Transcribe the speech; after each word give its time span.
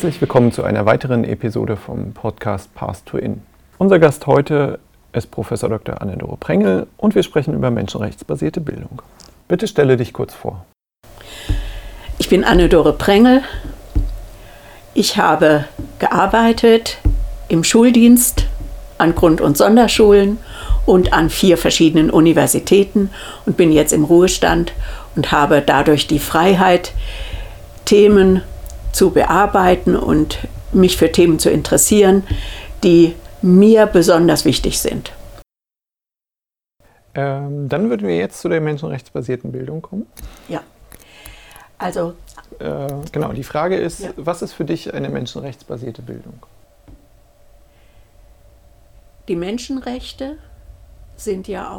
Herzlich 0.00 0.22
willkommen 0.22 0.50
zu 0.50 0.64
einer 0.64 0.86
weiteren 0.86 1.24
Episode 1.24 1.76
vom 1.76 2.14
Podcast 2.14 2.74
Path 2.74 3.04
to 3.04 3.18
In. 3.18 3.42
Unser 3.76 3.98
Gast 3.98 4.26
heute 4.26 4.78
ist 5.12 5.30
Professor 5.30 5.68
Dr. 5.68 6.00
Anne-Dore 6.00 6.38
Prengel 6.38 6.86
und 6.96 7.14
wir 7.14 7.22
sprechen 7.22 7.52
über 7.52 7.70
menschenrechtsbasierte 7.70 8.62
Bildung. 8.62 9.02
Bitte 9.46 9.68
stelle 9.68 9.98
dich 9.98 10.14
kurz 10.14 10.32
vor. 10.32 10.64
Ich 12.16 12.30
bin 12.30 12.44
Anne-Dore 12.44 12.94
Prengel. 12.94 13.42
Ich 14.94 15.18
habe 15.18 15.66
gearbeitet 15.98 16.96
im 17.48 17.62
Schuldienst 17.62 18.46
an 18.96 19.14
Grund- 19.14 19.42
und 19.42 19.58
Sonderschulen 19.58 20.38
und 20.86 21.12
an 21.12 21.28
vier 21.28 21.58
verschiedenen 21.58 22.08
Universitäten 22.08 23.10
und 23.44 23.58
bin 23.58 23.70
jetzt 23.70 23.92
im 23.92 24.04
Ruhestand 24.04 24.72
und 25.14 25.30
habe 25.30 25.60
dadurch 25.60 26.06
die 26.06 26.20
Freiheit, 26.20 26.94
Themen 27.84 28.40
zu 28.92 29.10
bearbeiten 29.10 29.96
und 29.96 30.38
mich 30.72 30.96
für 30.96 31.10
Themen 31.10 31.38
zu 31.38 31.50
interessieren, 31.50 32.22
die 32.82 33.14
mir 33.42 33.86
besonders 33.86 34.44
wichtig 34.44 34.78
sind. 34.78 35.12
Ähm, 37.14 37.68
dann 37.68 37.90
würden 37.90 38.06
wir 38.06 38.16
jetzt 38.16 38.40
zu 38.40 38.48
der 38.48 38.60
menschenrechtsbasierten 38.60 39.50
Bildung 39.50 39.82
kommen. 39.82 40.06
Ja. 40.48 40.62
Also. 41.78 42.14
Äh, 42.58 42.88
genau, 43.10 43.32
die 43.32 43.42
Frage 43.42 43.76
ist, 43.76 44.00
ja. 44.00 44.10
was 44.16 44.42
ist 44.42 44.52
für 44.52 44.64
dich 44.64 44.92
eine 44.94 45.08
menschenrechtsbasierte 45.08 46.02
Bildung? 46.02 46.34
Die 49.28 49.36
Menschenrechte 49.36 50.38
sind 51.16 51.48
ja 51.48 51.70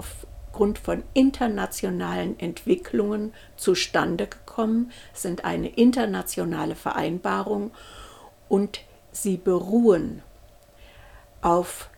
aufgrund 0.61 0.77
von 0.77 1.01
internationalen 1.15 2.39
Entwicklungen 2.39 3.33
zustande 3.55 4.27
gekommen, 4.27 4.91
sind 5.11 5.43
eine 5.43 5.69
internationale 5.69 6.75
Vereinbarung 6.75 7.71
und 8.47 8.81
sie 9.11 9.37
beruhen 9.37 10.21
auf 11.41 11.89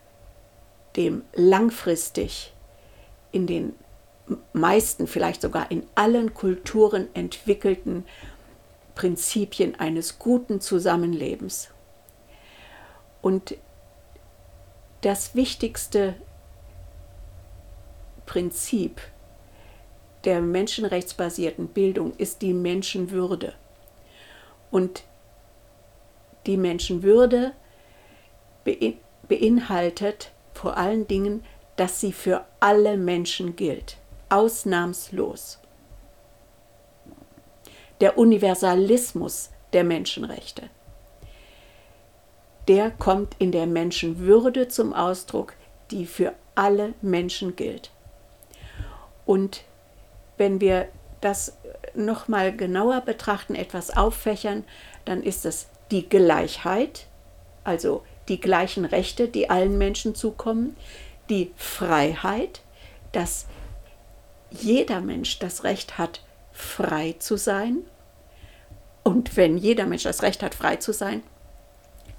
dem 0.96 1.24
langfristig 1.34 2.54
in 3.34 3.48
den 3.48 3.74
meisten, 4.54 5.08
vielleicht 5.08 5.42
sogar 5.42 5.70
in 5.70 5.84
allen 5.96 6.34
Kulturen 6.34 7.10
entwickelten 7.14 8.06
Prinzipien 8.96 9.78
eines 9.78 10.20
guten 10.20 10.62
Zusammenlebens. 10.62 11.68
Und 13.22 13.58
das 15.02 15.36
wichtigste 15.36 16.16
Prinzip 18.34 19.00
der 20.24 20.42
menschenrechtsbasierten 20.42 21.68
Bildung 21.68 22.16
ist 22.18 22.42
die 22.42 22.56
Menschenwürde. 22.56 23.54
Und 24.72 25.04
die 26.48 26.58
Menschenwürde 26.58 27.52
beinhaltet 29.28 30.32
vor 30.52 30.78
allen 30.78 31.08
Dingen, 31.08 31.46
dass 31.76 32.02
sie 32.02 32.12
für 32.12 32.44
alle 32.60 32.98
Menschen 32.98 33.56
gilt, 33.56 33.98
ausnahmslos. 34.30 35.60
Der 38.02 38.18
Universalismus 38.18 39.52
der 39.74 39.84
Menschenrechte, 39.84 40.72
der 42.68 42.90
kommt 42.90 43.36
in 43.38 43.52
der 43.52 43.68
Menschenwürde 43.68 44.70
zum 44.70 44.92
Ausdruck, 44.92 45.54
die 45.92 46.08
für 46.08 46.34
alle 46.56 46.96
Menschen 47.04 47.56
gilt. 47.56 47.93
Und 49.26 49.64
wenn 50.38 50.62
wir 50.62 50.90
das 51.22 51.58
nochmal 51.96 52.56
genauer 52.56 53.02
betrachten, 53.02 53.56
etwas 53.56 53.96
auffächern, 53.96 54.64
dann 55.06 55.24
ist 55.24 55.46
es 55.46 55.68
die 55.92 56.08
Gleichheit, 56.08 57.08
also 57.64 58.04
die 58.28 58.40
gleichen 58.40 58.86
Rechte, 58.86 59.28
die 59.28 59.50
allen 59.50 59.78
Menschen 59.78 60.16
zukommen, 60.16 60.76
die 61.30 61.52
Freiheit, 61.56 62.62
dass 63.12 63.48
jeder 64.50 65.02
Mensch 65.02 65.40
das 65.40 65.64
Recht 65.64 65.98
hat, 65.98 66.22
frei 66.52 67.16
zu 67.20 67.38
sein. 67.38 67.78
Und 69.04 69.36
wenn 69.36 69.58
jeder 69.58 69.86
Mensch 69.86 70.04
das 70.04 70.22
Recht 70.22 70.44
hat, 70.44 70.56
frei 70.56 70.78
zu 70.78 70.94
sein, 70.94 71.24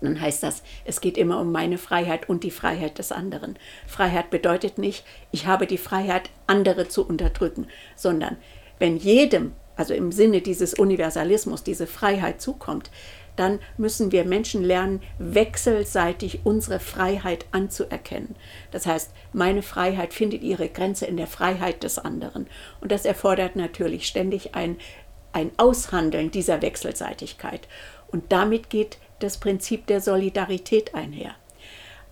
dann 0.05 0.21
heißt 0.21 0.43
das, 0.43 0.63
es 0.85 1.01
geht 1.01 1.17
immer 1.17 1.41
um 1.41 1.53
meine 1.53 1.79
Freiheit 1.79 2.29
und 2.29 2.45
die 2.45 2.51
Freiheit 2.51 2.99
des 2.99 3.13
anderen. 3.13 3.59
Freiheit 3.87 4.31
bedeutet 4.31 4.79
nicht, 4.79 5.05
ich 5.31 5.47
habe 5.47 5.67
die 5.67 5.79
Freiheit, 5.79 6.31
andere 6.47 6.89
zu 6.89 7.07
unterdrücken, 7.07 7.67
sondern 7.97 8.37
wenn 8.79 8.97
jedem, 8.97 9.53
also 9.77 9.95
im 9.95 10.13
Sinne 10.13 10.41
dieses 10.41 10.75
Universalismus, 10.75 11.63
diese 11.63 11.87
Freiheit 11.87 12.41
zukommt, 12.41 12.91
dann 13.37 13.59
müssen 13.77 14.13
wir 14.13 14.25
Menschen 14.25 14.63
lernen, 14.63 15.03
wechselseitig 15.19 16.41
unsere 16.45 16.79
Freiheit 16.79 17.47
anzuerkennen. 17.51 18.37
Das 18.71 18.87
heißt, 18.87 19.11
meine 19.33 19.63
Freiheit 19.63 20.15
findet 20.15 20.43
ihre 20.43 20.69
Grenze 20.69 21.07
in 21.07 21.17
der 21.17 21.27
Freiheit 21.27 21.83
des 21.83 21.99
anderen. 21.99 22.47
Und 22.81 22.93
das 22.93 23.05
erfordert 23.05 23.57
natürlich 23.57 24.07
ständig 24.07 24.55
ein, 24.55 24.77
ein 25.33 25.51
Aushandeln 25.57 26.31
dieser 26.31 26.63
Wechselseitigkeit. 26.63 27.67
Und 28.07 28.31
damit 28.31 28.71
geht 28.71 28.99
das 29.25 29.39
Prinzip 29.39 29.87
der 29.87 30.01
Solidarität 30.01 30.95
einher. 30.95 31.35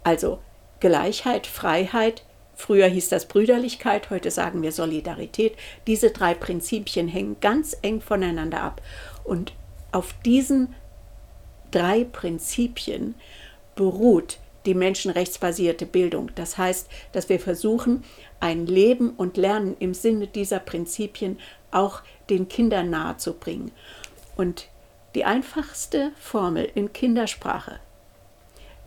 Also 0.02 0.40
Gleichheit, 0.80 1.46
Freiheit, 1.46 2.24
früher 2.54 2.88
hieß 2.88 3.08
das 3.10 3.26
Brüderlichkeit, 3.26 4.10
heute 4.10 4.30
sagen 4.30 4.62
wir 4.62 4.72
Solidarität. 4.72 5.56
Diese 5.86 6.10
drei 6.10 6.34
Prinzipien 6.34 7.08
hängen 7.08 7.36
ganz 7.40 7.76
eng 7.82 8.00
voneinander 8.00 8.62
ab. 8.62 8.82
Und 9.24 9.52
auf 9.92 10.14
diesen 10.24 10.74
drei 11.70 12.04
Prinzipien 12.04 13.14
beruht 13.74 14.38
die 14.64 14.74
menschenrechtsbasierte 14.74 15.86
Bildung. 15.86 16.30
Das 16.34 16.56
heißt, 16.56 16.88
dass 17.12 17.28
wir 17.28 17.40
versuchen, 17.40 18.04
ein 18.40 18.66
Leben 18.66 19.10
und 19.10 19.36
Lernen 19.36 19.76
im 19.78 19.92
Sinne 19.92 20.28
dieser 20.28 20.60
Prinzipien 20.60 21.38
auch 21.72 22.02
den 22.30 22.48
Kindern 22.48 22.90
nahezubringen. 22.90 23.70
Und 24.36 24.68
die 25.14 25.24
einfachste 25.24 26.12
Formel 26.18 26.70
in 26.74 26.92
Kindersprache, 26.92 27.80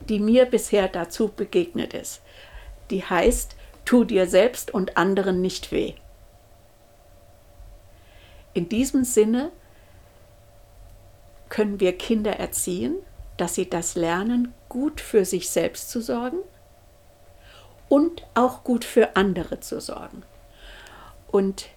die 0.10 0.20
mir 0.20 0.46
bisher 0.46 0.88
dazu 0.88 1.30
begegnet 1.30 1.94
ist, 1.94 2.22
die 2.90 3.04
heißt, 3.04 3.56
tu 3.86 4.04
dir 4.04 4.28
selbst 4.28 4.74
und 4.74 4.98
anderen 4.98 5.42
nicht 5.42 5.72
weh. 5.72 5.94
In 8.54 8.70
diesem 8.70 9.04
Sinne 9.04 9.52
können 11.50 11.80
wir 11.80 11.98
Kinder 11.98 12.38
erziehen, 12.40 12.96
dass 13.38 13.56
sie 13.56 13.70
das 13.70 13.96
lernen, 13.96 14.54
gut 14.70 15.02
für 15.02 15.26
sich 15.26 15.50
selbst 15.50 15.90
zu 15.90 16.02
sorgen 16.02 16.40
und 17.90 18.26
auch 18.34 18.64
gut 18.64 18.86
für 18.86 19.16
andere 19.16 19.60
zu 19.60 19.80
sorgen. 19.80 20.24
Und 21.28 21.68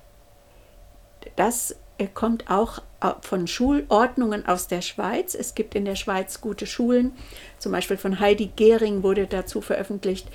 das 1.36 1.76
kommt 2.14 2.48
auch 2.48 2.80
von 3.20 3.46
Schulordnungen 3.46 4.46
aus 4.46 4.66
der 4.66 4.82
Schweiz. 4.82 5.34
Es 5.34 5.54
gibt 5.54 5.74
in 5.74 5.84
der 5.84 5.94
Schweiz 5.94 6.40
gute 6.40 6.66
Schulen, 6.66 7.12
zum 7.58 7.72
Beispiel 7.72 7.96
von 7.96 8.18
Heidi 8.18 8.50
Gehring 8.56 9.02
wurde 9.02 9.26
dazu 9.26 9.60
veröffentlicht. 9.60 10.28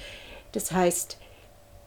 Das 0.54 0.72
heißt, 0.72 1.18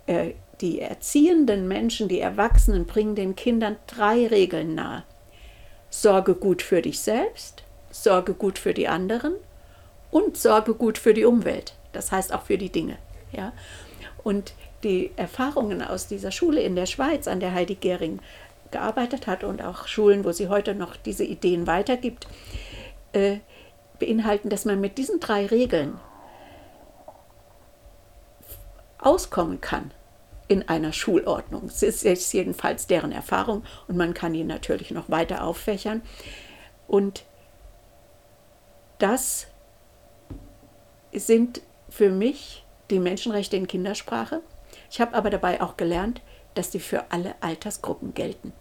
äh, 0.06 0.32
die 0.60 0.80
erziehenden 0.80 1.68
Menschen, 1.68 2.08
die 2.08 2.20
Erwachsenen 2.20 2.86
bringen 2.86 3.14
den 3.14 3.36
Kindern 3.36 3.76
drei 3.86 4.26
Regeln 4.26 4.74
nahe. 4.74 5.04
Sorge 5.90 6.34
gut 6.34 6.62
für 6.62 6.82
dich 6.82 7.00
selbst, 7.00 7.62
sorge 7.90 8.34
gut 8.34 8.58
für 8.58 8.74
die 8.74 8.88
anderen 8.88 9.34
und 10.10 10.36
sorge 10.36 10.74
gut 10.74 10.98
für 10.98 11.14
die 11.14 11.24
Umwelt. 11.24 11.74
Das 11.92 12.12
heißt 12.12 12.32
auch 12.32 12.42
für 12.42 12.58
die 12.58 12.70
Dinge. 12.70 12.98
Ja? 13.32 13.52
Und 14.22 14.54
die 14.82 15.10
Erfahrungen 15.16 15.82
aus 15.82 16.06
dieser 16.06 16.30
Schule 16.30 16.60
in 16.60 16.76
der 16.76 16.86
Schweiz, 16.86 17.28
an 17.28 17.40
der 17.40 17.52
Heidi 17.52 17.74
Gehring 17.74 18.20
gearbeitet 18.70 19.26
hat 19.26 19.44
und 19.44 19.62
auch 19.62 19.86
Schulen, 19.86 20.24
wo 20.24 20.32
sie 20.32 20.48
heute 20.48 20.74
noch 20.74 20.96
diese 20.96 21.24
Ideen 21.24 21.66
weitergibt, 21.66 22.26
äh, 23.12 23.38
beinhalten, 23.98 24.50
dass 24.50 24.64
man 24.64 24.80
mit 24.80 24.98
diesen 24.98 25.20
drei 25.20 25.46
Regeln 25.46 25.98
auskommen 28.98 29.60
kann 29.60 29.92
in 30.48 30.68
einer 30.68 30.92
Schulordnung. 30.92 31.66
Es 31.66 31.82
ist 31.82 32.32
jedenfalls 32.32 32.86
deren 32.86 33.12
Erfahrung 33.12 33.64
und 33.88 33.96
man 33.96 34.14
kann 34.14 34.34
ihn 34.34 34.46
natürlich 34.46 34.90
noch 34.90 35.10
weiter 35.10 35.44
auffächern. 35.44 36.02
Und 36.86 37.24
das 38.98 39.48
sind 41.12 41.62
für 41.88 42.10
mich 42.10 42.64
die 42.90 43.00
Menschenrechte 43.00 43.56
in 43.56 43.66
Kindersprache. 43.66 44.40
Ich 44.90 45.00
habe 45.00 45.14
aber 45.14 45.30
dabei 45.30 45.60
auch 45.60 45.76
gelernt, 45.76 46.20
dass 46.56 46.70
die 46.70 46.80
für 46.80 47.10
alle 47.10 47.34
Altersgruppen 47.40 48.14
gelten. 48.14 48.52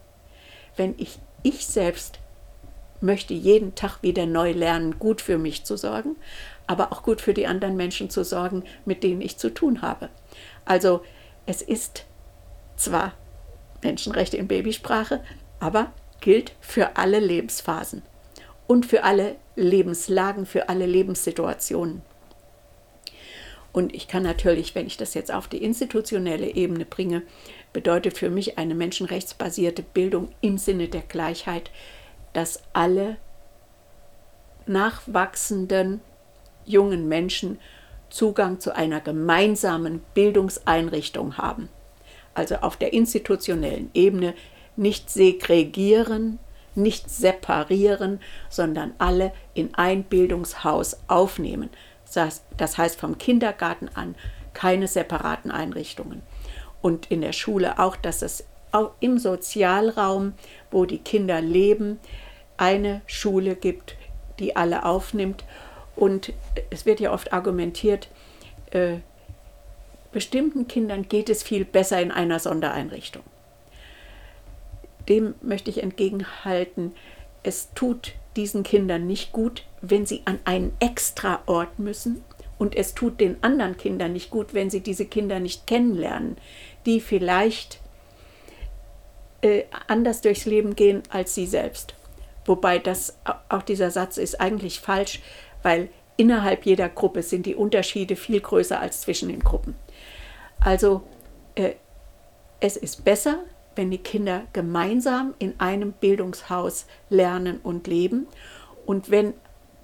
Wenn 0.76 0.94
ich 0.98 1.18
ich 1.42 1.66
selbst 1.66 2.18
möchte 3.00 3.34
jeden 3.34 3.74
Tag 3.74 4.02
wieder 4.02 4.26
neu 4.26 4.52
lernen, 4.52 4.98
gut 4.98 5.20
für 5.20 5.38
mich 5.38 5.64
zu 5.64 5.76
sorgen, 5.76 6.16
aber 6.66 6.92
auch 6.92 7.02
gut 7.02 7.20
für 7.20 7.34
die 7.34 7.46
anderen 7.46 7.76
Menschen 7.76 8.10
zu 8.10 8.24
sorgen, 8.24 8.64
mit 8.84 9.02
denen 9.02 9.20
ich 9.20 9.36
zu 9.38 9.52
tun 9.52 9.82
habe. 9.82 10.08
Also 10.64 11.02
es 11.46 11.62
ist 11.62 12.04
zwar 12.76 13.12
Menschenrechte 13.82 14.36
in 14.36 14.48
Babysprache, 14.48 15.22
aber 15.60 15.92
gilt 16.20 16.52
für 16.60 16.96
alle 16.96 17.20
Lebensphasen. 17.20 18.02
und 18.66 18.86
für 18.86 19.04
alle 19.04 19.36
Lebenslagen, 19.54 20.46
für 20.46 20.68
alle 20.68 20.86
Lebenssituationen. 20.86 22.02
Und 23.72 23.94
ich 23.94 24.08
kann 24.08 24.22
natürlich, 24.22 24.74
wenn 24.74 24.86
ich 24.86 24.96
das 24.96 25.14
jetzt 25.14 25.32
auf 25.32 25.48
die 25.48 25.62
institutionelle 25.62 26.54
Ebene 26.54 26.84
bringe, 26.84 27.22
bedeutet 27.76 28.16
für 28.16 28.30
mich 28.30 28.56
eine 28.56 28.74
menschenrechtsbasierte 28.74 29.82
Bildung 29.82 30.30
im 30.40 30.56
Sinne 30.56 30.88
der 30.88 31.02
Gleichheit, 31.02 31.70
dass 32.32 32.62
alle 32.72 33.18
nachwachsenden 34.64 36.00
jungen 36.64 37.06
Menschen 37.06 37.58
Zugang 38.08 38.60
zu 38.60 38.74
einer 38.74 39.02
gemeinsamen 39.02 40.00
Bildungseinrichtung 40.14 41.36
haben. 41.36 41.68
Also 42.32 42.54
auf 42.56 42.78
der 42.78 42.94
institutionellen 42.94 43.90
Ebene 43.92 44.32
nicht 44.76 45.10
segregieren, 45.10 46.38
nicht 46.74 47.10
separieren, 47.10 48.20
sondern 48.48 48.94
alle 48.96 49.34
in 49.52 49.74
ein 49.74 50.02
Bildungshaus 50.04 50.96
aufnehmen. 51.08 51.68
Das 52.14 52.78
heißt 52.78 52.98
vom 52.98 53.18
Kindergarten 53.18 53.90
an 53.92 54.14
keine 54.54 54.88
separaten 54.88 55.50
Einrichtungen. 55.50 56.22
Und 56.86 57.10
in 57.10 57.20
der 57.20 57.32
Schule 57.32 57.80
auch, 57.80 57.96
dass 57.96 58.22
es 58.22 58.44
auch 58.70 58.92
im 59.00 59.18
Sozialraum, 59.18 60.34
wo 60.70 60.84
die 60.84 60.98
Kinder 60.98 61.40
leben, 61.40 61.98
eine 62.58 63.02
Schule 63.06 63.56
gibt, 63.56 63.96
die 64.38 64.54
alle 64.54 64.84
aufnimmt. 64.84 65.42
Und 65.96 66.32
es 66.70 66.86
wird 66.86 67.00
ja 67.00 67.12
oft 67.12 67.32
argumentiert, 67.32 68.06
äh, 68.70 68.98
bestimmten 70.12 70.68
Kindern 70.68 71.08
geht 71.08 71.28
es 71.28 71.42
viel 71.42 71.64
besser 71.64 72.00
in 72.00 72.12
einer 72.12 72.38
Sondereinrichtung. 72.38 73.24
Dem 75.08 75.34
möchte 75.42 75.70
ich 75.70 75.82
entgegenhalten, 75.82 76.94
es 77.42 77.70
tut 77.74 78.12
diesen 78.36 78.62
Kindern 78.62 79.08
nicht 79.08 79.32
gut, 79.32 79.64
wenn 79.80 80.06
sie 80.06 80.22
an 80.24 80.38
einen 80.44 80.72
extra 80.78 81.40
Ort 81.46 81.80
müssen 81.80 82.22
und 82.58 82.74
es 82.76 82.94
tut 82.94 83.20
den 83.20 83.42
anderen 83.42 83.76
Kindern 83.76 84.12
nicht 84.12 84.30
gut, 84.30 84.54
wenn 84.54 84.70
sie 84.70 84.80
diese 84.80 85.06
Kinder 85.06 85.40
nicht 85.40 85.66
kennenlernen, 85.66 86.36
die 86.86 87.00
vielleicht 87.00 87.80
äh, 89.42 89.64
anders 89.86 90.20
durchs 90.20 90.46
Leben 90.46 90.74
gehen 90.74 91.02
als 91.10 91.34
sie 91.34 91.46
selbst. 91.46 91.94
Wobei 92.44 92.78
das 92.78 93.18
auch 93.48 93.62
dieser 93.62 93.90
Satz 93.90 94.18
ist 94.18 94.40
eigentlich 94.40 94.80
falsch, 94.80 95.20
weil 95.62 95.88
innerhalb 96.16 96.64
jeder 96.64 96.88
Gruppe 96.88 97.22
sind 97.22 97.44
die 97.46 97.54
Unterschiede 97.54 98.16
viel 98.16 98.40
größer 98.40 98.80
als 98.80 99.02
zwischen 99.02 99.28
den 99.28 99.40
Gruppen. 99.40 99.74
Also 100.60 101.02
äh, 101.56 101.72
es 102.60 102.76
ist 102.76 103.04
besser, 103.04 103.40
wenn 103.74 103.90
die 103.90 103.98
Kinder 103.98 104.44
gemeinsam 104.52 105.34
in 105.38 105.60
einem 105.60 105.92
Bildungshaus 105.92 106.86
lernen 107.10 107.60
und 107.62 107.86
leben 107.86 108.26
und 108.86 109.10
wenn 109.10 109.34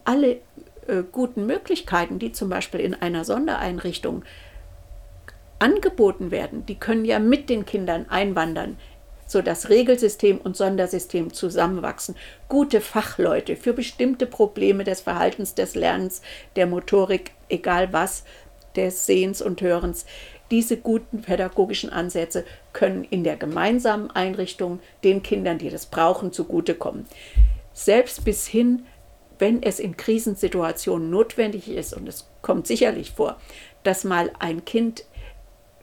alle 0.04 0.40
äh, 0.86 1.02
guten 1.10 1.46
Möglichkeiten, 1.46 2.18
die 2.18 2.32
zum 2.32 2.48
Beispiel 2.48 2.80
in 2.80 2.94
einer 2.94 3.24
Sondereinrichtung 3.24 4.24
angeboten 5.58 6.30
werden, 6.30 6.66
die 6.66 6.74
können 6.74 7.04
ja 7.04 7.18
mit 7.18 7.48
den 7.48 7.64
Kindern 7.64 8.06
einwandern 8.08 8.76
sodass 9.32 9.70
Regelsystem 9.70 10.38
und 10.38 10.56
Sondersystem 10.58 11.32
zusammenwachsen. 11.32 12.16
Gute 12.48 12.82
Fachleute 12.82 13.56
für 13.56 13.72
bestimmte 13.72 14.26
Probleme 14.26 14.84
des 14.84 15.00
Verhaltens, 15.00 15.54
des 15.54 15.74
Lernens, 15.74 16.20
der 16.54 16.66
Motorik, 16.66 17.32
egal 17.48 17.92
was, 17.94 18.24
des 18.76 19.06
Sehens 19.06 19.40
und 19.40 19.62
Hörens. 19.62 20.04
Diese 20.50 20.76
guten 20.76 21.22
pädagogischen 21.22 21.88
Ansätze 21.88 22.44
können 22.74 23.04
in 23.04 23.24
der 23.24 23.36
gemeinsamen 23.36 24.10
Einrichtung 24.10 24.80
den 25.02 25.22
Kindern, 25.22 25.56
die 25.56 25.70
das 25.70 25.86
brauchen, 25.86 26.32
zugutekommen. 26.32 27.06
Selbst 27.72 28.26
bis 28.26 28.46
hin, 28.46 28.84
wenn 29.42 29.60
es 29.60 29.80
in 29.80 29.96
Krisensituationen 29.96 31.10
notwendig 31.10 31.68
ist, 31.68 31.94
und 31.94 32.08
es 32.08 32.30
kommt 32.42 32.68
sicherlich 32.68 33.10
vor, 33.10 33.40
dass 33.82 34.04
mal 34.04 34.30
ein 34.38 34.64
Kind 34.64 35.04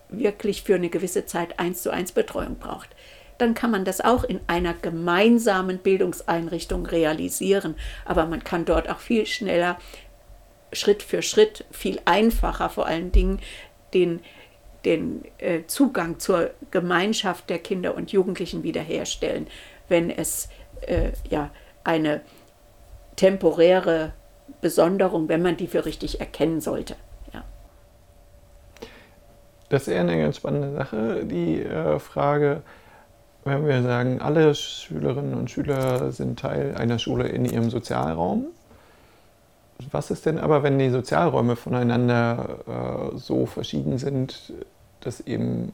wirklich 0.08 0.64
für 0.64 0.76
eine 0.76 0.88
gewisse 0.88 1.26
Zeit 1.26 1.60
eins 1.60 1.84
zu 1.84 1.92
eins 1.92 2.14
Betreuung 2.14 2.56
braucht 2.56 2.96
dann 3.38 3.54
kann 3.54 3.72
man 3.72 3.86
das 3.86 4.02
auch 4.02 4.26
in 4.26 4.42
einer 4.48 4.74
gemeinsamen 4.74 5.78
Bildungseinrichtung 5.78 6.86
realisieren. 6.86 7.76
Aber 8.04 8.26
man 8.26 8.44
kann 8.44 8.66
dort 8.66 8.90
auch 8.90 9.00
viel 9.00 9.26
schneller, 9.26 9.80
Schritt 10.74 11.02
für 11.02 11.22
Schritt, 11.22 11.64
viel 11.72 12.02
einfacher 12.04 12.70
vor 12.70 12.86
allen 12.86 13.14
Dingen 13.14 13.40
den, 13.94 14.20
den 14.84 15.24
äh, 15.38 15.62
Zugang 15.68 16.20
zur 16.20 16.52
Gemeinschaft 16.70 17.50
der 17.50 17.60
Kinder 17.60 17.96
und 17.96 18.12
Jugendlichen 18.12 18.64
wiederherstellen, 18.64 19.48
wenn 19.88 20.10
es 20.10 20.50
äh, 20.82 21.14
ja 21.30 21.50
eine 21.86 22.20
temporäre 23.20 24.14
Besonderung, 24.62 25.28
wenn 25.28 25.42
man 25.42 25.58
die 25.58 25.68
für 25.68 25.86
richtig 25.86 26.22
erkennen 26.22 26.62
sollte. 26.62 26.96
Ja. 27.34 27.44
Das 29.68 29.84
ist 29.84 29.90
eher 29.90 30.02
eine 30.02 30.18
ganz 30.18 30.38
spannende 30.38 30.74
Sache, 30.74 31.26
die 31.26 31.62
äh, 31.62 32.00
Frage, 32.00 32.62
wenn 33.44 33.68
wir 33.68 33.84
sagen, 33.84 34.22
alle 34.22 34.56
Schülerinnen 34.56 35.34
und 35.34 35.52
Schüler 35.52 36.14
sind 36.14 36.40
Teil 36.40 36.76
einer 36.76 36.98
Schule 36.98 37.28
in 37.28 37.44
ihrem 37.44 37.70
Sozialraum, 37.70 38.48
was 39.92 40.12
ist 40.12 40.26
denn 40.26 40.40
aber, 40.40 40.64
wenn 40.64 40.80
die 40.80 40.90
Sozialräume 40.90 41.58
voneinander 41.58 43.12
äh, 43.14 43.18
so 43.18 43.46
verschieden 43.46 43.98
sind, 43.98 44.54
dass 45.02 45.20
eben 45.22 45.74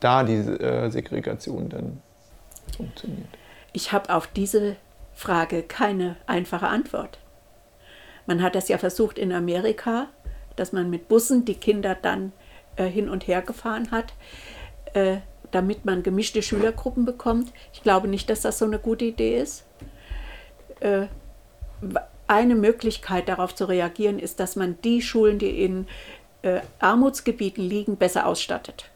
da 0.00 0.24
die 0.24 0.34
äh, 0.34 0.90
Segregation 0.90 1.68
dann 1.68 2.00
funktioniert? 2.76 3.28
Ich 3.72 3.92
habe 3.92 4.12
auf 4.12 4.26
diese 4.26 4.76
Frage 5.20 5.62
keine 5.62 6.16
einfache 6.26 6.66
Antwort. 6.66 7.18
Man 8.24 8.42
hat 8.42 8.54
das 8.54 8.68
ja 8.68 8.78
versucht 8.78 9.18
in 9.18 9.32
Amerika, 9.32 10.08
dass 10.56 10.72
man 10.72 10.88
mit 10.88 11.08
Bussen 11.08 11.44
die 11.44 11.56
Kinder 11.56 11.94
dann 11.94 12.32
äh, 12.76 12.86
hin 12.86 13.10
und 13.10 13.26
her 13.26 13.42
gefahren 13.42 13.90
hat. 13.90 14.14
Äh, 14.94 15.18
damit 15.50 15.84
man 15.84 16.02
gemischte 16.02 16.42
Schülergruppen 16.42 17.04
bekommt. 17.04 17.52
Ich 17.74 17.82
glaube 17.82 18.08
nicht, 18.08 18.30
dass 18.30 18.40
das 18.40 18.58
so 18.58 18.64
eine 18.64 18.78
gute 18.78 19.04
Idee 19.04 19.36
ist. 19.36 19.64
Äh, 20.80 21.06
eine 22.26 22.54
Möglichkeit 22.54 23.28
darauf 23.28 23.54
zu 23.54 23.66
reagieren 23.66 24.18
ist, 24.18 24.40
dass 24.40 24.56
man 24.56 24.78
die 24.82 25.02
Schulen, 25.02 25.38
die 25.38 25.62
in 25.62 25.86
äh, 26.40 26.60
Armutsgebieten 26.78 27.68
liegen, 27.68 27.96
besser 27.96 28.26
ausstattet. 28.26 28.88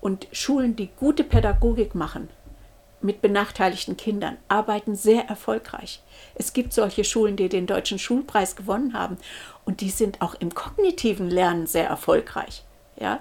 Und 0.00 0.28
Schulen, 0.30 0.76
die 0.76 0.90
gute 0.96 1.24
Pädagogik 1.24 1.96
machen, 1.96 2.28
mit 3.00 3.22
benachteiligten 3.22 3.96
Kindern, 3.96 4.36
arbeiten 4.48 4.96
sehr 4.96 5.24
erfolgreich. 5.26 6.02
Es 6.34 6.52
gibt 6.52 6.72
solche 6.72 7.04
Schulen, 7.04 7.36
die 7.36 7.48
den 7.48 7.66
Deutschen 7.66 7.98
Schulpreis 7.98 8.56
gewonnen 8.56 8.94
haben 8.94 9.18
und 9.64 9.80
die 9.80 9.90
sind 9.90 10.20
auch 10.20 10.34
im 10.34 10.54
kognitiven 10.54 11.30
Lernen 11.30 11.66
sehr 11.66 11.86
erfolgreich. 11.86 12.64
Ja? 12.98 13.20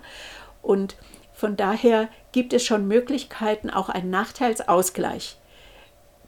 Und 0.61 0.95
von 1.33 1.55
daher 1.55 2.09
gibt 2.31 2.53
es 2.53 2.63
schon 2.63 2.87
Möglichkeiten, 2.87 3.69
auch 3.69 3.89
einen 3.89 4.09
Nachteilsausgleich 4.09 5.37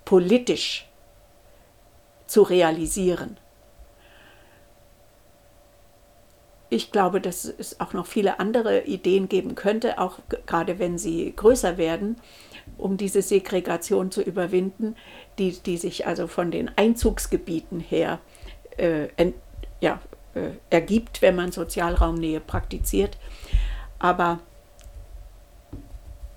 politisch 0.05 0.87
zu 2.27 2.43
realisieren. 2.43 3.37
Ich 6.69 6.91
glaube, 6.91 7.19
dass 7.19 7.45
es 7.45 7.79
auch 7.79 7.93
noch 7.93 8.05
viele 8.05 8.39
andere 8.39 8.83
Ideen 8.83 9.27
geben 9.27 9.55
könnte, 9.55 9.97
auch 9.97 10.19
gerade 10.45 10.77
wenn 10.77 10.99
sie 10.99 11.33
größer 11.35 11.77
werden, 11.77 12.17
um 12.77 12.97
diese 12.97 13.21
Segregation 13.21 14.11
zu 14.11 14.21
überwinden, 14.21 14.95
die, 15.37 15.51
die 15.51 15.77
sich 15.77 16.07
also 16.07 16.27
von 16.27 16.51
den 16.51 16.69
Einzugsgebieten 16.75 17.79
her 17.79 18.19
äh, 18.77 19.07
ent, 19.17 19.35
ja, 19.81 19.99
äh, 20.35 20.51
ergibt, 20.69 21.21
wenn 21.21 21.35
man 21.35 21.51
Sozialraumnähe 21.51 22.39
praktiziert. 22.39 23.17
Aber 23.99 24.39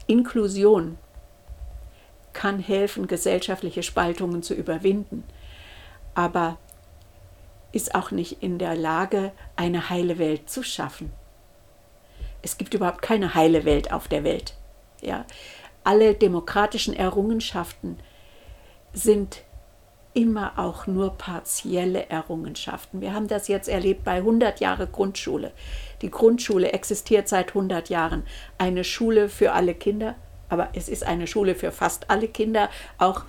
Inklusion 0.06 0.98
kann 2.32 2.58
helfen, 2.58 3.06
gesellschaftliche 3.06 3.82
Spaltungen 3.82 4.42
zu 4.42 4.54
überwinden, 4.54 5.24
aber 6.14 6.58
ist 7.72 7.94
auch 7.94 8.10
nicht 8.10 8.42
in 8.42 8.58
der 8.58 8.74
Lage, 8.74 9.32
eine 9.56 9.88
heile 9.88 10.18
Welt 10.18 10.50
zu 10.50 10.62
schaffen. 10.62 11.12
Es 12.42 12.58
gibt 12.58 12.74
überhaupt 12.74 13.02
keine 13.02 13.34
heile 13.34 13.64
Welt 13.64 13.92
auf 13.92 14.08
der 14.08 14.24
Welt. 14.24 14.54
Ja? 15.00 15.24
Alle 15.84 16.14
demokratischen 16.14 16.94
Errungenschaften 16.94 17.98
sind 18.92 19.42
immer 20.14 20.58
auch 20.58 20.86
nur 20.86 21.16
partielle 21.16 22.08
Errungenschaften. 22.10 23.00
Wir 23.00 23.14
haben 23.14 23.28
das 23.28 23.48
jetzt 23.48 23.68
erlebt 23.68 24.04
bei 24.04 24.16
100 24.16 24.60
Jahre 24.60 24.86
Grundschule. 24.86 25.52
Die 26.02 26.10
Grundschule 26.10 26.72
existiert 26.72 27.28
seit 27.28 27.48
100 27.48 27.88
Jahren. 27.88 28.24
Eine 28.58 28.84
Schule 28.84 29.28
für 29.28 29.52
alle 29.52 29.74
Kinder, 29.74 30.14
aber 30.48 30.68
es 30.74 30.88
ist 30.88 31.06
eine 31.06 31.26
Schule 31.26 31.54
für 31.54 31.72
fast 31.72 32.10
alle 32.10 32.28
Kinder. 32.28 32.68
Auch 32.98 33.24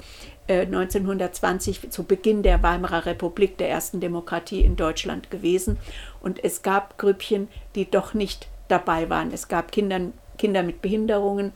äh, 0.48 0.62
1920 0.62 1.90
zu 1.90 2.04
Beginn 2.04 2.44
der 2.44 2.62
Weimarer 2.64 3.06
Republik, 3.06 3.58
der 3.58 3.70
ersten 3.70 4.02
Demokratie 4.02 4.62
in 4.62 4.76
Deutschland 4.76 5.32
gewesen. 5.32 5.78
Und 6.22 6.44
es 6.44 6.64
gab 6.64 6.98
Grüppchen, 6.98 7.48
die 7.76 7.90
doch 7.90 8.14
nicht 8.14 8.50
dabei 8.68 9.10
waren. 9.10 9.32
Es 9.32 9.48
gab 9.48 9.72
Kinder, 9.72 10.02
Kinder 10.38 10.64
mit 10.64 10.82
Behinderungen 10.82 11.54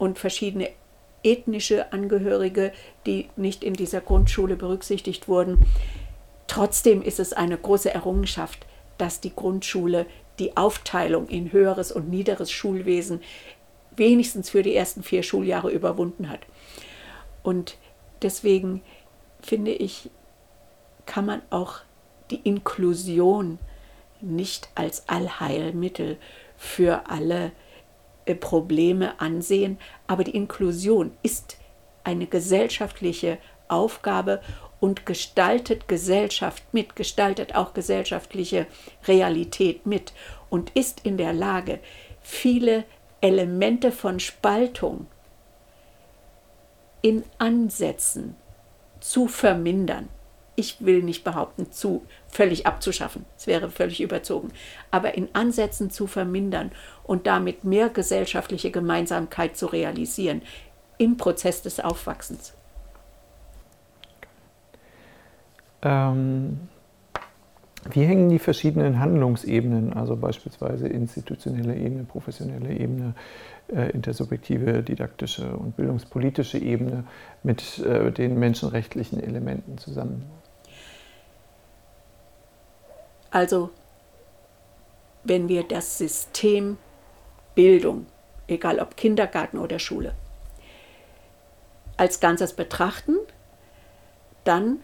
und 0.00 0.18
verschiedene 0.18 0.70
ethnische 1.22 1.92
Angehörige, 1.92 2.72
die 3.06 3.28
nicht 3.36 3.62
in 3.62 3.74
dieser 3.74 4.00
Grundschule 4.00 4.56
berücksichtigt 4.56 5.28
wurden. 5.28 5.58
Trotzdem 6.46 7.02
ist 7.02 7.20
es 7.20 7.34
eine 7.34 7.58
große 7.58 7.92
Errungenschaft, 7.92 8.66
dass 8.96 9.20
die 9.20 9.34
Grundschule 9.36 10.06
die 10.38 10.56
Aufteilung 10.56 11.28
in 11.28 11.52
höheres 11.52 11.92
und 11.92 12.08
niederes 12.08 12.50
Schulwesen 12.50 13.20
wenigstens 13.94 14.48
für 14.48 14.62
die 14.62 14.74
ersten 14.74 15.02
vier 15.02 15.22
Schuljahre 15.22 15.70
überwunden 15.70 16.30
hat. 16.30 16.40
Und 17.42 17.76
deswegen 18.22 18.80
finde 19.42 19.72
ich, 19.72 20.08
kann 21.04 21.26
man 21.26 21.42
auch 21.50 21.80
die 22.30 22.40
Inklusion 22.42 23.58
nicht 24.22 24.70
als 24.74 25.10
Allheilmittel 25.10 26.16
für 26.56 27.10
alle 27.10 27.52
Probleme 28.34 29.20
ansehen, 29.20 29.78
aber 30.06 30.24
die 30.24 30.36
Inklusion 30.36 31.12
ist 31.22 31.56
eine 32.04 32.26
gesellschaftliche 32.26 33.38
Aufgabe 33.68 34.40
und 34.80 35.06
gestaltet 35.06 35.88
Gesellschaft 35.88 36.62
mit, 36.72 36.96
gestaltet 36.96 37.54
auch 37.54 37.74
gesellschaftliche 37.74 38.66
Realität 39.06 39.86
mit 39.86 40.12
und 40.48 40.70
ist 40.70 41.00
in 41.04 41.16
der 41.16 41.32
Lage, 41.32 41.80
viele 42.22 42.84
Elemente 43.20 43.92
von 43.92 44.18
Spaltung 44.18 45.06
in 47.02 47.24
Ansätzen 47.38 48.36
zu 49.00 49.28
vermindern. 49.28 50.08
Ich 50.56 50.84
will 50.84 51.02
nicht 51.02 51.24
behaupten, 51.24 51.70
zu 51.70 52.04
völlig 52.30 52.66
abzuschaffen. 52.66 53.24
Es 53.36 53.46
wäre 53.46 53.70
völlig 53.70 54.00
überzogen. 54.00 54.48
Aber 54.90 55.14
in 55.14 55.28
Ansätzen 55.32 55.90
zu 55.90 56.06
vermindern 56.06 56.70
und 57.04 57.26
damit 57.26 57.64
mehr 57.64 57.88
gesellschaftliche 57.88 58.70
Gemeinsamkeit 58.70 59.56
zu 59.56 59.66
realisieren 59.66 60.42
im 60.98 61.16
Prozess 61.16 61.62
des 61.62 61.80
Aufwachsens. 61.80 62.54
Ähm, 65.82 66.60
wie 67.88 68.04
hängen 68.04 68.28
die 68.28 68.38
verschiedenen 68.38 69.00
Handlungsebenen, 69.00 69.94
also 69.94 70.14
beispielsweise 70.14 70.86
institutionelle 70.86 71.74
Ebene, 71.74 72.04
professionelle 72.04 72.74
Ebene, 72.74 73.14
äh, 73.68 73.90
intersubjektive, 73.92 74.82
didaktische 74.82 75.56
und 75.56 75.76
bildungspolitische 75.76 76.58
Ebene 76.58 77.04
mit 77.42 77.78
äh, 77.78 78.12
den 78.12 78.38
menschenrechtlichen 78.38 79.22
Elementen 79.22 79.78
zusammen? 79.78 80.26
Also, 83.30 83.70
wenn 85.24 85.48
wir 85.48 85.62
das 85.64 85.98
System 85.98 86.78
Bildung, 87.54 88.06
egal 88.48 88.78
ob 88.78 88.96
Kindergarten 88.96 89.58
oder 89.58 89.78
Schule, 89.78 90.14
als 91.96 92.20
Ganzes 92.20 92.54
betrachten, 92.54 93.16
dann 94.44 94.80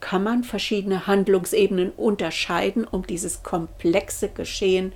kann 0.00 0.22
man 0.22 0.44
verschiedene 0.44 1.06
Handlungsebenen 1.06 1.90
unterscheiden, 1.90 2.84
um 2.84 3.06
dieses 3.06 3.42
komplexe 3.42 4.28
Geschehen 4.28 4.92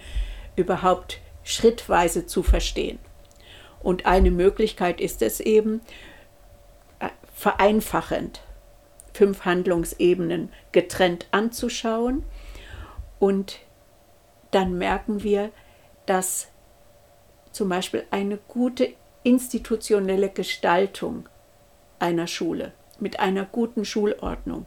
überhaupt 0.57 1.21
schrittweise 1.45 2.27
zu 2.27 2.43
verstehen. 2.43 2.99
Und 3.81 4.07
eine 4.07 4.31
Möglichkeit 4.31 5.01
ist 5.01 5.23
es 5.23 5.41
eben, 5.41 5.81
äh, 6.99 7.09
vereinfachend 7.35 8.43
fünf 9.15 9.45
Handlungsebenen 9.45 10.51
getrennt 10.73 11.27
anzuschauen. 11.31 12.23
Und 13.19 13.59
dann 14.51 14.79
merken 14.79 15.23
wir, 15.23 15.51
dass 16.07 16.49
zum 17.53 17.69
Beispiel 17.69 18.05
eine 18.11 18.39
gute 18.49 18.95
institutionelle 19.23 20.29
Gestaltung 20.29 21.29
einer 21.99 22.27
Schule 22.27 22.73
mit 23.01 23.21
einer 23.21 23.45
guten 23.45 23.85
Schulordnung 23.85 24.67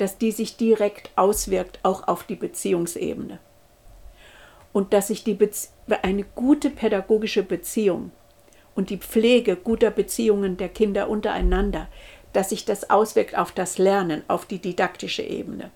dass 0.00 0.16
die 0.16 0.32
sich 0.32 0.56
direkt 0.56 1.10
auswirkt 1.16 1.78
auch 1.82 2.08
auf 2.08 2.24
die 2.24 2.36
Beziehungsebene. 2.36 3.38
Und 4.72 4.94
dass 4.94 5.08
sich 5.08 5.24
die 5.24 5.34
Bezie 5.34 5.68
eine 6.02 6.24
gute 6.24 6.70
pädagogische 6.70 7.42
Beziehung 7.42 8.10
und 8.74 8.88
die 8.88 8.96
Pflege 8.96 9.56
guter 9.56 9.90
Beziehungen 9.90 10.56
der 10.56 10.70
Kinder 10.70 11.10
untereinander, 11.10 11.88
dass 12.32 12.50
sich 12.50 12.64
das 12.64 12.88
auswirkt 12.88 13.36
auf 13.36 13.52
das 13.52 13.76
Lernen, 13.76 14.22
auf 14.28 14.46
die 14.46 14.58
didaktische 14.58 15.22
Ebene. 15.22 15.70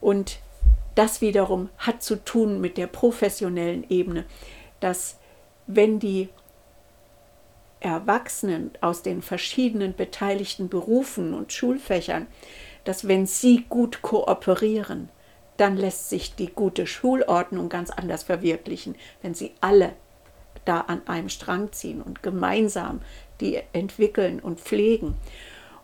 Und 0.00 0.38
das 0.94 1.20
wiederum 1.20 1.68
hat 1.78 2.02
zu 2.02 2.16
tun 2.16 2.60
mit 2.60 2.76
der 2.76 2.86
professionellen 2.86 3.84
Ebene, 3.88 4.24
dass 4.80 5.18
wenn 5.66 5.98
die 5.98 6.28
Erwachsenen 7.80 8.70
aus 8.80 9.02
den 9.02 9.22
verschiedenen 9.22 9.94
beteiligten 9.94 10.68
Berufen 10.68 11.34
und 11.34 11.52
Schulfächern 11.52 12.26
dass 12.84 13.06
wenn 13.06 13.26
sie 13.26 13.64
gut 13.68 14.02
kooperieren, 14.02 15.08
dann 15.56 15.76
lässt 15.76 16.08
sich 16.08 16.34
die 16.34 16.48
gute 16.48 16.86
Schulordnung 16.86 17.68
ganz 17.68 17.90
anders 17.90 18.22
verwirklichen, 18.22 18.96
wenn 19.20 19.34
sie 19.34 19.52
alle 19.60 19.92
da 20.64 20.80
an 20.80 21.06
einem 21.06 21.28
Strang 21.28 21.72
ziehen 21.72 22.02
und 22.02 22.22
gemeinsam 22.22 23.00
die 23.40 23.60
entwickeln 23.72 24.40
und 24.40 24.60
pflegen. 24.60 25.16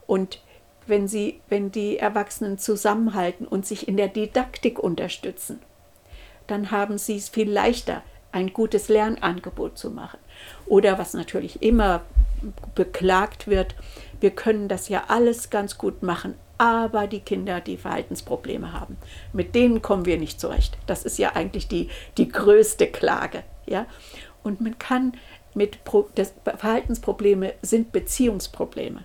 Und 0.06 0.40
wenn, 0.88 1.08
sie, 1.08 1.40
wenn 1.48 1.70
die 1.70 1.98
Erwachsenen 1.98 2.58
zusammenhalten 2.58 3.46
und 3.46 3.66
sich 3.66 3.88
in 3.88 3.96
der 3.96 4.08
Didaktik 4.08 4.78
unterstützen, 4.78 5.60
dann 6.46 6.70
haben 6.70 6.98
sie 6.98 7.16
es 7.16 7.28
viel 7.28 7.50
leichter, 7.50 8.02
ein 8.32 8.52
gutes 8.52 8.88
Lernangebot 8.88 9.78
zu 9.78 9.90
machen. 9.90 10.18
Oder 10.66 10.98
was 10.98 11.14
natürlich 11.14 11.62
immer 11.62 12.02
beklagt 12.74 13.48
wird, 13.48 13.74
wir 14.20 14.30
können 14.30 14.68
das 14.68 14.88
ja 14.88 15.04
alles 15.08 15.50
ganz 15.50 15.78
gut 15.78 16.02
machen, 16.02 16.34
aber 16.58 17.06
die 17.06 17.20
Kinder, 17.20 17.60
die 17.60 17.76
Verhaltensprobleme 17.76 18.72
haben, 18.72 18.96
mit 19.32 19.54
denen 19.54 19.80
kommen 19.80 20.06
wir 20.06 20.18
nicht 20.18 20.40
zurecht. 20.40 20.76
Das 20.86 21.04
ist 21.04 21.18
ja 21.18 21.34
eigentlich 21.34 21.68
die, 21.68 21.88
die 22.16 22.28
größte 22.28 22.88
Klage. 22.88 23.44
Ja? 23.66 23.86
Und 24.42 24.60
man 24.60 24.78
kann 24.78 25.12
mit 25.54 25.84
Pro 25.84 26.08
das 26.14 26.34
Verhaltensprobleme 26.44 27.54
sind 27.62 27.92
Beziehungsprobleme. 27.92 29.04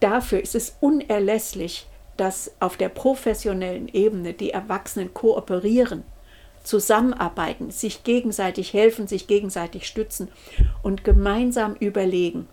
Dafür 0.00 0.40
ist 0.40 0.54
es 0.54 0.76
unerlässlich, 0.80 1.86
dass 2.16 2.52
auf 2.60 2.76
der 2.76 2.88
professionellen 2.88 3.88
Ebene 3.88 4.34
die 4.34 4.50
Erwachsenen 4.50 5.14
kooperieren, 5.14 6.04
zusammenarbeiten, 6.64 7.70
sich 7.70 8.04
gegenseitig 8.04 8.72
helfen, 8.72 9.06
sich 9.06 9.26
gegenseitig 9.26 9.86
stützen 9.86 10.28
und 10.82 11.04
gemeinsam 11.04 11.74
überlegen, 11.76 12.48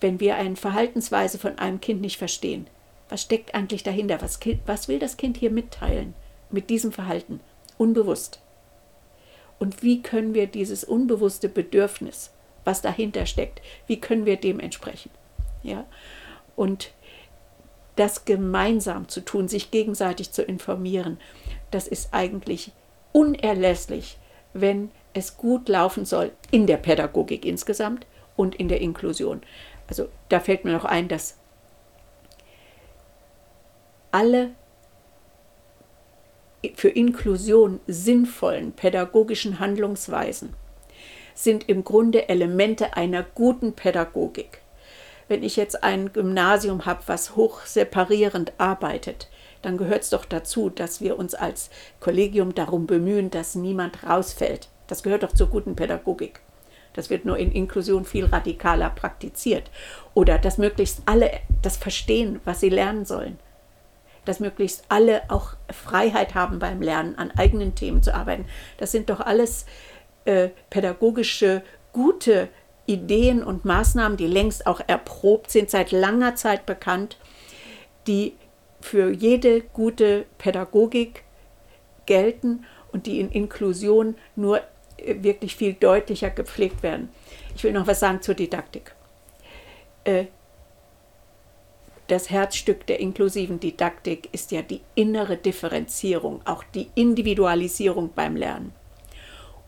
wenn 0.00 0.20
wir 0.20 0.36
eine 0.36 0.56
Verhaltensweise 0.56 1.38
von 1.38 1.58
einem 1.58 1.80
Kind 1.80 2.00
nicht 2.00 2.18
verstehen. 2.18 2.66
Was 3.08 3.22
steckt 3.22 3.54
eigentlich 3.54 3.82
dahinter? 3.82 4.20
Was, 4.20 4.38
was 4.66 4.88
will 4.88 4.98
das 4.98 5.16
Kind 5.16 5.38
hier 5.38 5.50
mitteilen 5.50 6.14
mit 6.50 6.68
diesem 6.68 6.92
Verhalten? 6.92 7.40
Unbewusst. 7.78 8.40
Und 9.58 9.82
wie 9.82 10.02
können 10.02 10.34
wir 10.34 10.46
dieses 10.46 10.84
unbewusste 10.84 11.48
Bedürfnis, 11.48 12.30
was 12.64 12.82
dahinter 12.82 13.26
steckt, 13.26 13.62
wie 13.86 13.98
können 14.00 14.26
wir 14.26 14.36
dem 14.36 14.60
entsprechen? 14.60 15.10
Ja? 15.62 15.86
Und 16.58 16.90
das 17.94 18.24
gemeinsam 18.24 19.08
zu 19.08 19.20
tun, 19.20 19.46
sich 19.46 19.70
gegenseitig 19.70 20.32
zu 20.32 20.42
informieren, 20.42 21.18
das 21.70 21.86
ist 21.86 22.08
eigentlich 22.12 22.72
unerlässlich, 23.12 24.18
wenn 24.54 24.90
es 25.14 25.36
gut 25.36 25.68
laufen 25.68 26.04
soll 26.04 26.32
in 26.50 26.66
der 26.66 26.78
Pädagogik 26.78 27.44
insgesamt 27.44 28.06
und 28.34 28.56
in 28.56 28.68
der 28.68 28.80
Inklusion. 28.80 29.40
Also 29.86 30.08
da 30.30 30.40
fällt 30.40 30.64
mir 30.64 30.72
noch 30.72 30.84
ein, 30.84 31.06
dass 31.06 31.36
alle 34.10 34.50
für 36.74 36.88
Inklusion 36.88 37.78
sinnvollen 37.86 38.72
pädagogischen 38.72 39.60
Handlungsweisen 39.60 40.54
sind 41.34 41.68
im 41.68 41.84
Grunde 41.84 42.28
Elemente 42.28 42.96
einer 42.96 43.22
guten 43.22 43.74
Pädagogik. 43.74 44.60
Wenn 45.28 45.42
ich 45.42 45.56
jetzt 45.56 45.84
ein 45.84 46.12
Gymnasium 46.12 46.86
habe, 46.86 47.02
was 47.06 47.36
hoch 47.36 47.60
separierend 47.66 48.52
arbeitet, 48.56 49.28
dann 49.62 49.76
gehört 49.76 50.02
es 50.02 50.10
doch 50.10 50.24
dazu, 50.24 50.70
dass 50.70 51.00
wir 51.00 51.18
uns 51.18 51.34
als 51.34 51.70
Kollegium 52.00 52.54
darum 52.54 52.86
bemühen, 52.86 53.30
dass 53.30 53.54
niemand 53.54 54.04
rausfällt. 54.04 54.68
Das 54.86 55.02
gehört 55.02 55.22
doch 55.22 55.32
zur 55.32 55.48
guten 55.48 55.76
Pädagogik. 55.76 56.40
Das 56.94 57.10
wird 57.10 57.24
nur 57.24 57.36
in 57.36 57.52
Inklusion 57.52 58.04
viel 58.04 58.24
radikaler 58.24 58.90
praktiziert. 58.90 59.70
Oder 60.14 60.38
dass 60.38 60.58
möglichst 60.58 61.02
alle 61.06 61.30
das 61.62 61.76
verstehen, 61.76 62.40
was 62.44 62.60
sie 62.60 62.70
lernen 62.70 63.04
sollen. 63.04 63.38
Dass 64.24 64.40
möglichst 64.40 64.84
alle 64.88 65.22
auch 65.28 65.54
Freiheit 65.70 66.34
haben 66.34 66.58
beim 66.58 66.80
Lernen, 66.80 67.16
an 67.16 67.30
eigenen 67.36 67.74
Themen 67.74 68.02
zu 68.02 68.14
arbeiten. 68.14 68.46
Das 68.78 68.92
sind 68.92 69.10
doch 69.10 69.20
alles 69.20 69.66
äh, 70.24 70.48
pädagogische, 70.70 71.62
gute 71.92 72.48
Ideen 72.88 73.44
und 73.44 73.64
Maßnahmen, 73.64 74.16
die 74.16 74.26
längst 74.26 74.66
auch 74.66 74.80
erprobt 74.86 75.50
sind, 75.50 75.70
seit 75.70 75.92
langer 75.92 76.34
Zeit 76.34 76.66
bekannt, 76.66 77.18
die 78.06 78.32
für 78.80 79.10
jede 79.10 79.60
gute 79.60 80.24
Pädagogik 80.38 81.22
gelten 82.06 82.64
und 82.92 83.06
die 83.06 83.20
in 83.20 83.30
Inklusion 83.30 84.16
nur 84.34 84.60
äh, 84.96 85.16
wirklich 85.22 85.56
viel 85.56 85.74
deutlicher 85.74 86.30
gepflegt 86.30 86.82
werden. 86.82 87.10
Ich 87.54 87.62
will 87.64 87.72
noch 87.72 87.86
was 87.86 88.00
sagen 88.00 88.22
zur 88.22 88.34
Didaktik. 88.34 88.94
Äh, 90.04 90.26
das 92.06 92.30
Herzstück 92.30 92.86
der 92.86 93.00
inklusiven 93.00 93.60
Didaktik 93.60 94.30
ist 94.32 94.50
ja 94.50 94.62
die 94.62 94.80
innere 94.94 95.36
Differenzierung, 95.36 96.40
auch 96.46 96.64
die 96.74 96.88
Individualisierung 96.94 98.12
beim 98.14 98.34
Lernen. 98.34 98.72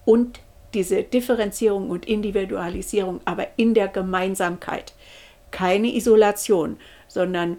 Und 0.07 0.41
diese 0.75 1.03
Differenzierung 1.03 1.91
und 1.91 2.07
Individualisierung 2.07 3.21
aber 3.25 3.49
in 3.57 3.75
der 3.75 3.89
Gemeinsamkeit. 3.89 4.93
Keine 5.51 5.89
Isolation, 5.89 6.79
sondern 7.09 7.59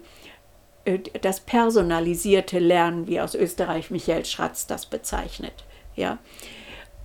äh, 0.84 0.98
das 1.20 1.40
personalisierte 1.40 2.58
Lernen, 2.58 3.06
wie 3.06 3.20
aus 3.20 3.34
Österreich 3.34 3.90
Michael 3.90 4.24
Schratz 4.24 4.66
das 4.66 4.86
bezeichnet. 4.86 5.64
Ja? 5.94 6.18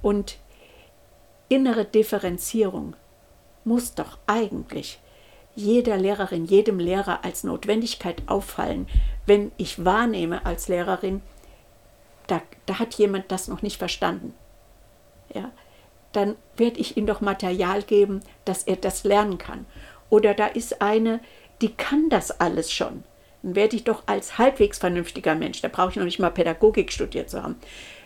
Und 0.01 0.37
innere 1.49 1.85
Differenzierung 1.85 2.95
muss 3.63 3.95
doch 3.95 4.17
eigentlich 4.27 4.99
jeder 5.55 5.97
Lehrerin, 5.97 6.45
jedem 6.45 6.79
Lehrer 6.79 7.25
als 7.25 7.43
Notwendigkeit 7.43 8.21
auffallen, 8.27 8.87
wenn 9.25 9.51
ich 9.57 9.83
wahrnehme 9.83 10.45
als 10.45 10.67
Lehrerin, 10.67 11.21
da, 12.27 12.41
da 12.67 12.79
hat 12.79 12.93
jemand 12.95 13.31
das 13.31 13.47
noch 13.47 13.63
nicht 13.63 13.77
verstanden. 13.77 14.33
Ja, 15.33 15.51
dann 16.17 16.36
werde 16.57 16.79
ich 16.79 16.97
ihm 16.97 17.05
doch 17.05 17.21
Material 17.21 17.83
geben, 17.83 18.21
dass 18.43 18.63
er 18.63 18.75
das 18.75 19.03
lernen 19.03 19.38
kann. 19.38 19.65
Oder 20.09 20.33
da 20.33 20.47
ist 20.47 20.81
eine, 20.81 21.19
die 21.62 21.74
kann 21.74 22.09
das 22.09 22.39
alles 22.39 22.71
schon. 22.71 23.03
Dann 23.43 23.55
werde 23.55 23.75
ich 23.75 23.83
doch 23.83 24.03
als 24.07 24.38
halbwegs 24.38 24.79
vernünftiger 24.79 25.36
Mensch, 25.36 25.62
da 25.62 25.67
brauche 25.67 25.91
ich 25.91 25.95
noch 25.95 26.03
nicht 26.03 26.19
mal 26.19 26.31
Pädagogik 26.31 26.91
studiert 26.91 27.29
zu 27.29 27.43
haben, 27.43 27.55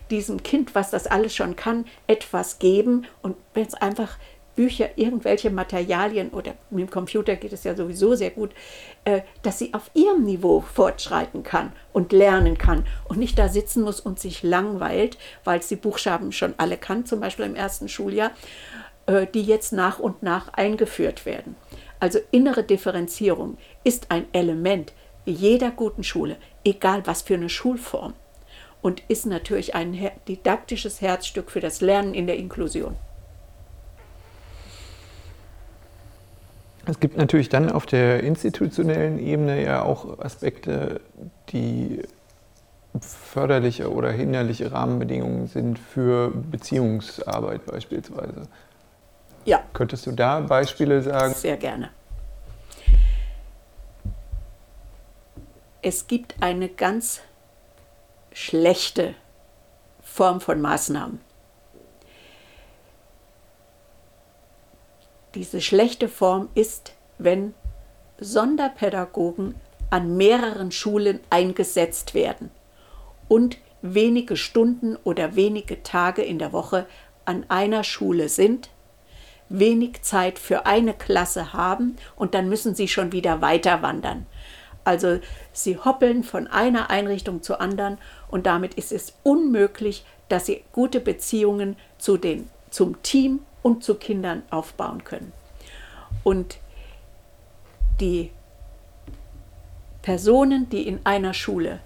diesem 0.09 0.43
Kind, 0.43 0.75
was 0.75 0.91
das 0.91 1.07
alles 1.07 1.33
schon 1.35 1.55
kann, 1.55 1.85
etwas 2.07 2.59
geben. 2.59 3.07
Und 3.21 3.37
wenn 3.53 3.65
es 3.65 3.73
einfach 3.73 4.17
Bücher, 4.55 4.89
irgendwelche 4.95 5.49
Materialien 5.49 6.29
oder 6.29 6.53
mit 6.69 6.87
dem 6.87 6.89
Computer 6.89 7.35
geht 7.35 7.53
es 7.53 7.63
ja 7.63 7.75
sowieso 7.75 8.15
sehr 8.15 8.31
gut, 8.31 8.51
äh, 9.05 9.21
dass 9.41 9.59
sie 9.59 9.73
auf 9.73 9.91
ihrem 9.93 10.23
Niveau 10.23 10.61
fortschreiten 10.61 11.43
kann 11.43 11.71
und 11.93 12.11
lernen 12.11 12.57
kann 12.57 12.85
und 13.07 13.17
nicht 13.17 13.39
da 13.39 13.47
sitzen 13.47 13.83
muss 13.83 13.99
und 13.99 14.19
sich 14.19 14.43
langweilt, 14.43 15.17
weil 15.43 15.59
es 15.59 15.67
die 15.67 15.75
Buchstaben 15.75 16.31
schon 16.31 16.53
alle 16.57 16.77
kann, 16.77 17.05
zum 17.05 17.19
Beispiel 17.19 17.45
im 17.45 17.55
ersten 17.55 17.89
Schuljahr, 17.89 18.31
äh, 19.05 19.27
die 19.33 19.43
jetzt 19.43 19.73
nach 19.73 19.99
und 19.99 20.23
nach 20.23 20.53
eingeführt 20.53 21.25
werden. 21.25 21.55
Also 21.99 22.19
innere 22.31 22.63
Differenzierung 22.63 23.57
ist 23.83 24.07
ein 24.09 24.25
Element 24.33 24.93
jeder 25.25 25.71
guten 25.71 26.03
Schule, 26.03 26.37
egal 26.63 27.05
was 27.05 27.21
für 27.21 27.35
eine 27.35 27.49
Schulform, 27.49 28.13
und 28.81 29.03
ist 29.07 29.27
natürlich 29.27 29.75
ein 29.75 30.09
didaktisches 30.27 31.01
Herzstück 31.01 31.51
für 31.51 31.59
das 31.59 31.81
Lernen 31.81 32.13
in 32.13 32.25
der 32.25 32.37
Inklusion. 32.37 32.95
Es 36.85 36.99
gibt 36.99 37.17
natürlich 37.17 37.49
dann 37.49 37.71
auf 37.71 37.85
der 37.85 38.23
institutionellen 38.23 39.19
Ebene 39.19 39.63
ja 39.63 39.83
auch 39.83 40.19
Aspekte, 40.19 41.01
die 41.49 42.01
förderliche 42.99 43.91
oder 43.91 44.11
hinderliche 44.11 44.71
Rahmenbedingungen 44.71 45.47
sind 45.47 45.79
für 45.79 46.31
Beziehungsarbeit 46.31 47.65
beispielsweise. 47.65 48.47
Ja. 49.45 49.63
Könntest 49.73 50.05
du 50.05 50.11
da 50.11 50.39
Beispiele 50.41 51.01
sagen? 51.01 51.33
Sehr 51.33 51.57
gerne. 51.57 51.89
Es 55.81 56.05
gibt 56.07 56.35
eine 56.41 56.69
ganz 56.69 57.21
schlechte 58.33 59.15
Form 60.03 60.41
von 60.41 60.61
Maßnahmen. 60.61 61.19
Diese 65.35 65.61
schlechte 65.61 66.09
Form 66.09 66.49
ist, 66.55 66.93
wenn 67.17 67.53
Sonderpädagogen 68.19 69.55
an 69.89 70.17
mehreren 70.17 70.71
Schulen 70.71 71.19
eingesetzt 71.29 72.13
werden 72.13 72.51
und 73.27 73.57
wenige 73.81 74.35
Stunden 74.35 74.97
oder 75.03 75.35
wenige 75.35 75.83
Tage 75.83 76.21
in 76.21 76.37
der 76.37 76.53
Woche 76.53 76.85
an 77.25 77.45
einer 77.49 77.83
Schule 77.83 78.29
sind, 78.29 78.69
wenig 79.47 80.01
Zeit 80.01 80.37
für 80.37 80.65
eine 80.65 80.93
Klasse 80.93 81.53
haben 81.53 81.97
und 82.15 82.33
dann 82.33 82.49
müssen 82.49 82.75
sie 82.75 82.87
schon 82.87 83.11
wieder 83.11 83.41
weiter 83.41 83.81
wandern. 83.81 84.25
Also 84.83 85.19
sie 85.53 85.77
hoppeln 85.77 86.23
von 86.23 86.47
einer 86.47 86.89
Einrichtung 86.89 87.41
zur 87.41 87.61
anderen 87.61 87.99
und 88.29 88.45
damit 88.45 88.73
ist 88.73 88.91
es 88.91 89.13
unmöglich, 89.23 90.05
dass 90.29 90.45
sie 90.45 90.63
gute 90.71 90.99
Beziehungen 90.99 91.75
zu 91.97 92.17
den, 92.17 92.49
zum 92.69 93.01
Team 93.03 93.41
und 93.61 93.83
zu 93.83 93.95
Kindern 93.95 94.43
aufbauen 94.49 95.03
können. 95.03 95.33
Und 96.23 96.57
die 97.99 98.31
Personen, 100.01 100.69
die 100.69 100.87
in 100.87 100.99
einer 101.05 101.33
Schule 101.33 101.79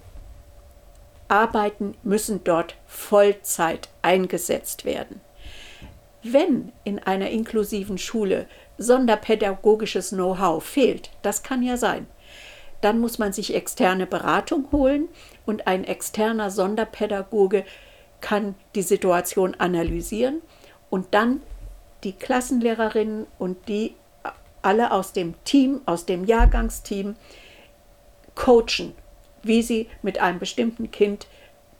arbeiten, 1.28 1.94
müssen 2.02 2.42
dort 2.44 2.76
Vollzeit 2.86 3.88
eingesetzt 4.02 4.84
werden. 4.84 5.20
Wenn 6.22 6.72
in 6.84 6.98
einer 6.98 7.30
inklusiven 7.30 7.98
Schule 7.98 8.46
sonderpädagogisches 8.78 10.10
Know-how 10.10 10.64
fehlt, 10.64 11.10
das 11.22 11.42
kann 11.42 11.62
ja 11.62 11.76
sein, 11.76 12.06
dann 12.80 13.00
muss 13.00 13.18
man 13.18 13.32
sich 13.32 13.54
externe 13.54 14.06
Beratung 14.06 14.68
holen 14.72 15.08
und 15.44 15.66
ein 15.66 15.84
externer 15.84 16.50
Sonderpädagoge 16.50 17.64
kann 18.20 18.54
die 18.74 18.82
Situation 18.82 19.54
analysieren 19.54 20.42
und 20.90 21.14
dann 21.14 21.42
die 22.06 22.12
Klassenlehrerinnen 22.12 23.26
und 23.36 23.66
die 23.66 23.96
alle 24.62 24.92
aus 24.92 25.12
dem 25.12 25.34
Team, 25.42 25.80
aus 25.86 26.06
dem 26.06 26.24
Jahrgangsteam 26.24 27.16
coachen, 28.36 28.94
wie 29.42 29.60
sie 29.60 29.88
mit 30.02 30.20
einem 30.20 30.38
bestimmten 30.38 30.92
Kind 30.92 31.26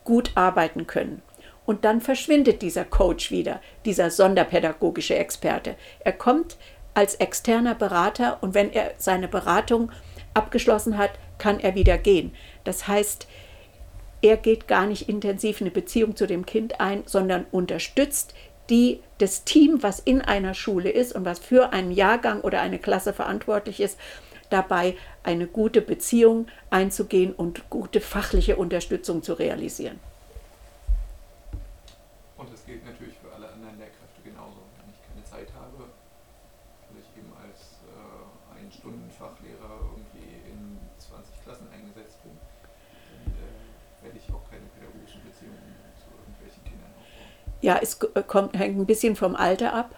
gut 0.02 0.32
arbeiten 0.34 0.88
können. 0.88 1.22
Und 1.64 1.84
dann 1.84 2.00
verschwindet 2.00 2.60
dieser 2.60 2.84
Coach 2.84 3.30
wieder, 3.30 3.60
dieser 3.84 4.10
sonderpädagogische 4.10 5.14
Experte. 5.14 5.76
Er 6.00 6.12
kommt 6.12 6.56
als 6.94 7.14
externer 7.14 7.76
Berater 7.76 8.38
und 8.40 8.54
wenn 8.54 8.72
er 8.72 8.94
seine 8.98 9.28
Beratung 9.28 9.92
abgeschlossen 10.34 10.98
hat, 10.98 11.12
kann 11.38 11.60
er 11.60 11.76
wieder 11.76 11.98
gehen. 11.98 12.34
Das 12.64 12.88
heißt, 12.88 13.28
er 14.22 14.36
geht 14.36 14.66
gar 14.66 14.86
nicht 14.86 15.08
intensiv 15.08 15.60
eine 15.60 15.70
Beziehung 15.70 16.16
zu 16.16 16.26
dem 16.26 16.46
Kind 16.46 16.80
ein, 16.80 17.04
sondern 17.06 17.46
unterstützt 17.52 18.34
die 18.70 19.00
das 19.18 19.44
Team, 19.44 19.82
was 19.82 20.00
in 20.00 20.20
einer 20.20 20.54
Schule 20.54 20.90
ist 20.90 21.14
und 21.14 21.24
was 21.24 21.38
für 21.38 21.72
einen 21.72 21.92
Jahrgang 21.92 22.40
oder 22.40 22.60
eine 22.60 22.78
Klasse 22.78 23.12
verantwortlich 23.12 23.80
ist, 23.80 23.98
dabei 24.50 24.96
eine 25.22 25.46
gute 25.46 25.80
Beziehung 25.80 26.46
einzugehen 26.70 27.32
und 27.32 27.68
gute 27.70 28.00
fachliche 28.00 28.56
Unterstützung 28.56 29.22
zu 29.22 29.34
realisieren. 29.34 29.98
Ja, 47.66 47.80
es 47.82 47.98
äh, 48.14 48.22
kommt, 48.24 48.56
hängt 48.56 48.78
ein 48.78 48.86
bisschen 48.86 49.16
vom 49.16 49.34
Alter 49.34 49.74
ab. 49.74 49.96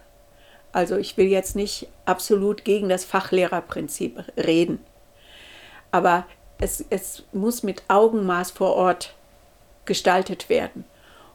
Also 0.73 0.97
ich 0.97 1.19
will 1.19 1.27
jetzt 1.27 1.55
nicht 1.55 1.87
absolut 2.07 2.65
gegen 2.65 2.89
das 2.89 3.05
Fachlehrerprinzip 3.05 4.25
reden. 4.39 4.83
Aber 5.91 6.25
es, 6.59 6.83
es 6.89 7.25
muss 7.35 7.63
mit 7.63 7.83
Augenmaß 7.89 8.53
vor 8.53 8.75
Ort 8.75 9.15
gestaltet 9.85 10.49
werden. 10.49 10.87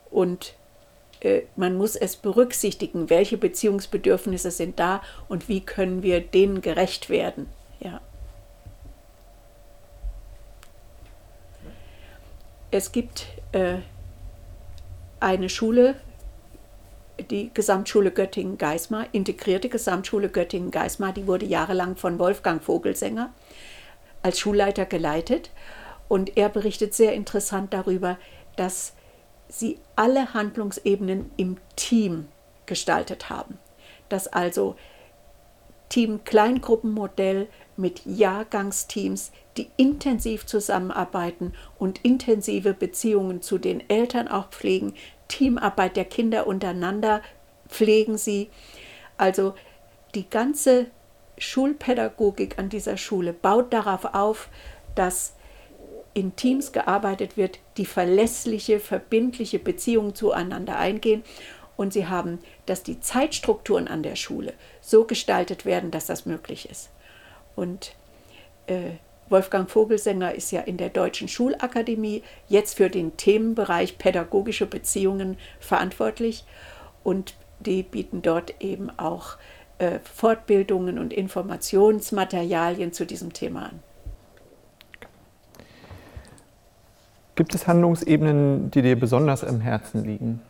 Und 0.10 0.56
äh, 1.20 1.44
man 1.56 1.78
muss 1.78 1.96
es 1.96 2.16
berücksichtigen, 2.16 3.12
welche 3.12 3.38
Beziehungsbedürfnisse 3.38 4.50
sind 4.50 4.80
da 4.80 5.04
und 5.30 5.50
wie 5.50 5.62
können 5.62 6.02
wir 6.02 6.20
denen 6.20 6.62
gerecht 6.62 7.12
werden. 7.12 7.48
Ja. 7.80 8.02
Es 12.72 12.92
gibt 12.92 13.28
äh, 13.52 13.76
eine 15.20 15.50
Schule, 15.50 15.94
die 17.24 17.52
Gesamtschule 17.54 18.12
Göttingen-Geismar, 18.12 19.08
integrierte 19.12 19.70
Gesamtschule 19.70 20.30
Göttingen-Geismar, 20.30 21.14
die 21.14 21.28
wurde 21.28 21.46
jahrelang 21.46 21.96
von 21.96 22.20
Wolfgang 22.20 22.64
Vogelsänger 22.64 23.34
als 24.22 24.40
Schulleiter 24.40 24.86
geleitet. 24.86 25.52
Und 26.08 26.38
er 26.38 26.50
berichtet 26.50 26.94
sehr 26.94 27.14
interessant 27.14 27.74
darüber, 27.74 28.18
dass 28.56 28.94
sie 29.50 29.80
alle 29.96 30.34
Handlungsebenen 30.34 31.32
im 31.38 31.58
Team 31.76 32.28
gestaltet 32.66 33.30
haben. 33.30 33.58
Dass 34.10 34.28
also 34.28 34.76
Team-Kleingruppenmodell 35.90 37.48
mit 37.78 38.02
Jahrgangsteams, 38.06 39.32
die 39.58 39.70
intensiv 39.78 40.46
zusammenarbeiten 40.46 41.54
und 41.78 42.04
intensive 42.04 42.74
Beziehungen 42.74 43.42
zu 43.42 43.58
den 43.58 43.88
Eltern 43.90 44.28
auch 44.28 44.50
pflegen, 44.50 44.94
Teamarbeit 45.28 45.96
der 45.96 46.06
Kinder 46.06 46.48
untereinander 46.48 47.22
pflegen 47.68 48.18
sie. 48.18 48.50
Also 49.18 49.56
die 50.16 50.30
ganze 50.30 50.88
Schulpädagogik 51.38 52.60
an 52.60 52.70
dieser 52.70 52.98
Schule 52.98 53.34
baut 53.34 53.74
darauf 53.74 54.14
auf, 54.14 54.50
dass 54.96 55.34
in 56.14 56.36
Teams 56.36 56.72
gearbeitet 56.72 57.38
wird, 57.38 57.60
die 57.78 57.86
verlässliche, 57.86 58.80
verbindliche 58.80 59.60
Beziehungen 59.60 60.14
zueinander 60.14 60.78
eingehen. 60.78 61.24
Und 61.76 61.92
sie 61.92 62.06
haben, 62.08 62.38
dass 62.68 62.84
die 62.84 63.00
Zeitstrukturen 63.00 63.88
an 63.88 64.04
der 64.04 64.16
Schule 64.16 64.54
so 64.80 65.06
gestaltet 65.06 65.66
werden, 65.66 65.90
dass 65.90 66.06
das 66.06 66.28
möglich 66.28 66.70
ist. 66.70 66.92
Und 67.56 67.96
äh, 68.68 68.92
Wolfgang 69.30 69.70
Vogelsänger 69.70 70.36
ist 70.36 70.52
ja 70.52 70.62
in 70.62 70.78
der 70.78 70.90
Deutschen 70.90 71.28
Schulakademie 71.28 72.24
jetzt 72.48 72.78
für 72.78 72.90
den 72.90 73.18
Themenbereich 73.18 73.98
pädagogische 73.98 74.66
Beziehungen 74.66 75.38
verantwortlich. 75.60 76.46
Und 77.04 77.36
die 77.60 77.84
bieten 77.84 78.22
dort 78.22 78.62
eben 78.62 78.90
auch 78.98 79.38
äh, 79.80 80.00
Fortbildungen 80.04 81.00
und 81.00 81.14
Informationsmaterialien 81.14 82.94
zu 82.94 83.06
diesem 83.06 83.34
Thema 83.34 83.68
an. 83.68 83.80
Gibt 87.36 87.56
es 87.56 87.66
Handlungsebenen, 87.66 88.70
die 88.70 88.84
dir 88.84 89.00
besonders 89.00 89.44
am 89.44 89.60
Herzen 89.60 90.04
liegen? 90.06 90.42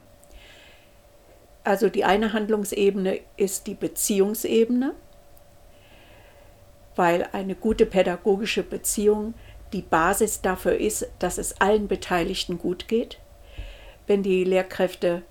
Also 1.64 1.88
die 1.88 2.04
eine 2.04 2.34
Handlungsebene 2.34 3.20
ist 3.38 3.68
die 3.68 3.74
Beziehungsebene, 3.74 4.94
weil 6.96 7.28
eine 7.32 7.56
gute 7.56 7.86
pädagogische 7.86 8.64
Beziehung 8.64 9.34
die 9.72 9.82
Basis 9.82 10.42
dafür 10.42 10.78
ist, 10.78 11.08
dass 11.20 11.38
es 11.38 11.60
allen 11.60 11.88
Beteiligten 11.88 12.60
gut 12.60 12.88
geht. 12.88 13.20
Wenn 14.06 14.22
die 14.22 14.44
Lehrkräfte 14.44 15.24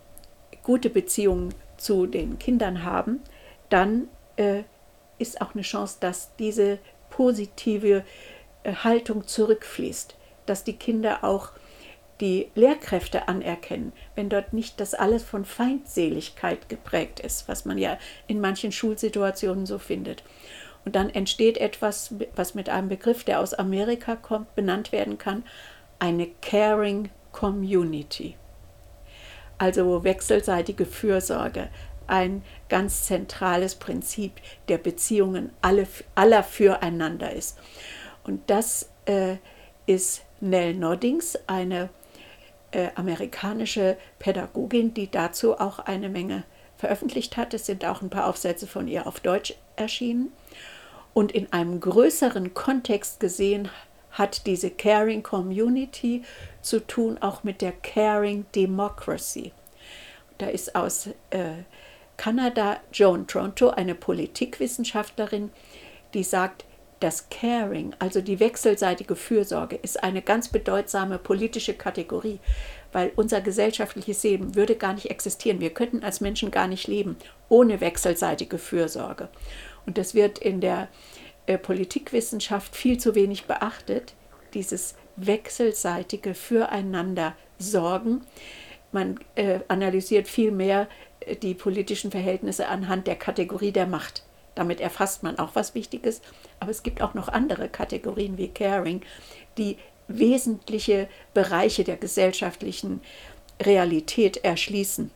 gute 0.63 0.91
Beziehungen 0.91 1.55
zu 1.77 2.07
den 2.07 2.39
Kindern 2.39 2.85
haben, 2.85 3.21
dann 3.71 4.09
äh, 4.37 4.63
ist 5.19 5.41
auch 5.41 5.55
eine 5.55 5.63
Chance, 5.63 5.99
dass 6.01 6.35
diese 6.37 6.79
positive 7.11 8.05
äh, 8.65 8.75
Haltung 8.75 9.27
zurückfließt 9.27 10.17
dass 10.47 10.65
die 10.65 10.75
Kinder 10.75 11.25
auch 11.25 11.51
die 12.21 12.51
Lehrkräfte 12.55 13.27
anerkennen, 13.29 13.93
wenn 14.15 14.29
dort 14.29 14.53
nicht 14.53 14.79
das 14.81 14.95
alles 14.95 15.25
von 15.25 15.45
Feindseligkeit 15.45 16.69
geprägt 16.69 17.21
ist, 17.21 17.49
was 17.49 17.65
man 17.65 17.79
ja 17.79 17.99
in 18.29 18.41
manchen 18.41 18.71
Schulsituationen 18.71 19.67
so 19.67 19.79
findet. 19.79 20.23
Und 20.85 20.97
dann 20.97 21.11
entsteht 21.11 21.59
etwas, 21.59 22.15
was 22.35 22.55
mit 22.55 22.69
einem 22.69 22.89
Begriff, 22.89 23.25
der 23.25 23.41
aus 23.41 23.55
Amerika 23.55 24.17
kommt, 24.17 24.55
benannt 24.55 24.93
werden 24.93 25.19
kann, 25.19 25.45
eine 25.99 26.27
Caring 26.41 27.11
Community. 27.31 28.37
Also 29.59 30.03
wechselseitige 30.03 30.87
Fürsorge, 30.87 31.69
ein 32.09 32.43
ganz 32.69 33.05
zentrales 33.05 33.77
Prinzip 33.77 34.33
der 34.69 34.79
Beziehungen 34.79 35.51
alle, 35.63 35.87
aller 36.17 36.43
füreinander 36.43 37.33
ist. 37.33 37.59
Und 38.25 38.51
das 38.51 38.91
äh, 39.07 39.37
ist 39.87 40.23
Nell 40.41 40.75
Noddings, 40.75 41.39
eine 41.47 41.91
äh, 42.73 42.89
amerikanische 42.97 43.97
Pädagogin, 44.19 44.95
die 44.95 45.11
dazu 45.11 45.59
auch 45.59 45.79
eine 45.79 46.09
Menge 46.09 46.43
veröffentlicht 46.77 47.37
hat. 47.37 47.55
Es 47.55 47.67
sind 47.67 47.85
auch 47.85 48.03
ein 48.03 48.11
paar 48.11 48.27
Aufsätze 48.27 48.67
von 48.67 48.89
ihr 48.89 49.07
auf 49.07 49.21
Deutsch 49.21 49.55
erschienen. 49.77 50.33
Und 51.15 51.33
in 51.33 51.53
einem 51.53 51.81
größeren 51.81 52.55
Kontext 52.55 53.21
gesehen 53.21 53.69
hat 54.13 54.47
diese 54.47 54.71
Caring 54.71 55.23
Community 55.23 56.23
zu 56.61 56.87
tun 56.87 57.19
auch 57.21 57.45
mit 57.45 57.61
der 57.63 57.73
Caring 57.73 58.47
Democracy. 58.55 59.53
Da 60.39 60.47
ist 60.47 60.75
aus 60.75 61.09
äh, 61.31 61.65
Kanada 62.17 62.79
Joan 62.93 63.27
Tronto, 63.27 63.71
eine 63.71 63.95
Politikwissenschaftlerin, 63.95 65.51
die 66.15 66.25
sagt, 66.25 66.65
das 67.01 67.29
Caring, 67.31 67.95
also 67.99 68.21
die 68.21 68.39
wechselseitige 68.39 69.17
Fürsorge, 69.17 69.75
ist 69.75 70.05
eine 70.05 70.23
ganz 70.23 70.49
bedeutsame 70.49 71.19
politische 71.19 71.75
Kategorie, 71.75 72.39
weil 72.93 73.11
unser 73.17 73.41
gesellschaftliches 73.41 74.23
Leben 74.23 74.55
würde 74.55 74.77
gar 74.77 74.93
nicht 74.93 75.11
existieren. 75.11 75.61
Wir 75.61 75.71
könnten 75.71 76.05
als 76.05 76.21
Menschen 76.21 76.53
gar 76.53 76.69
nicht 76.69 76.87
leben 76.87 77.17
ohne 77.49 77.81
wechselseitige 77.81 78.59
Fürsorge. 78.59 79.29
Und 79.87 79.99
das 79.99 80.15
wird 80.15 80.39
in 80.39 80.61
der 80.61 80.89
äh, 81.47 81.59
Politikwissenschaft 81.59 82.77
viel 82.77 82.99
zu 82.99 83.15
wenig 83.15 83.45
beachtet, 83.45 84.15
dieses 84.55 84.95
wechselseitige 85.17 86.35
Füreinander 86.35 87.35
sorgen. 87.59 88.23
Man 88.93 89.19
äh, 89.35 89.61
analysiert 89.69 90.29
viel 90.29 90.53
mehr 90.53 90.89
äh, 91.21 91.37
die 91.37 91.55
politischen 91.55 92.11
Verhältnisse 92.11 92.69
anhand 92.69 93.07
der 93.07 93.17
Kategorie 93.17 93.73
der 93.73 93.87
Macht. 93.87 94.25
Damit 94.55 94.81
erfasst 94.81 95.23
man 95.23 95.39
auch 95.39 95.55
was 95.55 95.75
Wichtiges. 95.75 96.21
Aber 96.61 96.71
es 96.71 96.83
gibt 96.83 97.03
auch 97.03 97.15
noch 97.15 97.29
andere 97.29 97.69
Kategorien 97.69 98.37
wie 98.39 98.49
Caring, 98.49 99.01
die 99.59 99.79
wesentliche 100.09 101.09
Bereiche 101.33 101.85
der 101.85 101.97
gesellschaftlichen 101.97 103.01
Realität 103.61 104.39
erschließen. 104.39 105.11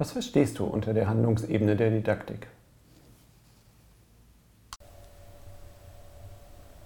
Was 0.00 0.12
verstehst 0.12 0.58
du 0.58 0.64
unter 0.64 0.94
der 0.94 1.08
Handlungsebene 1.08 1.76
der 1.76 1.90
Didaktik? 1.90 2.46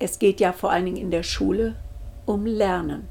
Es 0.00 0.18
geht 0.18 0.40
ja 0.40 0.52
vor 0.52 0.72
allen 0.72 0.86
Dingen 0.86 0.96
in 0.96 1.12
der 1.12 1.22
Schule 1.22 1.76
um 2.26 2.44
Lernen. 2.44 3.08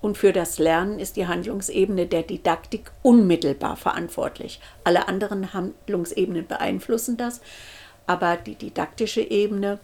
Und 0.00 0.16
für 0.16 0.32
das 0.32 0.58
Lernen 0.58 0.98
ist 0.98 1.16
die 1.16 1.26
Handlungsebene 1.26 2.06
der 2.06 2.22
Didaktik 2.22 2.90
unmittelbar 3.02 3.76
verantwortlich. 3.76 4.62
Alle 4.82 5.08
anderen 5.08 5.52
Handlungsebenen 5.52 6.46
beeinflussen 6.46 7.18
das, 7.18 7.42
aber 8.06 8.38
die 8.38 8.54
didaktische 8.54 9.20
Ebene 9.20 9.78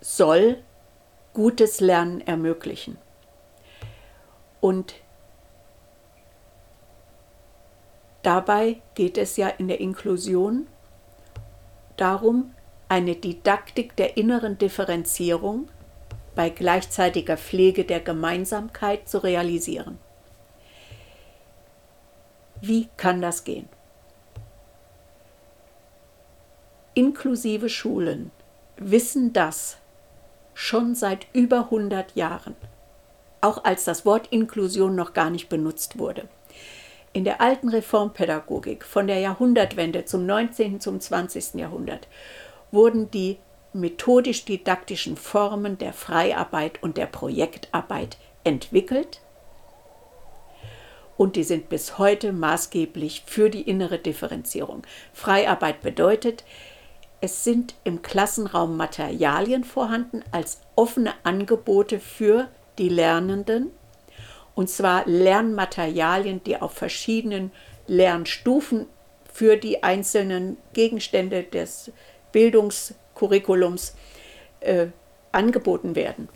soll 0.00 0.56
gutes 1.34 1.80
Lernen 1.82 2.22
ermöglichen. 2.22 2.96
Und 4.62 4.94
dabei 8.26 8.82
geht 8.96 9.18
es 9.18 9.36
ja 9.36 9.48
in 9.48 9.68
der 9.68 9.78
Inklusion 9.78 10.66
darum, 11.96 12.52
eine 12.88 13.14
Didaktik 13.14 13.94
der 13.96 14.16
inneren 14.16 14.58
Differenzierung 14.58 15.68
bei 16.34 16.50
gleichzeitiger 16.50 17.36
Pflege 17.36 17.84
der 17.84 18.00
Gemeinsamkeit 18.00 19.08
zu 19.08 19.22
realisieren. 19.22 19.98
Wie 22.60 22.88
kann 22.96 23.22
das 23.22 23.44
gehen? 23.44 23.68
Inklusive 26.94 27.68
Schulen 27.68 28.32
wissen 28.76 29.32
das 29.32 29.76
schon 30.54 30.94
seit 30.94 31.26
über 31.32 31.64
100 31.64 32.16
Jahren, 32.16 32.56
auch 33.40 33.64
als 33.64 33.84
das 33.84 34.04
Wort 34.04 34.28
Inklusion 34.28 34.96
noch 34.96 35.12
gar 35.12 35.30
nicht 35.30 35.48
benutzt 35.48 35.98
wurde. 35.98 36.28
In 37.16 37.24
der 37.24 37.40
alten 37.40 37.70
Reformpädagogik 37.70 38.84
von 38.84 39.06
der 39.06 39.20
Jahrhundertwende 39.20 40.04
zum 40.04 40.26
19. 40.26 40.80
zum 40.80 41.00
20. 41.00 41.54
Jahrhundert 41.54 42.08
wurden 42.70 43.10
die 43.10 43.38
methodisch-didaktischen 43.72 45.16
Formen 45.16 45.78
der 45.78 45.94
Freiarbeit 45.94 46.82
und 46.82 46.98
der 46.98 47.06
Projektarbeit 47.06 48.18
entwickelt 48.44 49.22
und 51.16 51.36
die 51.36 51.44
sind 51.44 51.70
bis 51.70 51.96
heute 51.96 52.34
maßgeblich 52.34 53.22
für 53.24 53.48
die 53.48 53.62
innere 53.62 53.98
Differenzierung. 53.98 54.82
Freiarbeit 55.14 55.80
bedeutet, 55.80 56.44
es 57.22 57.44
sind 57.44 57.76
im 57.84 58.02
Klassenraum 58.02 58.76
Materialien 58.76 59.64
vorhanden 59.64 60.22
als 60.32 60.60
offene 60.74 61.14
Angebote 61.22 61.98
für 61.98 62.48
die 62.76 62.90
Lernenden, 62.90 63.70
und 64.56 64.68
zwar 64.68 65.06
Lernmaterialien, 65.06 66.42
die 66.42 66.60
auf 66.60 66.72
verschiedenen 66.72 67.52
Lernstufen 67.86 68.86
für 69.32 69.56
die 69.56 69.84
einzelnen 69.84 70.56
Gegenstände 70.72 71.44
des 71.44 71.92
Bildungs- 72.32 72.94
Curriculums 73.16 73.94
äh, 74.60 74.88
angeboten 75.32 75.96
werden. 75.96 76.28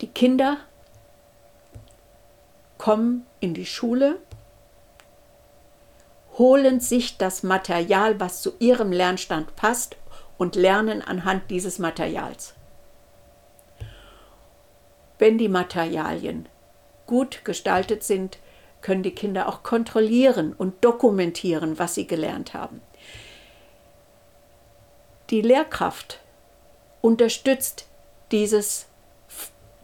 Die 0.00 0.06
Kinder 0.06 0.56
kommen 2.78 3.26
in 3.40 3.52
die 3.52 3.66
Schule, 3.66 4.18
holen 6.38 6.80
sich 6.80 7.18
das 7.18 7.42
Material, 7.42 8.18
was 8.18 8.40
zu 8.40 8.54
ihrem 8.58 8.90
Lernstand 8.90 9.54
passt, 9.56 9.96
und 10.36 10.56
lernen 10.56 11.00
anhand 11.00 11.48
dieses 11.50 11.78
Materials. 11.78 12.54
Wenn 15.18 15.38
die 15.38 15.48
Materialien 15.48 16.48
gut 17.06 17.44
gestaltet 17.44 18.02
sind, 18.02 18.38
können 18.80 19.02
die 19.02 19.14
Kinder 19.14 19.48
auch 19.48 19.62
kontrollieren 19.62 20.52
und 20.52 20.84
dokumentieren, 20.84 21.78
was 21.78 21.94
sie 21.94 22.06
gelernt 22.06 22.54
haben. 22.54 22.80
Die 25.30 25.40
Lehrkraft 25.40 26.20
unterstützt 27.00 27.86
dieses 28.30 28.86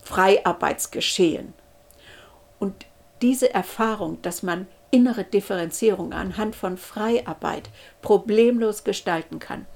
Freiarbeitsgeschehen. 0.03 1.55
Und 2.59 2.87
diese 3.23 3.55
Erfahrung, 3.55 4.21
dass 4.23 4.43
man 4.43 4.66
innere 4.90 5.25
Differenzierung 5.25 6.12
anhand 6.12 6.57
von 6.57 6.77
Freiarbeit 6.77 7.71
problemlos 8.03 8.85
gestalten 8.85 9.38
kann, 9.38 9.66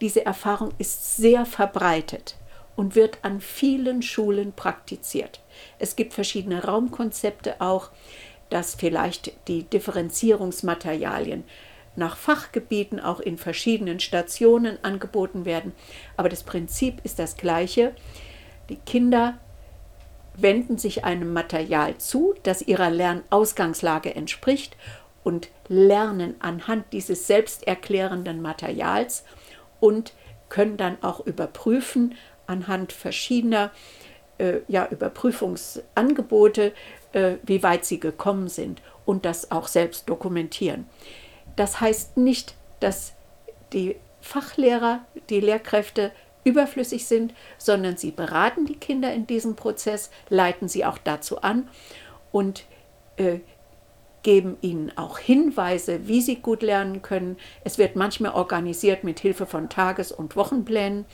diese 0.00 0.26
Erfahrung 0.26 0.72
ist 0.78 1.16
sehr 1.16 1.46
verbreitet 1.46 2.36
und 2.76 2.94
wird 2.94 3.18
an 3.22 3.40
vielen 3.40 4.02
Schulen 4.02 4.52
praktiziert. 4.52 5.40
Es 5.78 5.96
gibt 5.96 6.14
verschiedene 6.14 6.64
Raumkonzepte 6.64 7.60
auch, 7.60 7.90
dass 8.50 8.74
vielleicht 8.74 9.32
die 9.48 9.64
Differenzierungsmaterialien 9.64 11.44
nach 11.96 12.16
Fachgebieten 12.16 13.00
auch 13.00 13.20
in 13.20 13.36
verschiedenen 13.36 14.00
Stationen 14.00 14.78
angeboten 14.82 15.44
werden. 15.44 15.72
Aber 16.16 16.28
das 16.28 16.42
Prinzip 16.42 17.00
ist 17.04 17.18
das 17.18 17.36
gleiche. 17.36 17.94
Die 18.68 18.76
Kinder 18.76 19.38
wenden 20.34 20.78
sich 20.78 21.04
einem 21.04 21.32
Material 21.32 21.98
zu, 21.98 22.34
das 22.42 22.62
ihrer 22.62 22.90
Lernausgangslage 22.90 24.14
entspricht 24.14 24.76
und 25.22 25.48
lernen 25.68 26.34
anhand 26.40 26.92
dieses 26.92 27.26
selbsterklärenden 27.26 28.40
Materials 28.40 29.24
und 29.80 30.14
können 30.48 30.76
dann 30.76 31.02
auch 31.02 31.20
überprüfen 31.20 32.14
anhand 32.46 32.92
verschiedener 32.92 33.70
äh, 34.38 34.60
ja, 34.68 34.86
Überprüfungsangebote, 34.90 36.72
äh, 37.12 37.34
wie 37.42 37.62
weit 37.62 37.84
sie 37.84 38.00
gekommen 38.00 38.48
sind 38.48 38.82
und 39.04 39.24
das 39.24 39.50
auch 39.50 39.68
selbst 39.68 40.08
dokumentieren. 40.08 40.86
Das 41.56 41.80
heißt 41.80 42.16
nicht, 42.16 42.54
dass 42.80 43.12
die 43.72 43.96
Fachlehrer, 44.20 45.04
die 45.28 45.40
Lehrkräfte 45.40 46.12
überflüssig 46.44 47.06
sind, 47.06 47.34
sondern 47.58 47.96
sie 47.96 48.10
beraten 48.10 48.66
die 48.66 48.76
Kinder 48.76 49.12
in 49.12 49.26
diesem 49.26 49.54
Prozess, 49.54 50.10
leiten 50.28 50.68
sie 50.68 50.84
auch 50.84 50.98
dazu 50.98 51.42
an 51.42 51.68
und 52.32 52.64
äh, 53.16 53.40
geben 54.22 54.56
ihnen 54.60 54.96
auch 54.96 55.18
Hinweise, 55.18 56.06
wie 56.06 56.20
sie 56.20 56.36
gut 56.36 56.62
lernen 56.62 57.02
können. 57.02 57.36
Es 57.64 57.78
wird 57.78 57.96
manchmal 57.96 58.32
organisiert 58.32 59.04
mit 59.04 59.20
Hilfe 59.20 59.46
von 59.46 59.68
Tages- 59.68 60.12
und 60.12 60.36
Wochenplänen. 60.36 61.04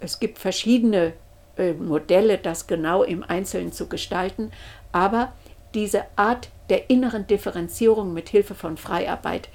Es 0.00 0.20
gibt 0.20 0.38
verschiedene 0.38 1.12
äh, 1.56 1.72
Modelle, 1.72 2.38
das 2.38 2.66
genau 2.66 3.02
im 3.02 3.22
Einzelnen 3.22 3.72
zu 3.72 3.88
gestalten, 3.88 4.52
aber 4.92 5.32
diese 5.74 6.04
Art 6.16 6.48
der 6.70 6.90
inneren 6.90 7.26
Differenzierung 7.26 8.12
mit 8.12 8.28
Hilfe 8.28 8.54
von 8.54 8.76
Freiarbeit 8.76 9.48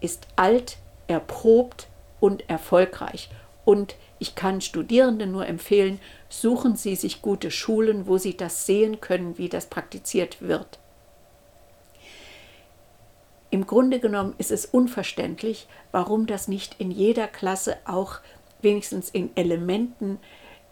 ist 0.00 0.26
alt, 0.36 0.78
erprobt 1.06 1.88
und 2.20 2.48
erfolgreich. 2.48 3.30
Und 3.64 3.96
ich 4.18 4.34
kann 4.34 4.60
Studierenden 4.60 5.32
nur 5.32 5.46
empfehlen, 5.46 6.00
suchen 6.28 6.76
Sie 6.76 6.96
sich 6.96 7.22
gute 7.22 7.50
Schulen, 7.50 8.06
wo 8.06 8.18
Sie 8.18 8.36
das 8.36 8.66
sehen 8.66 9.00
können, 9.00 9.38
wie 9.38 9.48
das 9.48 9.66
praktiziert 9.66 10.40
wird. 10.42 10.78
Im 13.50 13.66
Grunde 13.66 14.00
genommen 14.00 14.34
ist 14.38 14.50
es 14.50 14.66
unverständlich, 14.66 15.68
warum 15.92 16.26
das 16.26 16.48
nicht 16.48 16.80
in 16.80 16.90
jeder 16.90 17.28
Klasse 17.28 17.76
auch 17.84 18.18
wenigstens 18.64 19.10
in 19.10 19.30
Elementen 19.36 20.18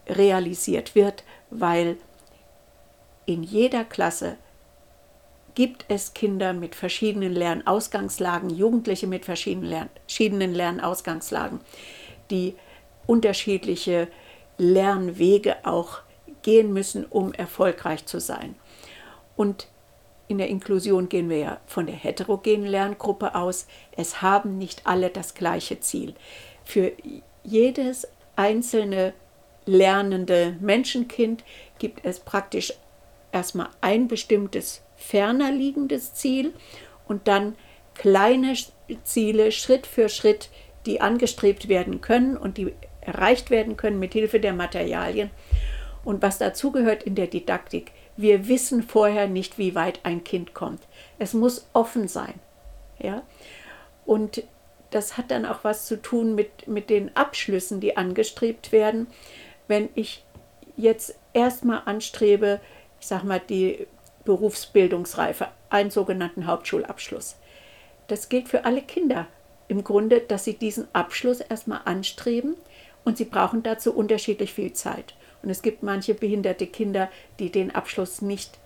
realisiert 0.09 0.94
wird, 0.94 1.24
weil 1.50 1.96
in 3.26 3.42
jeder 3.42 3.85
Klasse 3.85 4.37
gibt 5.55 5.85
es 5.88 6.14
Kinder 6.14 6.52
mit 6.52 6.74
verschiedenen 6.74 7.33
Lernausgangslagen, 7.33 8.50
Jugendliche 8.50 9.07
mit 9.07 9.24
verschiedenen 9.24 10.55
Lernausgangslagen, 10.55 11.61
die 12.31 12.55
unterschiedliche 13.07 14.09
Lernwege 14.59 15.57
auch 15.64 16.00
gehen 16.42 16.72
müssen, 16.72 17.05
um 17.05 17.33
erfolgreich 17.33 18.07
zu 18.07 18.20
sein. 18.20 18.55
Und 19.37 19.68
in 20.28 20.38
der 20.38 20.48
Inklusion 20.48 21.09
gehen 21.09 21.28
wir 21.28 21.38
ja 21.38 21.61
von 21.66 21.87
der 21.87 21.94
heterogenen 21.94 22.66
Lerngruppe 22.66 23.35
aus. 23.35 23.66
Es 23.96 24.22
haben 24.22 24.57
nicht 24.57 24.87
alle 24.87 25.11
das 25.11 25.35
gleiche 25.35 25.81
Ziel. 25.81 26.14
Für 26.64 26.92
jedes 27.44 28.09
einzelne 28.37 29.12
lernende 29.66 30.57
Menschenkind 30.61 31.44
gibt 31.78 32.05
es 32.05 32.20
praktisch 32.20 32.72
erstmal 33.31 33.68
ein 33.81 34.09
bestimmtes 34.09 34.83
ferner 34.96 35.50
liegendes 35.50 36.14
Ziel 36.14 36.52
und 37.07 37.28
dann 37.28 37.57
kleine 37.94 38.55
Ziele 39.05 39.52
Schritt 39.52 39.87
für 39.87 40.09
Schritt, 40.09 40.50
die 40.87 41.00
angestrebt 41.00 41.68
werden 41.68 42.00
können 42.00 42.37
und 42.37 42.59
die 42.59 42.72
erreicht 43.00 43.50
werden 43.50 43.76
können 43.76 43.98
mit 43.98 44.12
Hilfe 44.12 44.40
der 44.40 44.52
Materialien. 44.52 45.31
Und 46.05 46.22
was 46.22 46.38
dazugehört 46.38 47.02
in 47.02 47.14
der 47.14 47.26
Didaktik, 47.26 47.92
wir 48.16 48.48
wissen 48.48 48.83
vorher 48.83 49.28
nicht, 49.28 49.59
wie 49.59 49.74
weit 49.74 50.00
ein 50.02 50.24
Kind 50.24 50.55
kommt. 50.55 50.83
Es 51.18 51.33
muss 51.33 51.68
offen 51.72 52.09
sein. 52.09 52.35
Ja? 52.98 53.22
Und 54.05 54.42
das 54.94 55.16
hat 55.16 55.31
dann 55.31 55.46
auch 55.46 55.64
was 55.64 55.87
zu 55.87 56.00
tun 56.00 56.35
mit, 56.35 56.68
mit 56.68 56.90
den 56.90 57.16
Abschlüssen, 57.16 57.81
die 57.81 57.96
angestrebt 57.96 58.72
werden. 58.72 59.07
Wenn 59.68 59.88
ich 59.94 60.24
jetzt 60.76 61.16
erstmal 61.33 61.83
anstrebe, 61.85 62.61
ich 63.00 63.07
sag 63.07 63.24
mal, 63.24 63.40
die 63.40 63.87
Berufsbildungsreife, 64.24 65.48
einen 65.70 65.90
sogenannten 65.90 66.46
Hauptschulabschluss. 66.46 67.37
Das 68.07 68.28
gilt 68.28 68.48
für 68.48 68.64
alle 68.64 68.83
Kinder 68.83 69.26
im 69.68 69.85
Grunde, 69.85 70.20
dass 70.20 70.44
sie 70.44 70.55
diesen 70.55 70.87
Abschluss 70.94 71.40
erstmal 71.40 71.81
anstreben 71.85 72.57
und 73.05 73.16
sie 73.16 73.24
brauchen 73.24 73.62
dazu 73.62 73.94
unterschiedlich 73.94 74.52
viel 74.52 74.72
Zeit. 74.72 75.14
Und 75.42 75.50
es 75.50 75.62
gibt 75.62 75.83
manche 75.83 76.14
behinderte 76.14 76.66
Kinder, 76.66 77.11
die 77.38 77.50
den 77.50 77.74
Abschluss 77.74 78.22
nicht 78.22 78.59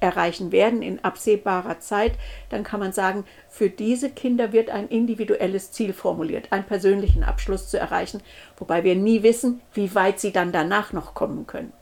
erreichen 0.00 0.50
werden 0.52 0.82
in 0.82 1.04
absehbarer 1.04 1.78
Zeit, 1.80 2.12
dann 2.48 2.64
kann 2.64 2.80
man 2.80 2.92
sagen, 2.92 3.24
für 3.48 3.70
diese 3.70 4.10
Kinder 4.10 4.52
wird 4.52 4.70
ein 4.70 4.88
individuelles 4.88 5.72
Ziel 5.72 5.92
formuliert, 5.92 6.50
einen 6.50 6.64
persönlichen 6.64 7.22
Abschluss 7.22 7.68
zu 7.68 7.78
erreichen, 7.78 8.22
wobei 8.56 8.82
wir 8.84 8.96
nie 8.96 9.22
wissen, 9.22 9.60
wie 9.74 9.94
weit 9.94 10.18
sie 10.18 10.32
dann 10.32 10.52
danach 10.52 10.92
noch 10.92 11.14
kommen 11.14 11.46
können 11.46 11.72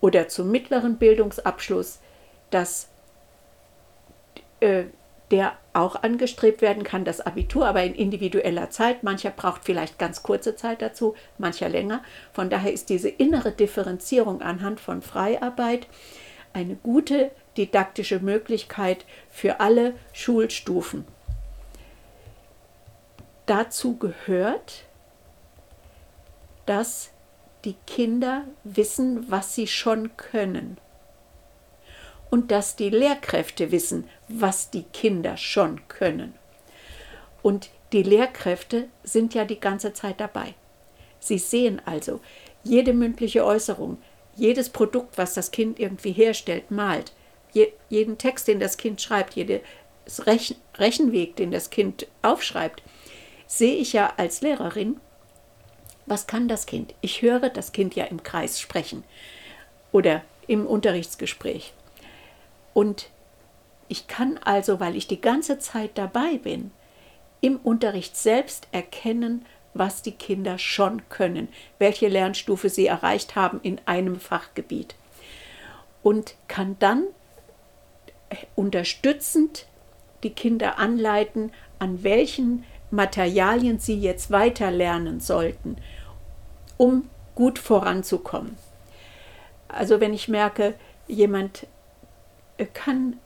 oder 0.00 0.28
zum 0.28 0.50
mittleren 0.50 0.96
Bildungsabschluss, 0.96 2.00
dass 2.50 2.88
äh, 4.60 4.84
der 5.30 5.52
auch 5.72 6.02
angestrebt 6.02 6.60
werden 6.60 6.82
kann, 6.82 7.04
das 7.04 7.20
Abitur, 7.20 7.66
aber 7.66 7.84
in 7.84 7.94
individueller 7.94 8.70
Zeit. 8.70 9.04
Mancher 9.04 9.30
braucht 9.30 9.64
vielleicht 9.64 9.98
ganz 9.98 10.24
kurze 10.24 10.56
Zeit 10.56 10.82
dazu, 10.82 11.14
mancher 11.38 11.68
länger. 11.68 12.02
Von 12.32 12.50
daher 12.50 12.72
ist 12.72 12.88
diese 12.88 13.08
innere 13.08 13.52
Differenzierung 13.52 14.42
anhand 14.42 14.80
von 14.80 15.02
Freiarbeit 15.02 15.86
eine 16.52 16.76
gute 16.76 17.30
didaktische 17.56 18.20
Möglichkeit 18.20 19.04
für 19.30 19.60
alle 19.60 19.94
Schulstufen. 20.12 21.04
Dazu 23.46 23.96
gehört, 23.96 24.84
dass 26.66 27.10
die 27.64 27.74
Kinder 27.86 28.44
wissen, 28.64 29.30
was 29.30 29.54
sie 29.54 29.66
schon 29.66 30.16
können. 30.16 30.78
Und 32.30 32.52
dass 32.52 32.76
die 32.76 32.90
Lehrkräfte 32.90 33.72
wissen, 33.72 34.08
was 34.28 34.70
die 34.70 34.84
Kinder 34.84 35.36
schon 35.36 35.88
können. 35.88 36.34
Und 37.42 37.70
die 37.92 38.04
Lehrkräfte 38.04 38.88
sind 39.02 39.34
ja 39.34 39.44
die 39.44 39.58
ganze 39.58 39.92
Zeit 39.92 40.20
dabei. 40.20 40.54
Sie 41.18 41.38
sehen 41.38 41.82
also 41.84 42.20
jede 42.62 42.92
mündliche 42.92 43.44
Äußerung, 43.44 43.98
jedes 44.40 44.70
Produkt, 44.70 45.18
was 45.18 45.34
das 45.34 45.50
Kind 45.50 45.78
irgendwie 45.78 46.12
herstellt, 46.12 46.70
malt, 46.70 47.12
je, 47.52 47.72
jeden 47.88 48.18
Text, 48.18 48.48
den 48.48 48.60
das 48.60 48.76
Kind 48.76 49.00
schreibt, 49.00 49.34
jeden 49.34 49.60
Rechen, 50.26 50.56
Rechenweg, 50.76 51.36
den 51.36 51.50
das 51.50 51.70
Kind 51.70 52.06
aufschreibt, 52.22 52.82
sehe 53.46 53.76
ich 53.76 53.92
ja 53.92 54.14
als 54.16 54.40
Lehrerin 54.40 55.00
was 56.10 56.26
kann 56.26 56.48
das 56.48 56.66
Kind? 56.66 56.92
Ich 57.00 57.22
höre 57.22 57.48
das 57.48 57.70
Kind 57.70 57.94
ja 57.94 58.04
im 58.04 58.24
Kreis 58.24 58.60
sprechen 58.60 59.04
oder 59.92 60.22
im 60.48 60.66
Unterrichtsgespräch. 60.66 61.72
Und 62.74 63.10
ich 63.86 64.08
kann 64.08 64.38
also, 64.38 64.80
weil 64.80 64.96
ich 64.96 65.06
die 65.06 65.20
ganze 65.20 65.60
Zeit 65.60 65.92
dabei 65.94 66.38
bin, 66.38 66.72
im 67.40 67.56
Unterricht 67.56 68.16
selbst 68.16 68.66
erkennen, 68.72 69.46
was 69.74 70.02
die 70.02 70.12
Kinder 70.12 70.58
schon 70.58 71.08
können, 71.08 71.48
welche 71.78 72.08
Lernstufe 72.08 72.68
sie 72.68 72.86
erreicht 72.86 73.36
haben 73.36 73.60
in 73.62 73.80
einem 73.86 74.18
Fachgebiet. 74.18 74.94
Und 76.02 76.34
kann 76.48 76.76
dann 76.78 77.04
unterstützend 78.54 79.66
die 80.22 80.30
Kinder 80.30 80.78
anleiten, 80.78 81.52
an 81.78 82.02
welchen 82.02 82.64
Materialien 82.90 83.78
sie 83.78 83.98
jetzt 83.98 84.30
weiter 84.30 84.70
lernen 84.70 85.20
sollten 85.20 85.76
um 86.80 87.10
gut 87.34 87.58
voranzukommen. 87.58 88.56
Also 89.68 90.00
wenn 90.00 90.14
ich 90.14 90.28
merke, 90.28 90.72
jemand 91.06 91.66
äh, 92.56 92.64
kann 92.64 93.18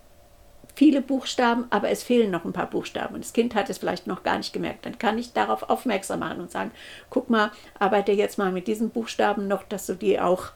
viele 0.74 1.00
Buchstaben, 1.00 1.66
aber 1.70 1.90
es 1.90 2.02
fehlen 2.02 2.30
noch 2.30 2.44
ein 2.44 2.52
paar 2.52 2.68
Buchstaben 2.68 3.14
und 3.14 3.24
das 3.24 3.32
Kind 3.32 3.54
hat 3.54 3.70
es 3.70 3.78
vielleicht 3.78 4.06
noch 4.06 4.22
gar 4.22 4.38
nicht 4.38 4.52
gemerkt, 4.52 4.86
dann 4.86 4.98
kann 4.98 5.18
ich 5.18 5.32
darauf 5.32 5.68
aufmerksam 5.70 6.20
machen 6.20 6.40
und 6.40 6.50
sagen, 6.50 6.72
guck 7.10 7.30
mal, 7.30 7.52
arbeite 7.78 8.12
jetzt 8.12 8.38
mal 8.38 8.52
mit 8.52 8.66
diesen 8.66 8.90
Buchstaben 8.90 9.46
noch, 9.46 9.62
dass 9.62 9.86
du 9.86 9.94
die 9.94 10.18
auch 10.18 10.50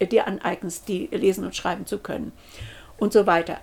dir 0.00 0.26
aneignest, 0.26 0.88
die 0.88 1.08
lesen 1.12 1.44
und 1.44 1.54
schreiben 1.54 1.86
zu 1.86 1.98
können 1.98 2.32
und 2.98 3.12
so 3.12 3.26
weiter. 3.26 3.58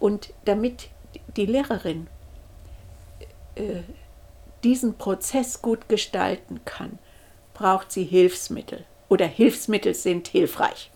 Und 0.00 0.32
damit 0.46 0.88
die 1.36 1.46
Lehrerin 1.46 2.06
äh, 3.54 3.82
diesen 4.64 4.96
Prozess 4.96 5.60
gut 5.60 5.88
gestalten 5.88 6.60
kann, 6.64 6.98
braucht 7.52 7.92
sie 7.92 8.04
Hilfsmittel 8.04 8.84
oder 9.08 9.26
Hilfsmittel 9.26 9.94
sind 9.94 10.28
hilfreich. 10.28 10.90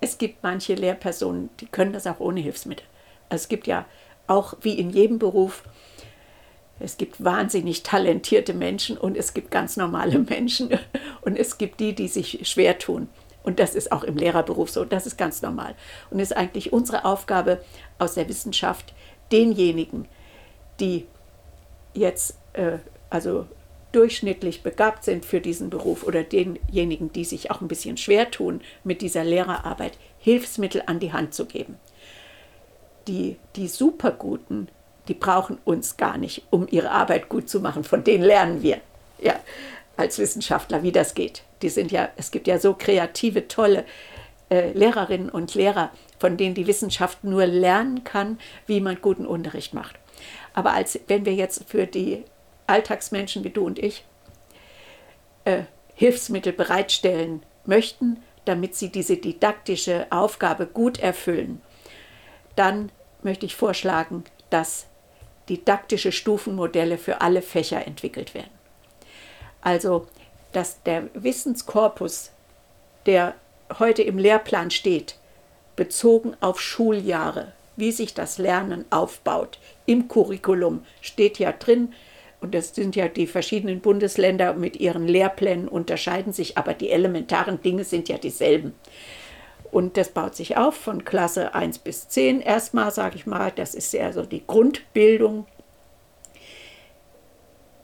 Es 0.00 0.16
gibt 0.16 0.42
manche 0.42 0.74
Lehrpersonen, 0.74 1.50
die 1.60 1.66
können 1.66 1.92
das 1.92 2.06
auch 2.06 2.20
ohne 2.20 2.40
Hilfsmittel. 2.40 2.86
Es 3.34 3.48
gibt 3.48 3.66
ja 3.66 3.84
auch 4.26 4.54
wie 4.62 4.78
in 4.78 4.90
jedem 4.90 5.18
Beruf, 5.18 5.64
es 6.80 6.96
gibt 6.96 7.22
wahnsinnig 7.22 7.82
talentierte 7.82 8.52
Menschen 8.52 8.98
und 8.98 9.16
es 9.16 9.34
gibt 9.34 9.50
ganz 9.50 9.76
normale 9.76 10.18
Menschen 10.30 10.70
und 11.20 11.38
es 11.38 11.58
gibt 11.58 11.80
die, 11.80 11.94
die 11.94 12.08
sich 12.08 12.40
schwer 12.48 12.78
tun. 12.78 13.08
Und 13.42 13.60
das 13.60 13.74
ist 13.74 13.92
auch 13.92 14.04
im 14.04 14.16
Lehrerberuf 14.16 14.70
so, 14.70 14.84
das 14.84 15.06
ist 15.06 15.18
ganz 15.18 15.42
normal. 15.42 15.74
Und 16.10 16.18
es 16.18 16.30
ist 16.30 16.36
eigentlich 16.36 16.72
unsere 16.72 17.04
Aufgabe 17.04 17.62
aus 17.98 18.14
der 18.14 18.28
Wissenschaft, 18.28 18.94
denjenigen, 19.30 20.08
die 20.80 21.06
jetzt 21.92 22.38
äh, 22.54 22.78
also 23.10 23.46
durchschnittlich 23.92 24.62
begabt 24.62 25.04
sind 25.04 25.24
für 25.24 25.40
diesen 25.40 25.70
Beruf 25.70 26.04
oder 26.04 26.24
denjenigen, 26.24 27.12
die 27.12 27.24
sich 27.24 27.50
auch 27.50 27.60
ein 27.60 27.68
bisschen 27.68 27.96
schwer 27.96 28.30
tun 28.30 28.60
mit 28.82 29.02
dieser 29.02 29.24
Lehrerarbeit, 29.24 29.98
Hilfsmittel 30.18 30.82
an 30.86 30.98
die 30.98 31.12
Hand 31.12 31.34
zu 31.34 31.46
geben. 31.46 31.76
Die, 33.08 33.36
die 33.56 33.68
Superguten, 33.68 34.68
die 35.08 35.14
brauchen 35.14 35.58
uns 35.64 35.96
gar 35.96 36.16
nicht, 36.16 36.42
um 36.50 36.66
ihre 36.70 36.90
Arbeit 36.90 37.28
gut 37.28 37.48
zu 37.48 37.60
machen. 37.60 37.84
Von 37.84 38.04
denen 38.04 38.24
lernen 38.24 38.62
wir 38.62 38.80
ja, 39.18 39.38
als 39.96 40.18
Wissenschaftler, 40.18 40.82
wie 40.82 40.92
das 40.92 41.14
geht. 41.14 41.42
Die 41.62 41.68
sind 41.68 41.92
ja, 41.92 42.08
es 42.16 42.30
gibt 42.30 42.46
ja 42.46 42.58
so 42.58 42.74
kreative, 42.74 43.48
tolle 43.48 43.84
äh, 44.50 44.72
Lehrerinnen 44.72 45.28
und 45.28 45.54
Lehrer, 45.54 45.90
von 46.18 46.36
denen 46.36 46.54
die 46.54 46.66
Wissenschaft 46.66 47.24
nur 47.24 47.46
lernen 47.46 48.04
kann, 48.04 48.38
wie 48.66 48.80
man 48.80 49.00
guten 49.00 49.26
Unterricht 49.26 49.74
macht. 49.74 49.96
Aber 50.54 50.72
als 50.72 50.98
wenn 51.08 51.26
wir 51.26 51.34
jetzt 51.34 51.64
für 51.68 51.86
die 51.86 52.24
Alltagsmenschen 52.66 53.44
wie 53.44 53.50
du 53.50 53.66
und 53.66 53.78
ich 53.78 54.04
äh, 55.44 55.62
Hilfsmittel 55.94 56.52
bereitstellen 56.52 57.42
möchten, 57.66 58.22
damit 58.44 58.74
sie 58.74 58.90
diese 58.90 59.16
didaktische 59.16 60.06
Aufgabe 60.10 60.66
gut 60.66 60.98
erfüllen, 60.98 61.60
dann 62.56 62.90
möchte 63.22 63.46
ich 63.46 63.56
vorschlagen, 63.56 64.24
dass 64.50 64.86
didaktische 65.48 66.12
Stufenmodelle 66.12 66.98
für 66.98 67.20
alle 67.20 67.42
Fächer 67.42 67.86
entwickelt 67.86 68.34
werden. 68.34 68.50
Also, 69.60 70.06
dass 70.52 70.82
der 70.82 71.08
Wissenskorpus, 71.14 72.30
der 73.06 73.34
heute 73.78 74.02
im 74.02 74.18
Lehrplan 74.18 74.70
steht, 74.70 75.16
bezogen 75.76 76.36
auf 76.40 76.60
Schuljahre, 76.60 77.52
wie 77.76 77.92
sich 77.92 78.14
das 78.14 78.38
Lernen 78.38 78.84
aufbaut, 78.90 79.58
im 79.86 80.08
Curriculum 80.08 80.84
steht 81.00 81.38
ja 81.38 81.52
drin, 81.52 81.92
und 82.40 82.54
das 82.54 82.74
sind 82.74 82.94
ja 82.94 83.08
die 83.08 83.26
verschiedenen 83.26 83.80
Bundesländer 83.80 84.52
mit 84.52 84.76
ihren 84.76 85.08
Lehrplänen 85.08 85.66
unterscheiden 85.66 86.34
sich, 86.34 86.58
aber 86.58 86.74
die 86.74 86.90
elementaren 86.90 87.62
Dinge 87.62 87.84
sind 87.84 88.10
ja 88.10 88.18
dieselben. 88.18 88.74
Und 89.74 89.96
das 89.96 90.10
baut 90.10 90.36
sich 90.36 90.56
auf 90.56 90.76
von 90.76 91.04
Klasse 91.04 91.52
1 91.52 91.78
bis 91.78 92.06
10 92.06 92.40
erstmal, 92.40 92.92
sage 92.92 93.16
ich 93.16 93.26
mal. 93.26 93.50
Das 93.50 93.74
ist 93.74 93.92
ja 93.92 94.12
so 94.12 94.22
die 94.24 94.46
Grundbildung. 94.46 95.48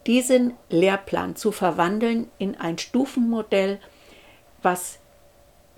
Diesen 0.06 0.54
Lehrplan 0.68 1.34
zu 1.34 1.50
verwandeln 1.50 2.30
in 2.38 2.54
ein 2.54 2.78
Stufenmodell, 2.78 3.80
was 4.62 5.00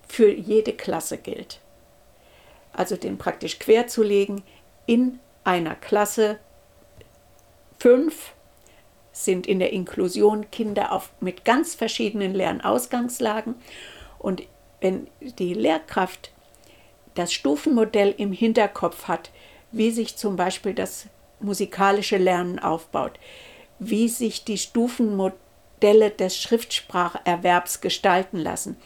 für 0.07 0.31
jede 0.31 0.75
Klasse 0.75 1.17
gilt. 1.17 1.61
Also 2.75 2.97
den 2.97 3.17
praktisch 3.17 3.59
querzulegen 3.59 4.43
in 4.85 5.19
einer 5.45 5.77
Klasse 5.77 6.39
5 7.79 8.35
sind 9.13 9.47
in 9.47 9.61
der 9.61 9.73
Inklusion 9.73 10.51
Kinder 10.51 10.93
auf, 10.93 11.11
mit 11.21 11.47
ganz 11.47 11.75
verschiedenen 11.75 12.35
Lernausgangslagen. 12.35 13.55
Und 14.19 14.43
wenn 14.83 15.07
die 15.21 15.55
Lehrkraft 15.55 16.33
das 17.15 17.33
Stufenmodell 17.33 18.15
im 18.19 18.33
Hinterkopf 18.33 19.09
hat, 19.09 19.31
wie 19.71 19.91
sich 19.91 20.17
zum 20.17 20.37
Beispiel 20.37 20.75
das 20.75 21.07
musikalische 21.41 22.19
Lernen 22.19 22.59
aufbaut, 22.59 23.13
wie 23.79 24.09
sich 24.09 24.45
die 24.45 24.59
Stufenmodelle 24.59 26.11
des 26.11 26.37
Schriftspracherwerbs 26.37 27.81
gestalten 27.81 28.39
lassen, 28.39 28.77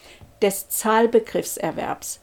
des 0.42 0.68
Zahlbegriffserwerbs, 0.68 2.20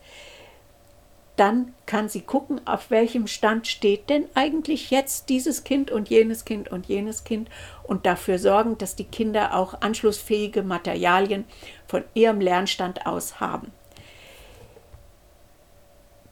dann 1.36 1.74
kann 1.88 2.10
sie 2.10 2.22
gucken, 2.22 2.62
auf 2.68 2.92
welchem 2.92 3.26
Stand 3.26 3.68
steht 3.68 4.10
denn 4.10 4.26
eigentlich 4.36 4.92
jetzt 4.92 5.30
dieses 5.30 5.64
Kind 5.64 5.90
und 5.90 6.10
jenes 6.10 6.46
Kind 6.46 6.72
und 6.72 6.86
jenes 6.86 7.24
Kind 7.24 7.50
und 7.84 8.06
dafür 8.06 8.38
sorgen, 8.38 8.78
dass 8.78 8.96
die 8.96 9.06
Kinder 9.06 9.56
auch 9.56 9.82
anschlussfähige 9.82 10.62
Materialien 10.62 11.46
von 11.94 12.04
ihrem 12.16 12.42
Lernstand 12.42 13.06
aus 13.06 13.40
haben. 13.40 13.72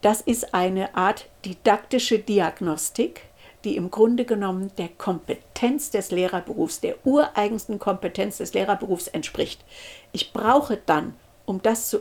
Das 0.00 0.20
ist 0.20 0.54
eine 0.54 0.96
Art 0.96 1.28
didaktische 1.44 2.18
Diagnostik, 2.18 3.20
die 3.62 3.76
im 3.76 3.92
Grunde 3.92 4.24
genommen 4.24 4.72
der 4.76 4.88
Kompetenz 4.88 5.92
des 5.92 6.10
Lehrerberufs, 6.10 6.80
der 6.80 6.96
ureigensten 7.06 7.78
Kompetenz 7.78 8.38
des 8.38 8.54
Lehrerberufs 8.54 9.06
entspricht. 9.06 9.64
Ich 10.10 10.32
brauche 10.32 10.78
dann, 10.84 11.14
um 11.46 11.62
das 11.62 11.90
zu, 11.90 12.00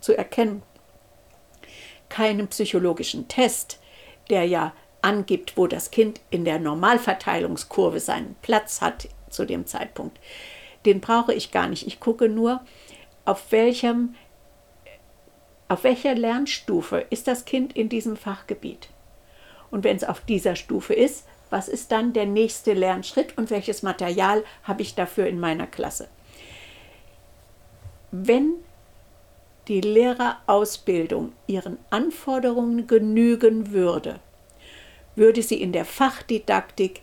zu 0.00 0.14
erkennen, 0.14 0.62
keinen 2.10 2.48
psychologischen 2.48 3.26
Test, 3.26 3.80
der 4.28 4.44
ja 4.44 4.74
angibt, 5.00 5.56
wo 5.56 5.66
das 5.66 5.90
Kind 5.90 6.20
in 6.28 6.44
der 6.44 6.58
Normalverteilungskurve 6.58 8.00
seinen 8.00 8.36
Platz 8.42 8.82
hat 8.82 9.08
zu 9.30 9.46
dem 9.46 9.64
Zeitpunkt. 9.64 10.20
Den 10.84 11.00
brauche 11.00 11.32
ich 11.32 11.50
gar 11.50 11.68
nicht. 11.68 11.86
Ich 11.86 12.00
gucke 12.00 12.28
nur, 12.28 12.60
auf 13.28 13.52
welchem 13.52 14.14
auf 15.68 15.84
welcher 15.84 16.14
Lernstufe 16.14 17.04
ist 17.10 17.28
das 17.28 17.44
Kind 17.44 17.76
in 17.76 17.90
diesem 17.90 18.16
Fachgebiet? 18.16 18.88
Und 19.70 19.84
wenn 19.84 19.98
es 19.98 20.04
auf 20.04 20.20
dieser 20.20 20.56
Stufe 20.56 20.94
ist, 20.94 21.26
was 21.50 21.68
ist 21.68 21.92
dann 21.92 22.14
der 22.14 22.24
nächste 22.24 22.72
Lernschritt 22.72 23.36
und 23.36 23.50
welches 23.50 23.82
Material 23.82 24.44
habe 24.62 24.80
ich 24.80 24.94
dafür 24.94 25.26
in 25.26 25.38
meiner 25.38 25.66
Klasse? 25.66 26.08
Wenn 28.10 28.54
die 29.68 29.82
Lehrerausbildung 29.82 31.34
ihren 31.46 31.76
Anforderungen 31.90 32.86
genügen 32.86 33.72
würde, 33.72 34.20
würde 35.16 35.42
sie 35.42 35.60
in 35.60 35.72
der 35.72 35.84
Fachdidaktik 35.84 37.02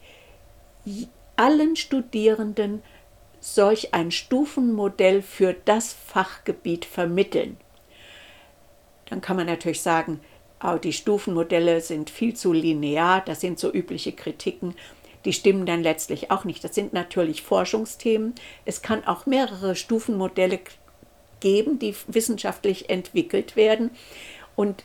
allen 1.36 1.76
Studierenden 1.76 2.82
solch 3.54 3.94
ein 3.94 4.10
Stufenmodell 4.10 5.22
für 5.22 5.54
das 5.54 5.94
Fachgebiet 5.94 6.84
vermitteln. 6.84 7.58
Dann 9.10 9.22
kann 9.22 9.38
man 9.38 9.46
natürlich 9.46 9.82
sagen, 9.82 10.20
oh, 10.64 10.78
die 10.78 10.94
Stufenmodelle 10.94 11.80
sind 11.82 12.10
viel 12.10 12.36
zu 12.36 12.54
linear, 12.54 13.22
das 13.24 13.42
sind 13.42 13.60
so 13.60 13.72
übliche 13.72 14.14
Kritiken, 14.14 14.74
die 15.26 15.34
stimmen 15.34 15.68
dann 15.68 15.84
letztlich 15.84 16.32
auch 16.32 16.44
nicht. 16.44 16.64
Das 16.64 16.74
sind 16.74 16.94
natürlich 16.94 17.44
Forschungsthemen. 17.44 18.34
Es 18.66 18.82
kann 18.82 19.06
auch 19.06 19.26
mehrere 19.26 19.76
Stufenmodelle 19.76 20.60
geben, 21.40 21.78
die 21.78 21.96
wissenschaftlich 22.08 22.90
entwickelt 22.90 23.56
werden. 23.56 23.92
Und 24.56 24.84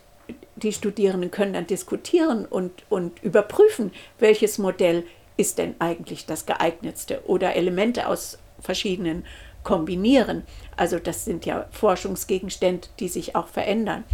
die 0.56 0.72
Studierenden 0.72 1.30
können 1.30 1.54
dann 1.54 1.66
diskutieren 1.66 2.44
und, 2.44 2.84
und 2.90 3.22
überprüfen, 3.22 3.92
welches 4.18 4.58
Modell 4.58 5.04
ist 5.36 5.58
denn 5.58 5.74
eigentlich 5.78 6.26
das 6.26 6.44
geeignetste 6.44 7.22
oder 7.26 7.56
Elemente 7.56 8.06
aus 8.06 8.38
verschiedenen 8.60 9.24
kombinieren. 9.62 10.44
Also 10.76 10.98
das 10.98 11.24
sind 11.24 11.46
ja 11.46 11.66
Forschungsgegenstände, 11.70 12.88
die 12.98 13.08
sich 13.08 13.36
auch 13.36 13.48
verändern. 13.48 14.04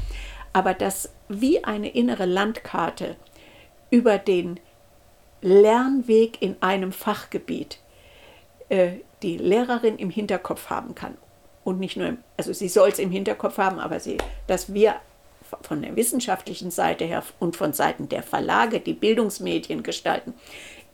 Aber 0.53 0.75
das 0.75 1.13
wie 1.29 1.65
eine 1.65 1.89
innere 1.89 2.25
Landkarte 2.25 3.17
über 3.91 4.19
den 4.19 4.59
Lernweg 5.43 6.41
in 6.41 6.57
einem 6.61 6.93
Fachgebiet 6.93 7.79
äh, 8.69 8.95
die 9.23 9.37
Lehrerin 9.37 9.97
im 9.97 10.11
Hinterkopf 10.11 10.71
haben 10.71 10.95
kann 10.95 11.17
und 11.67 11.81
nicht 11.81 11.97
nur, 11.97 12.17
also 12.37 12.53
sie 12.53 12.69
soll 12.69 12.91
es 12.91 12.99
im 12.99 13.11
Hinterkopf 13.11 13.59
haben, 13.59 13.81
aber 13.81 13.99
sie, 14.01 14.19
dass 14.47 14.73
wir 14.73 14.97
von 15.63 15.83
der 15.83 15.97
wissenschaftlichen 15.97 16.71
Seite 16.71 17.05
her 17.05 17.23
und 17.39 17.57
von 17.57 17.73
Seiten 17.73 18.09
der 18.09 18.23
Verlage 18.23 18.81
die 18.81 18.95
Bildungsmedien 18.95 19.83
gestalten, 19.83 20.35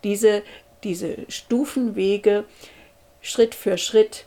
diese, 0.02 0.42
diese 0.82 1.18
Stufenwege 1.28 2.44
Schritt 3.22 3.54
für 3.54 3.78
Schritt, 3.78 4.26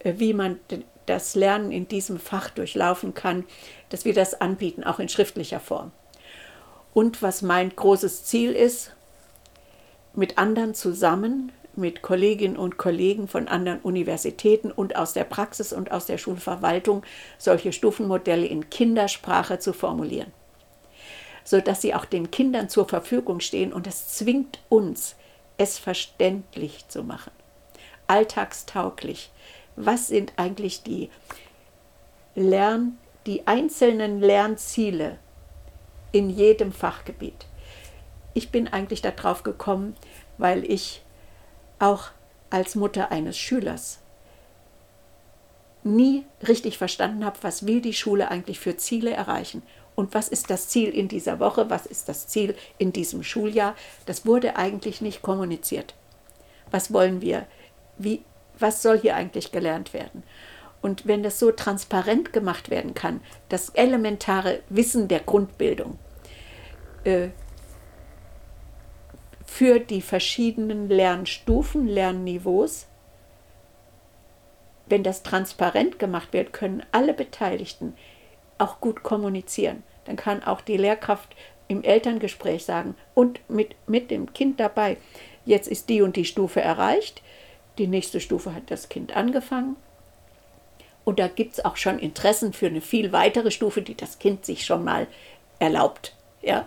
äh, 0.00 0.14
wie 0.16 0.34
man 0.34 0.58
das 1.06 1.34
Lernen 1.34 1.70
in 1.70 1.86
diesem 1.86 2.18
Fach 2.18 2.50
durchlaufen 2.50 3.14
kann, 3.14 3.44
dass 3.90 4.04
wir 4.04 4.14
das 4.14 4.40
anbieten, 4.40 4.82
auch 4.82 4.98
in 4.98 5.08
schriftlicher 5.08 5.60
Form. 5.60 5.92
Und 6.92 7.22
was 7.22 7.42
mein 7.42 7.74
großes 7.74 8.24
Ziel 8.24 8.52
ist, 8.52 8.92
mit 10.14 10.38
anderen 10.38 10.74
zusammen 10.74 11.52
mit 11.76 12.02
Kolleginnen 12.02 12.56
und 12.56 12.76
Kollegen 12.76 13.28
von 13.28 13.48
anderen 13.48 13.80
Universitäten 13.80 14.70
und 14.70 14.96
aus 14.96 15.12
der 15.12 15.24
Praxis 15.24 15.72
und 15.72 15.92
aus 15.92 16.06
der 16.06 16.18
Schulverwaltung 16.18 17.02
solche 17.38 17.72
Stufenmodelle 17.72 18.46
in 18.46 18.70
Kindersprache 18.70 19.58
zu 19.58 19.72
formulieren, 19.72 20.32
sodass 21.44 21.82
sie 21.82 21.94
auch 21.94 22.04
den 22.04 22.30
Kindern 22.30 22.68
zur 22.68 22.88
Verfügung 22.88 23.40
stehen 23.40 23.72
und 23.72 23.86
es 23.86 24.08
zwingt 24.08 24.60
uns, 24.68 25.16
es 25.56 25.78
verständlich 25.78 26.88
zu 26.88 27.02
machen, 27.02 27.32
alltagstauglich. 28.06 29.30
Was 29.76 30.08
sind 30.08 30.32
eigentlich 30.36 30.82
die 30.82 31.10
Lern, 32.34 32.98
die 33.26 33.46
einzelnen 33.46 34.20
Lernziele 34.20 35.18
in 36.12 36.30
jedem 36.30 36.72
Fachgebiet? 36.72 37.46
Ich 38.34 38.50
bin 38.50 38.68
eigentlich 38.68 39.02
darauf 39.02 39.42
gekommen, 39.42 39.96
weil 40.38 40.64
ich 40.70 41.02
auch 41.78 42.10
als 42.50 42.74
Mutter 42.74 43.10
eines 43.10 43.36
Schülers 43.36 44.00
nie 45.84 46.24
richtig 46.46 46.78
verstanden 46.78 47.24
habe, 47.24 47.38
was 47.42 47.66
will 47.66 47.80
die 47.80 47.92
Schule 47.92 48.30
eigentlich 48.30 48.58
für 48.58 48.76
Ziele 48.76 49.10
erreichen 49.10 49.62
und 49.94 50.14
was 50.14 50.28
ist 50.28 50.50
das 50.50 50.68
Ziel 50.68 50.88
in 50.88 51.08
dieser 51.08 51.38
Woche, 51.38 51.70
was 51.70 51.86
ist 51.86 52.08
das 52.08 52.26
Ziel 52.26 52.56
in 52.78 52.92
diesem 52.92 53.22
Schuljahr. 53.22 53.74
Das 54.06 54.26
wurde 54.26 54.56
eigentlich 54.56 55.00
nicht 55.00 55.22
kommuniziert. 55.22 55.94
Was 56.70 56.92
wollen 56.92 57.20
wir? 57.20 57.46
Wie, 57.98 58.22
was 58.58 58.82
soll 58.82 58.98
hier 58.98 59.16
eigentlich 59.16 59.52
gelernt 59.52 59.92
werden? 59.92 60.22
Und 60.82 61.06
wenn 61.06 61.22
das 61.22 61.38
so 61.38 61.50
transparent 61.50 62.32
gemacht 62.32 62.68
werden 62.70 62.94
kann, 62.94 63.20
das 63.48 63.70
elementare 63.70 64.60
Wissen 64.68 65.08
der 65.08 65.20
Grundbildung, 65.20 65.98
äh, 67.04 67.28
für 69.54 69.78
die 69.78 70.02
verschiedenen 70.02 70.88
Lernstufen, 70.88 71.86
Lernniveaus. 71.86 72.86
Wenn 74.86 75.04
das 75.04 75.22
transparent 75.22 76.00
gemacht 76.00 76.32
wird, 76.32 76.52
können 76.52 76.82
alle 76.90 77.14
Beteiligten 77.14 77.94
auch 78.58 78.80
gut 78.80 79.04
kommunizieren. 79.04 79.84
Dann 80.06 80.16
kann 80.16 80.42
auch 80.42 80.60
die 80.60 80.76
Lehrkraft 80.76 81.36
im 81.68 81.84
Elterngespräch 81.84 82.64
sagen 82.64 82.96
und 83.14 83.48
mit, 83.48 83.76
mit 83.86 84.10
dem 84.10 84.32
Kind 84.32 84.58
dabei, 84.58 84.96
jetzt 85.44 85.68
ist 85.68 85.88
die 85.88 86.02
und 86.02 86.16
die 86.16 86.24
Stufe 86.24 86.60
erreicht, 86.60 87.22
die 87.78 87.86
nächste 87.86 88.20
Stufe 88.20 88.54
hat 88.54 88.70
das 88.70 88.88
Kind 88.88 89.16
angefangen. 89.16 89.76
Und 91.04 91.18
da 91.18 91.28
gibt 91.28 91.54
es 91.54 91.64
auch 91.64 91.76
schon 91.76 91.98
Interessen 91.98 92.52
für 92.52 92.66
eine 92.66 92.80
viel 92.80 93.12
weitere 93.12 93.50
Stufe, 93.50 93.82
die 93.82 93.96
das 93.96 94.18
Kind 94.18 94.46
sich 94.46 94.64
schon 94.64 94.84
mal 94.84 95.06
erlaubt. 95.58 96.14
Ja? 96.42 96.66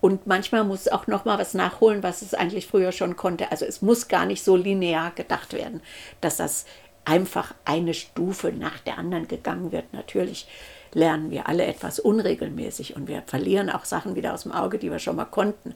Und 0.00 0.26
manchmal 0.26 0.62
muss 0.64 0.82
es 0.82 0.92
auch 0.92 1.06
noch 1.06 1.24
mal 1.24 1.38
was 1.38 1.54
nachholen, 1.54 2.02
was 2.02 2.22
es 2.22 2.34
eigentlich 2.34 2.66
früher 2.66 2.92
schon 2.92 3.16
konnte. 3.16 3.50
Also 3.50 3.64
es 3.64 3.82
muss 3.82 4.08
gar 4.08 4.26
nicht 4.26 4.44
so 4.44 4.56
linear 4.56 5.10
gedacht 5.10 5.52
werden, 5.52 5.80
dass 6.20 6.36
das 6.36 6.66
einfach 7.04 7.54
eine 7.64 7.94
Stufe 7.94 8.52
nach 8.52 8.78
der 8.80 8.98
anderen 8.98 9.26
gegangen 9.26 9.72
wird. 9.72 9.92
Natürlich 9.92 10.46
lernen 10.92 11.30
wir 11.30 11.48
alle 11.48 11.64
etwas 11.66 11.98
unregelmäßig 11.98 12.94
und 12.94 13.08
wir 13.08 13.22
verlieren 13.26 13.70
auch 13.70 13.84
Sachen 13.84 14.14
wieder 14.14 14.34
aus 14.34 14.44
dem 14.44 14.52
Auge, 14.52 14.78
die 14.78 14.90
wir 14.90 14.98
schon 14.98 15.16
mal 15.16 15.24
konnten. 15.24 15.74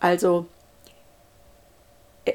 Also 0.00 0.46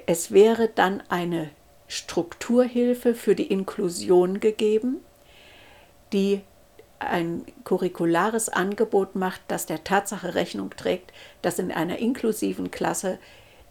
es 0.05 0.31
wäre 0.31 0.69
dann 0.69 1.01
eine 1.09 1.49
Strukturhilfe 1.87 3.13
für 3.15 3.35
die 3.35 3.47
Inklusion 3.47 4.39
gegeben, 4.39 4.97
die 6.11 6.41
ein 6.99 7.45
curriculares 7.63 8.49
Angebot 8.49 9.15
macht, 9.15 9.41
das 9.47 9.65
der 9.65 9.83
Tatsache 9.83 10.35
Rechnung 10.35 10.71
trägt, 10.71 11.13
dass 11.41 11.59
in 11.59 11.71
einer 11.71 11.99
inklusiven 11.99 12.71
Klasse 12.71 13.19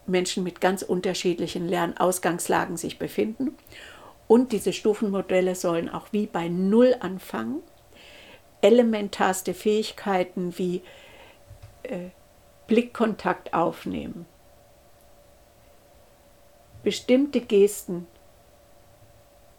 Menschen 0.07 0.45
mit 0.45 0.61
ganz 0.61 0.83
unterschiedlichen 0.83 1.69
Lernausgangslagen 1.69 2.77
sich 2.77 2.99
befinden. 2.99 3.57
Und 4.29 4.53
diese 4.53 4.73
Stufenmodelle 4.73 5.55
sollen 5.55 5.89
auch 5.89 6.09
wie 6.13 6.27
bei 6.27 6.49
Null 6.49 6.97
anfangen. 7.01 7.63
Elementarste 8.61 9.55
Fähigkeiten 9.55 10.57
wie 10.59 10.83
äh, 11.83 12.11
Blickkontakt 12.67 13.55
aufnehmen, 13.55 14.27
bestimmte 16.87 17.41
Gesten 17.41 18.07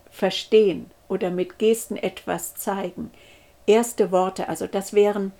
verstehen 0.09 0.89
oder 1.09 1.29
mit 1.29 1.59
Gesten 1.59 1.97
etwas 1.97 2.55
zeigen, 2.55 3.11
erste 3.65 4.13
Worte. 4.13 4.47
Also 4.47 4.65
das 4.65 4.93
wären 4.93 5.33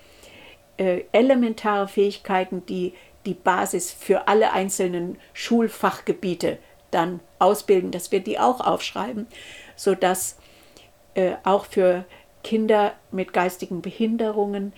äh, 0.76 1.04
elementare 1.12 1.88
Fähigkeiten, 1.88 2.66
die 2.66 2.92
die 3.24 3.32
Basis 3.32 3.90
für 3.90 4.28
alle 4.28 4.52
einzelnen 4.52 5.16
Schulfachgebiete 5.32 6.58
dann 6.90 7.20
ausbilden, 7.38 7.90
dass 7.90 8.12
wir 8.12 8.20
die 8.20 8.38
auch 8.38 8.60
aufschreiben, 8.60 9.26
sodass 9.74 10.36
äh, 11.14 11.36
auch 11.42 11.64
für 11.64 12.04
Kinder 12.44 12.92
mit 13.10 13.32
geistigen 13.32 13.80
Behinderungen 13.80 14.74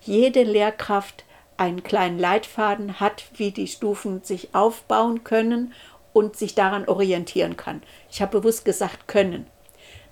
jede 0.00 0.42
Lehrkraft 0.42 1.24
einen 1.56 1.84
kleinen 1.84 2.18
Leitfaden 2.18 2.98
hat, 2.98 3.26
wie 3.36 3.52
die 3.52 3.68
Stufen 3.68 4.24
sich 4.24 4.56
aufbauen 4.56 5.22
können 5.22 5.72
und 6.18 6.34
sich 6.36 6.56
daran 6.56 6.88
orientieren 6.88 7.56
kann. 7.56 7.80
Ich 8.10 8.20
habe 8.20 8.40
bewusst 8.40 8.64
gesagt 8.64 9.06
können. 9.06 9.46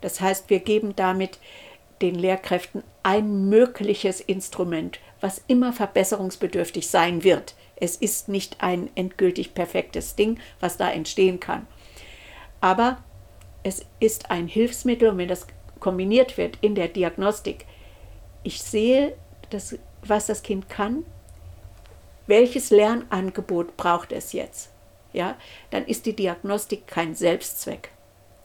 Das 0.02 0.20
heißt, 0.20 0.48
wir 0.50 0.61
geben 0.61 0.94
damit 0.94 1.40
den 2.00 2.14
Lehrkräften 2.14 2.84
ein 3.02 3.48
mögliches 3.48 4.20
Instrument, 4.20 5.00
was 5.20 5.42
immer 5.48 5.72
verbesserungsbedürftig 5.72 6.86
sein 6.86 7.24
wird. 7.24 7.57
Es 7.74 7.96
ist 7.96 8.28
nicht 8.28 8.61
ein 8.61 8.88
endgültig 8.94 9.52
perfektes 9.52 10.14
Ding, 10.14 10.38
was 10.61 10.76
da 10.76 10.88
entstehen 10.92 11.40
kann. 11.40 11.66
Aber 12.61 12.98
es 13.64 13.84
ist 13.98 14.30
ein 14.30 14.46
Hilfsmittel 14.46 15.09
und 15.09 15.18
wenn 15.18 15.26
das 15.26 15.48
kombiniert 15.80 16.38
wird 16.38 16.57
in 16.61 16.76
der 16.76 16.86
Diagnostik, 16.86 17.66
ich 18.44 18.62
sehe, 18.62 19.16
das, 19.50 19.76
was 20.04 20.26
das 20.26 20.44
Kind 20.44 20.68
kann, 20.68 21.04
welches 22.28 22.70
Lernangebot 22.70 23.76
braucht 23.76 24.12
es 24.12 24.32
jetzt, 24.32 24.70
ja, 25.16 25.36
dann 25.70 25.86
ist 25.86 26.06
die 26.06 26.14
Diagnostik 26.14 26.86
kein 26.86 27.14
Selbstzweck. 27.14 27.90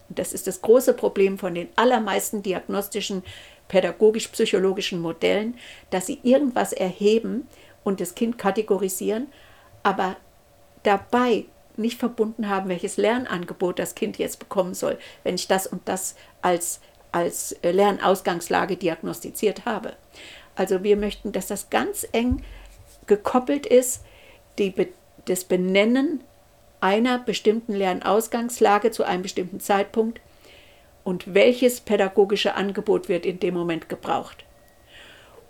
Das 0.10 0.34
ist 0.34 0.48
das 0.48 0.62
große 0.62 0.94
Problem 0.94 1.38
von 1.38 1.54
den 1.54 1.70
allermeisten 1.76 2.42
diagnostischen 2.42 3.24
pädagogisch-psychologischen 3.68 5.00
Modellen, 5.00 5.58
dass 5.90 6.08
sie 6.08 6.20
irgendwas 6.24 6.74
erheben 6.74 7.48
und 7.84 8.02
das 8.02 8.16
Kind 8.16 8.38
kategorisieren, 8.38 9.28
aber 9.84 10.18
dabei 10.84 11.46
nicht 11.78 12.00
verbunden 12.00 12.50
haben, 12.50 12.70
welches 12.70 12.98
Lernangebot 12.98 13.80
das 13.80 13.96
Kind 13.96 14.18
jetzt 14.18 14.40
bekommen 14.40 14.74
soll, 14.74 14.98
wenn 15.24 15.36
ich 15.36 15.48
das 15.48 15.68
und 15.68 15.88
das 15.88 16.16
als, 16.42 16.82
als 17.12 17.56
Lernausgangslage 17.64 18.76
diagnostiziert 18.76 19.66
habe. 19.66 19.94
Also 20.56 20.84
wir 20.84 20.98
möchten, 20.98 21.32
dass 21.32 21.48
das 21.48 21.70
ganz 21.70 22.06
eng 22.12 22.44
gekoppelt 23.08 23.66
ist, 23.66 24.04
die, 24.60 24.74
das 25.26 25.46
Benennen 25.46 26.22
einer 26.82 27.20
bestimmten 27.20 27.74
Lernausgangslage 27.74 28.92
zu 28.92 29.04
einem 29.04 29.24
bestimmten 29.24 29.60
Zeitpunkt 29.60 30.20
und 31.04 31.34
welches 31.34 31.82
pädagogische 31.82 32.56
Angebot 32.56 33.08
wird 33.10 33.26
in 33.26 33.40
dem 33.40 33.54
Moment 33.54 33.90
gebraucht. 33.90 34.46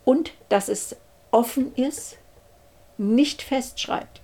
Und 0.06 0.34
dass 0.50 0.70
es 0.70 0.96
offen 1.32 1.74
ist, 1.76 2.18
nicht 2.98 3.42
festschreibt. 3.42 4.22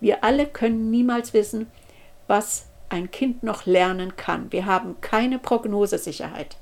Wir 0.00 0.24
alle 0.24 0.46
können 0.46 0.90
niemals 0.90 1.32
wissen, 1.32 1.70
was 2.26 2.66
ein 2.88 3.10
Kind 3.10 3.42
noch 3.42 3.66
lernen 3.66 4.16
kann. 4.16 4.52
Wir 4.52 4.66
haben 4.66 5.00
keine 5.00 5.38
Prognosesicherheit. 5.38 6.56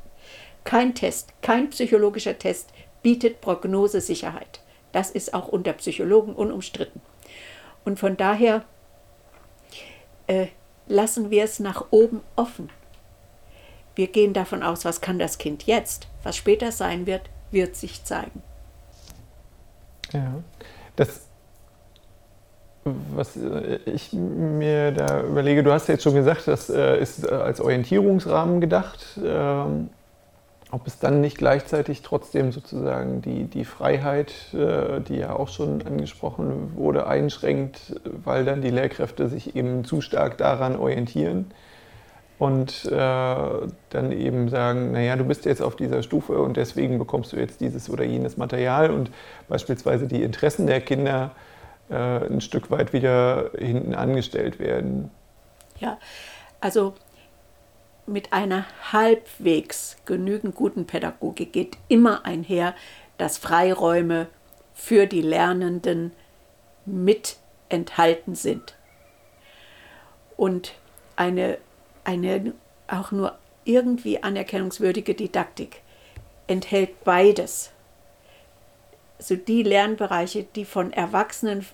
Kein 0.65 0.95
Test, 0.95 1.33
kein 1.43 1.71
psychologischer 1.71 2.39
Test 2.39 2.71
bietet 3.03 3.41
Prognosesicherheit. 3.41 4.61
Das 4.93 5.11
ist 5.11 5.35
auch 5.35 5.49
unter 5.49 5.73
Psychologen 5.73 6.35
unumstritten. 6.35 7.01
Und 7.85 7.99
von 7.99 8.17
daher 8.17 8.65
äh, 10.31 10.47
lassen 10.87 11.31
wir 11.31 11.45
es 11.45 11.59
nach 11.59 11.87
oben 11.91 12.21
offen. 12.37 12.71
Wir 13.97 14.07
gehen 14.07 14.33
davon 14.33 14.63
aus, 14.63 14.85
was 14.85 15.01
kann 15.01 15.19
das 15.19 15.39
Kind 15.39 15.65
jetzt, 15.65 16.07
was 16.23 16.37
später 16.37 16.71
sein 16.71 17.07
wird, 17.07 17.23
wird 17.51 17.75
sich 17.75 18.05
zeigen. 18.05 18.43
Ja, 20.13 20.35
das, 20.97 21.23
was 22.85 23.37
äh, 23.37 23.81
ich 23.87 24.13
mir 24.13 24.93
da 24.93 25.23
überlege, 25.23 25.65
du 25.65 25.73
hast 25.73 25.89
ja 25.89 25.95
jetzt 25.95 26.05
schon 26.05 26.15
gesagt, 26.15 26.47
das 26.47 26.71
äh, 26.71 27.01
ist 27.01 27.29
als 27.29 27.61
Orientierungsrahmen 27.61 28.61
gedacht. 28.61 29.19
Ähm, 29.23 29.91
ob 30.71 30.87
es 30.87 30.99
dann 30.99 31.21
nicht 31.21 31.39
gleichzeitig 31.39 32.03
trotzdem 32.03 32.53
sozusagen 32.53 33.23
die, 33.23 33.45
die 33.45 33.65
Freiheit, 33.65 34.33
äh, 34.55 35.01
die 35.01 35.17
ja 35.17 35.35
auch 35.35 35.49
schon 35.49 35.83
angesprochen 35.83 36.73
wurde, 36.77 37.07
einschränkt, 37.07 38.01
weil 38.25 38.45
dann 38.45 38.63
die 38.63 38.71
Lehrkräfte 38.71 39.29
sich 39.29 39.57
eben 39.57 39.85
zu 39.85 40.01
stark 40.01 40.39
daran 40.39 40.77
orientieren 40.77 41.51
und 42.39 42.87
äh, 42.87 42.97
dann 42.97 44.13
eben 44.13 44.49
sagen, 44.49 44.93
naja, 44.93 45.17
du 45.17 45.25
bist 45.25 45.45
jetzt 45.45 45.61
auf 45.61 45.77
dieser 45.77 46.03
Stufe 46.03 46.39
und 46.39 46.57
deswegen 46.57 46.99
bekommst 46.99 47.33
du 47.33 47.37
jetzt 47.37 47.61
dieses 47.61 47.91
oder 47.91 48.05
jenes 48.05 48.37
Material 48.37 48.91
und 48.91 49.11
beispielsweise 49.49 50.07
die 50.07 50.23
Interessen 50.23 50.67
der 50.67 50.81
Kinder 50.81 51.33
äh, 51.91 51.95
ein 51.95 52.41
Stück 52.41 52.71
weit 52.71 52.93
wieder 52.93 53.51
hinten 53.59 53.95
angestellt 53.95 54.59
werden. 54.59 55.11
Ja, 55.81 55.99
also 56.61 56.95
mit 58.07 58.33
einer 58.33 58.67
halbwegs 58.93 59.97
genügend 60.05 60.55
guten 60.55 60.87
Pädagogik 60.87 61.53
geht 61.53 61.77
immer 61.89 62.25
einher, 62.25 62.75
dass 63.19 63.39
Freiräume 63.39 64.29
für 64.75 65.07
die 65.07 65.23
Lernenden 65.23 66.13
mit 66.87 67.37
enthalten 67.69 68.35
sind. 68.35 68.75
Und 70.37 70.75
eine, 71.17 71.59
eine 72.05 72.55
auch 72.89 73.13
nur 73.13 73.39
irgendwie 73.65 74.23
anerkennungswürdige 74.23 75.15
Didaktik 75.15 75.83
enthält 76.47 77.05
beides. 77.05 77.71
Also 79.19 79.37
die 79.37 79.63
Lernbereiche, 79.63 80.45
die 80.45 80.65
von 80.65 80.93
Erwachsenen 80.93 81.67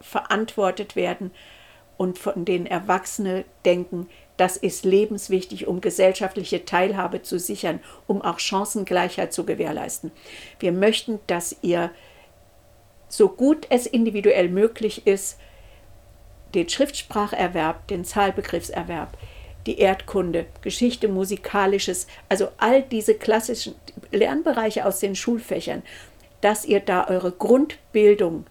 verantwortet 0.00 0.94
werden 0.96 1.32
und 1.96 2.18
von 2.18 2.44
denen 2.44 2.66
Erwachsene 2.66 3.44
denken, 3.64 4.08
das 4.36 4.56
ist 4.56 4.84
lebenswichtig, 4.84 5.66
um 5.66 5.80
gesellschaftliche 5.80 6.64
Teilhabe 6.64 7.22
zu 7.22 7.38
sichern, 7.38 7.80
um 8.06 8.22
auch 8.22 8.38
Chancengleichheit 8.38 9.32
zu 9.32 9.46
gewährleisten. 9.46 10.12
Wir 10.58 10.72
möchten, 10.72 11.20
dass 11.26 11.56
ihr 11.62 11.90
so 13.08 13.28
gut 13.28 13.66
es 13.70 13.86
individuell 13.86 14.48
möglich 14.48 15.06
ist, 15.06 15.38
den 16.54 16.68
Schriftspracherwerb, 16.68 17.86
den 17.88 18.04
Zahlbegriffserwerb, 18.04 19.16
die 19.66 19.78
Erdkunde, 19.78 20.46
Geschichte, 20.62 21.08
Musikalisches, 21.08 22.06
also 22.28 22.48
all 22.56 22.82
diese 22.82 23.14
klassischen 23.14 23.74
Lernbereiche 24.12 24.86
aus 24.86 25.00
den 25.00 25.16
Schulfächern, 25.16 25.82
dass 26.40 26.64
ihr 26.64 26.80
da 26.80 27.08
eure 27.08 27.32
Grundbildung 27.32 28.46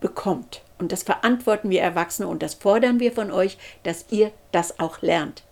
bekommt. 0.00 0.62
Und 0.78 0.92
das 0.92 1.02
verantworten 1.02 1.70
wir 1.70 1.82
Erwachsene 1.82 2.28
und 2.28 2.42
das 2.42 2.54
fordern 2.54 3.00
wir 3.00 3.12
von 3.12 3.30
euch, 3.30 3.58
dass 3.82 4.06
ihr 4.10 4.30
das 4.52 4.78
auch 4.78 5.02
lernt. 5.02 5.42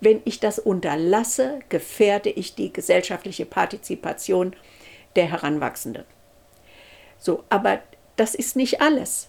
Wenn 0.00 0.20
ich 0.24 0.40
das 0.40 0.58
unterlasse, 0.58 1.60
gefährde 1.68 2.30
ich 2.30 2.54
die 2.54 2.72
gesellschaftliche 2.72 3.46
Partizipation 3.46 4.54
der 5.16 5.26
Heranwachsenden. 5.26 6.04
So, 7.18 7.44
aber 7.50 7.80
das 8.16 8.34
ist 8.34 8.56
nicht 8.56 8.80
alles. 8.80 9.28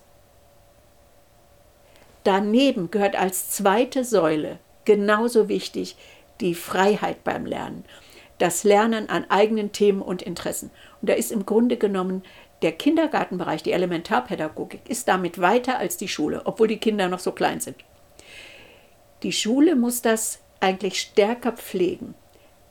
Daneben 2.23 2.89
gehört 2.89 3.15
als 3.15 3.49
zweite 3.49 4.03
Säule 4.03 4.59
genauso 4.85 5.49
wichtig 5.49 5.95
die 6.41 6.55
Freiheit 6.55 7.23
beim 7.23 7.45
Lernen, 7.45 7.85
das 8.39 8.63
Lernen 8.63 9.09
an 9.09 9.29
eigenen 9.29 9.71
Themen 9.71 10.01
und 10.01 10.21
Interessen. 10.21 10.71
Und 11.01 11.09
da 11.09 11.13
ist 11.13 11.31
im 11.31 11.45
Grunde 11.45 11.77
genommen 11.77 12.23
der 12.63 12.71
Kindergartenbereich, 12.71 13.61
die 13.61 13.73
Elementarpädagogik, 13.73 14.89
ist 14.89 15.07
damit 15.07 15.39
weiter 15.39 15.77
als 15.77 15.97
die 15.97 16.07
Schule, 16.07 16.41
obwohl 16.45 16.67
die 16.67 16.79
Kinder 16.79 17.09
noch 17.09 17.19
so 17.19 17.31
klein 17.31 17.59
sind. 17.59 17.75
Die 19.21 19.33
Schule 19.33 19.75
muss 19.75 20.01
das 20.01 20.39
eigentlich 20.59 20.99
stärker 20.99 21.51
pflegen, 21.51 22.15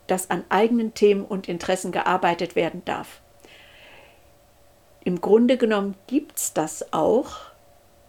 dass 0.06 0.30
an 0.30 0.44
eigenen 0.48 0.94
Themen 0.94 1.24
und 1.24 1.48
Interessen 1.48 1.92
gearbeitet 1.92 2.56
werden 2.56 2.82
darf. 2.84 3.20
Im 5.04 5.20
Grunde 5.20 5.56
genommen 5.56 5.94
gibt 6.06 6.38
es 6.38 6.52
das 6.54 6.92
auch 6.92 7.52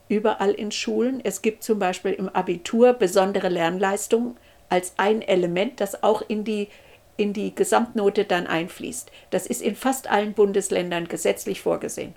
überall 0.07 0.51
in 0.51 0.71
Schulen. 0.71 1.21
Es 1.23 1.41
gibt 1.41 1.63
zum 1.63 1.79
Beispiel 1.79 2.13
im 2.13 2.29
Abitur 2.29 2.93
besondere 2.93 3.49
Lernleistungen 3.49 4.37
als 4.69 4.93
ein 4.97 5.21
Element, 5.21 5.79
das 5.81 6.03
auch 6.03 6.21
in 6.27 6.43
die, 6.43 6.69
in 7.17 7.33
die 7.33 7.53
Gesamtnote 7.53 8.25
dann 8.25 8.47
einfließt. 8.47 9.11
Das 9.29 9.45
ist 9.45 9.61
in 9.61 9.75
fast 9.75 10.09
allen 10.09 10.33
Bundesländern 10.33 11.07
gesetzlich 11.07 11.61
vorgesehen. 11.61 12.15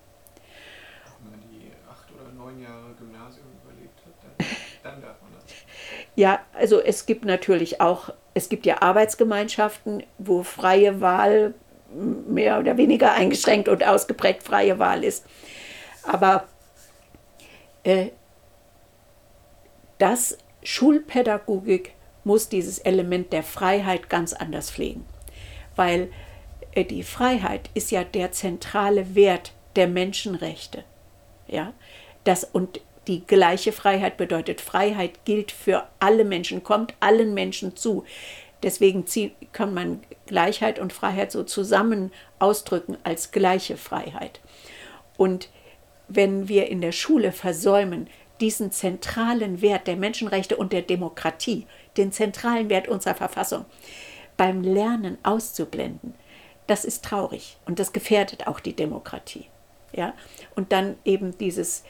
Wenn 1.22 1.30
man 1.38 1.49
die 1.51 1.70
acht 1.88 2.07
oder 2.12 2.32
neun 2.32 2.61
Jahre 2.61 2.94
Gymnasium 2.99 3.47
überlebt 3.62 4.01
hat, 4.07 4.14
dann, 4.22 4.47
dann 4.82 5.03
darf 5.03 5.20
man 5.22 5.32
das. 5.34 5.44
Ja, 6.14 6.40
also 6.55 6.80
es 6.80 7.07
gibt 7.07 7.24
natürlich 7.24 7.80
auch, 7.80 8.11
es 8.34 8.49
gibt 8.49 8.64
ja 8.64 8.82
Arbeitsgemeinschaften, 8.82 10.03
wo 10.18 10.42
freie 10.42 11.01
Wahl 11.01 11.55
mehr 11.92 12.59
oder 12.59 12.76
weniger 12.76 13.12
eingeschränkt 13.12 13.68
und 13.68 13.84
ausgeprägt 13.84 14.42
freie 14.42 14.78
Wahl 14.78 15.05
ist. 15.05 15.24
Aber 16.03 16.47
äh, 17.84 18.09
das 19.99 20.38
Schulpädagogik 20.62 21.95
muss 22.27 22.49
dieses 22.49 22.81
Element 22.81 23.33
der 23.33 23.45
Freiheit 23.45 24.11
ganz 24.11 24.33
anders 24.33 24.68
pflegen, 24.68 25.07
weil 25.77 26.11
äh, 26.72 26.85
die 26.85 27.05
Freiheit 27.05 27.70
ist 27.74 27.93
ja 27.93 28.03
der 28.03 28.33
zentrale 28.33 29.14
Wert 29.14 29.53
der 29.77 29.87
Menschenrechte. 29.87 30.83
Ja? 31.47 31.72
Das, 32.24 32.43
und 32.43 32.81
die 33.07 33.24
gleiche 33.24 33.70
Freiheit 33.70 34.16
bedeutet, 34.16 34.61
Freiheit 34.61 35.24
gilt 35.24 35.53
für 35.53 35.87
alle 36.01 36.24
Menschen, 36.24 36.64
kommt 36.64 36.95
allen 36.99 37.33
Menschen 37.33 37.77
zu. 37.77 38.05
Deswegen 38.64 39.05
kann 39.53 39.72
man 39.72 40.01
Gleichheit 40.27 40.81
und 40.81 40.93
Freiheit 40.93 41.31
so 41.31 41.45
zusammen 41.45 42.11
ausdrücken 42.41 42.97
als 43.05 43.31
gleiche 43.31 43.77
Freiheit. 43.77 44.41
Und 45.16 45.49
wenn 46.09 46.49
wir 46.49 46.66
in 46.66 46.81
der 46.81 46.91
Schule 46.91 47.31
versäumen, 47.31 48.09
diesen 48.41 48.72
zentralen 48.72 49.62
Wert 49.62 49.87
der 49.87 49.97
Menschenrechte 49.97 50.57
und 50.57 50.72
der 50.72 50.83
Demokratie, 50.83 51.66
den 51.97 52.12
zentralen 52.12 52.68
Wert 52.68 52.88
unserer 52.88 53.14
Verfassung, 53.14 53.64
beim 54.36 54.62
Lernen 54.62 55.18
auszublenden, 55.22 56.14
das 56.66 56.84
ist 56.84 57.05
traurig 57.05 57.57
und 57.64 57.78
das 57.78 57.92
gefährdet 57.92 58.47
auch 58.47 58.61
die 58.61 58.74
Demokratie. 58.74 59.47
Ja? 59.92 60.14
Und 60.55 60.72
dann 60.72 60.97
eben 61.05 61.36
dieses 61.38 61.84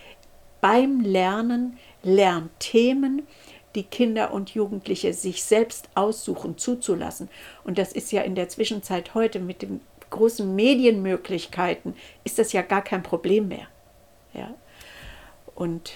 beim 0.60 1.00
Lernen 1.00 1.78
Lernthemen, 2.02 3.26
die 3.74 3.84
Kinder 3.84 4.32
und 4.32 4.50
Jugendliche 4.50 5.12
sich 5.12 5.44
selbst 5.44 5.88
aussuchen, 5.94 6.56
zuzulassen. 6.56 7.28
Und 7.64 7.78
das 7.78 7.92
ist 7.92 8.10
ja 8.10 8.22
in 8.22 8.34
der 8.34 8.48
Zwischenzeit 8.48 9.14
heute 9.14 9.38
mit 9.38 9.62
den 9.62 9.80
großen 10.10 10.54
Medienmöglichkeiten, 10.54 11.94
ist 12.24 12.38
das 12.38 12.52
ja 12.52 12.62
gar 12.62 12.82
kein 12.82 13.02
Problem 13.02 13.48
mehr. 13.48 13.66
Ja? 14.32 14.54
Und 15.54 15.92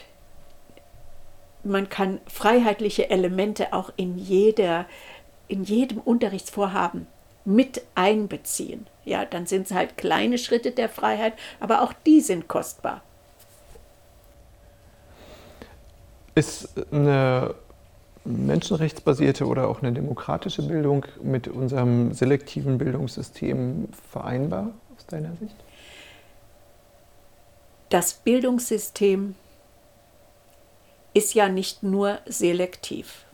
man 1.65 1.89
kann 1.89 2.21
freiheitliche 2.27 3.11
Elemente 3.11 3.73
auch 3.73 3.93
in, 3.97 4.19
jeder, 4.19 4.87
in 5.49 5.65
jedem 5.65 5.99
Unterrichtsvorhaben 5.99 7.07
mit 7.45 7.83
einbeziehen. 7.95 8.87
Ja, 9.05 9.25
dann 9.25 9.47
sind 9.47 9.67
es 9.67 9.73
halt 9.73 9.97
kleine 9.97 10.39
Schritte 10.39 10.73
der 10.73 10.89
Freiheit, 10.89 11.35
aber 11.59 11.83
auch 11.83 11.93
die 12.07 12.21
sind 12.21 12.49
kostbar. 12.49 13.03
Ist 16.35 16.69
eine 16.93 17.55
menschenrechtsbasierte 18.25 19.47
oder 19.47 19.69
auch 19.69 19.83
eine 19.83 19.93
demokratische 19.93 20.63
Bildung 20.63 21.07
mit 21.23 21.49
unserem 21.49 22.13
selektiven 22.13 22.79
Bildungssystem 22.79 23.89
vereinbar 24.11 24.73
aus 24.97 25.07
deiner 25.07 25.35
Sicht? 25.37 25.57
Das 27.89 28.15
Bildungssystem 28.15 29.35
ist 31.15 31.35
ja 31.35 31.49
nicht 31.49 31.83
nur 31.83 32.19
selektiv. 32.27 33.25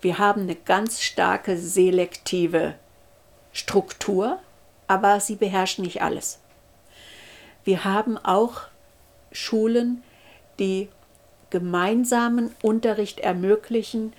Wir 0.00 0.18
haben 0.18 0.42
eine 0.42 0.54
ganz 0.54 1.02
starke 1.02 1.56
selektive 1.56 2.74
Struktur, 3.52 4.38
aber 4.86 5.20
sie 5.20 5.36
beherrscht 5.36 5.78
nicht 5.78 6.02
alles. 6.02 6.38
Wir 7.64 7.84
haben 7.84 8.16
auch 8.18 8.62
Schulen, 9.32 10.02
die 10.58 10.88
gemeinsamen 11.50 12.54
Unterricht 12.62 13.20
ermöglichen, 13.20 14.12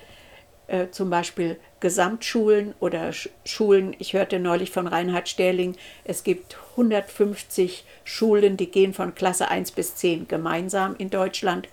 äh, 0.67 0.89
zum 0.89 1.09
Beispiel 1.09 1.57
Gesamtschulen 1.79 2.73
oder 2.79 3.11
Schulen. 3.45 3.95
Ich 3.99 4.13
hörte 4.13 4.39
neulich 4.39 4.71
von 4.71 4.87
Reinhard 4.87 5.29
Sterling, 5.29 5.75
es 6.03 6.23
gibt 6.23 6.57
150 6.71 7.85
Schulen, 8.03 8.57
die 8.57 8.69
gehen 8.69 8.93
von 8.93 9.15
Klasse 9.15 9.49
1 9.49 9.71
bis 9.71 9.95
10 9.95 10.27
gemeinsam 10.27 10.95
in 10.97 11.09
Deutschland. 11.09 11.69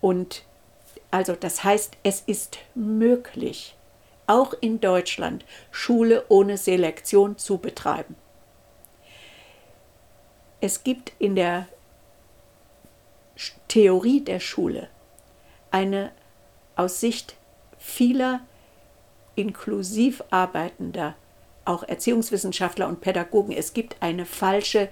Und 0.00 0.44
also 1.10 1.34
das 1.34 1.64
heißt, 1.64 1.96
es 2.02 2.20
ist 2.20 2.58
möglich, 2.74 3.76
auch 4.26 4.54
in 4.60 4.80
Deutschland 4.80 5.44
Schule 5.70 6.24
ohne 6.28 6.58
Selektion 6.58 7.38
zu 7.38 7.58
betreiben. 7.58 8.16
Es 10.60 10.84
gibt 10.84 11.12
in 11.18 11.36
der 11.36 11.68
Theorie 13.68 14.20
der 14.20 14.40
Schule 14.40 14.88
eine 15.70 16.10
aus 16.76 17.00
Sicht 17.00 17.36
vieler 17.78 18.40
inklusiv 19.34 20.22
arbeitender, 20.30 21.14
auch 21.64 21.82
Erziehungswissenschaftler 21.82 22.88
und 22.88 23.00
Pädagogen, 23.00 23.52
es 23.52 23.74
gibt 23.74 23.96
eine 24.00 24.24
falsche 24.24 24.88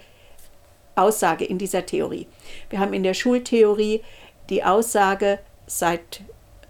Aussage 0.96 1.44
in 1.44 1.58
dieser 1.58 1.86
Theorie. 1.86 2.26
Wir 2.70 2.78
haben 2.78 2.92
in 2.92 3.02
der 3.02 3.14
Schultheorie 3.14 4.02
die 4.50 4.64
Aussage, 4.64 5.38
seit 5.66 6.22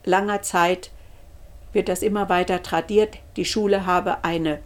langer 0.05 0.43
Zeit 0.43 0.91
wird 1.73 1.89
das 1.89 2.03
immer 2.03 2.29
weiter 2.29 2.63
tradiert, 2.63 3.19
die 3.37 3.45
Schule 3.45 3.87
habe 3.87 4.25
eine 4.25 4.61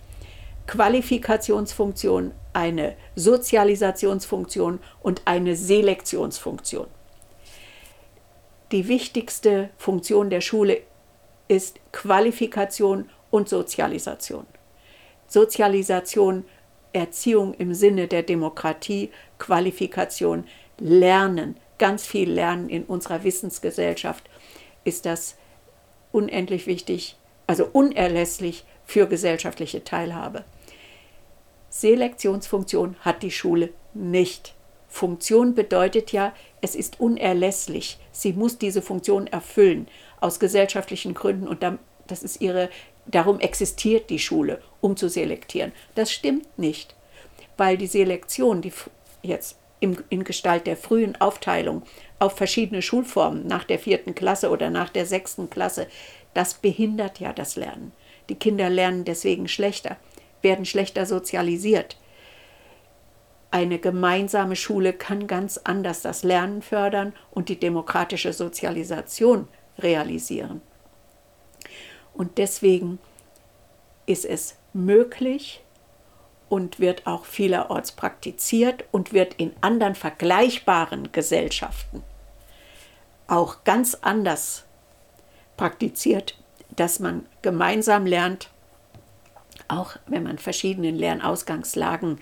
Qualifikationsfunktion, 0.67 2.33
eine 2.53 2.95
Sozialisationsfunktion 3.15 4.81
und 5.01 5.23
eine 5.25 5.57
Selektionsfunktion 5.57 6.89
die 8.73 8.89
wichtigste 8.89 9.71
Funktion 9.79 10.31
der 10.31 10.41
Schule 10.41 10.83
ist 11.49 11.81
Qualifikation 11.93 13.09
und 13.31 13.49
Sozialisation. 13.49 14.47
Sozialisation, 15.27 16.45
Erziehung 16.93 17.55
im 17.55 17.75
Sinne 17.75 18.09
der 18.09 18.23
Demokratie, 18.23 19.11
Qualifikation, 19.39 20.45
Lernen, 20.79 21.57
ganz 21.79 22.07
viel 22.07 22.31
Lernen 22.31 22.69
in 22.69 22.85
unserer 22.85 23.25
Wissensgesellschaft 23.25 24.29
ist 24.85 25.07
das 25.07 25.37
unendlich 26.13 26.67
wichtig, 26.67 27.17
also 27.47 27.69
unerlässlich 27.73 28.65
für 28.85 29.07
gesellschaftliche 29.07 29.85
Teilhabe. 29.85 30.45
Selektionsfunktion 31.71 32.97
hat 33.01 33.23
die 33.23 33.31
Schule 33.31 33.71
nicht. 33.95 34.55
Funktion 34.89 35.55
bedeutet 35.55 36.13
ja, 36.13 36.33
es 36.63 36.75
ist 36.75 36.99
unerlässlich. 36.99 37.99
Sie 38.11 38.33
muss 38.33 38.59
diese 38.59 38.81
Funktion 38.81 39.27
erfüllen 39.27 39.87
aus 40.21 40.41
gesellschaftlichen 40.41 41.15
Gründen 41.15 41.47
und 41.47 41.63
das 42.07 42.23
ist 42.23 42.41
ihre 42.41 42.71
darum 43.11 43.41
existiert 43.41 44.11
die 44.11 44.19
Schule, 44.19 44.61
um 44.81 44.97
zu 44.97 45.09
selektieren. 45.09 45.73
Das 45.95 46.13
stimmt 46.13 46.59
nicht, 46.59 46.95
weil 47.57 47.77
die 47.77 47.87
Selektion, 47.87 48.63
die 48.63 48.73
jetzt 49.23 49.57
in 49.81 50.25
Gestalt 50.25 50.67
der 50.67 50.77
frühen 50.77 51.21
Aufteilung 51.21 51.83
auf 52.19 52.37
verschiedene 52.37 52.83
Schulformen 52.83 53.47
nach 53.47 53.65
der 53.65 53.79
vierten 53.79 54.15
Klasse 54.15 54.51
oder 54.51 54.71
nach 54.71 54.89
der 54.89 55.07
sechsten 55.07 55.51
Klasse, 55.51 55.87
das 56.35 56.55
behindert 56.55 57.21
ja 57.21 57.33
das 57.33 57.57
Lernen. 57.57 57.93
Die 58.29 58.35
Kinder 58.35 58.69
lernen 58.69 59.05
deswegen 59.05 59.49
schlechter, 59.49 59.97
werden 60.43 60.65
schlechter 60.65 61.07
sozialisiert. 61.07 61.97
Eine 63.51 63.79
gemeinsame 63.79 64.57
Schule 64.57 64.93
kann 64.93 65.27
ganz 65.27 65.59
anders 65.65 66.03
das 66.03 66.23
Lernen 66.23 66.61
fördern 66.61 67.15
und 67.31 67.49
die 67.49 67.59
demokratische 67.59 68.33
Sozialisation 68.33 69.49
realisieren. 69.79 70.61
Und 72.13 72.37
deswegen 72.37 72.99
ist 74.07 74.25
es 74.25 74.57
möglich 74.73 75.63
und 76.49 76.81
wird 76.81 77.07
auch 77.07 77.25
vielerorts 77.25 77.93
praktiziert 77.93 78.85
und 78.91 79.13
wird 79.13 79.35
in 79.35 79.53
anderen 79.61 79.95
vergleichbaren 79.95 81.13
Gesellschaften 81.13 82.03
auch 83.29 83.63
ganz 83.65 83.95
anders 84.01 84.65
praktiziert, 85.57 86.37
dass 86.71 86.99
man 86.99 87.27
gemeinsam 87.43 88.07
lernt, 88.07 88.51
auch 89.69 89.97
wenn 90.07 90.23
man 90.23 90.39
verschiedenen 90.39 90.97
Lernausgangslagen 90.97 92.19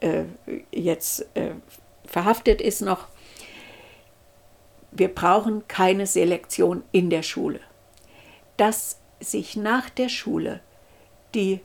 äh, 0.00 0.24
jetzt 0.72 1.26
äh, 1.34 1.52
verhaftet 2.04 2.60
ist 2.60 2.80
noch. 2.80 3.08
Wir 4.90 5.08
brauchen 5.08 5.68
keine 5.68 6.06
Selektion 6.06 6.82
in 6.92 7.10
der 7.10 7.22
Schule. 7.22 7.60
Dass 8.56 8.98
sich 9.20 9.54
nach 9.56 9.90
der 9.90 10.08
Schule 10.08 10.60
die 11.34 11.60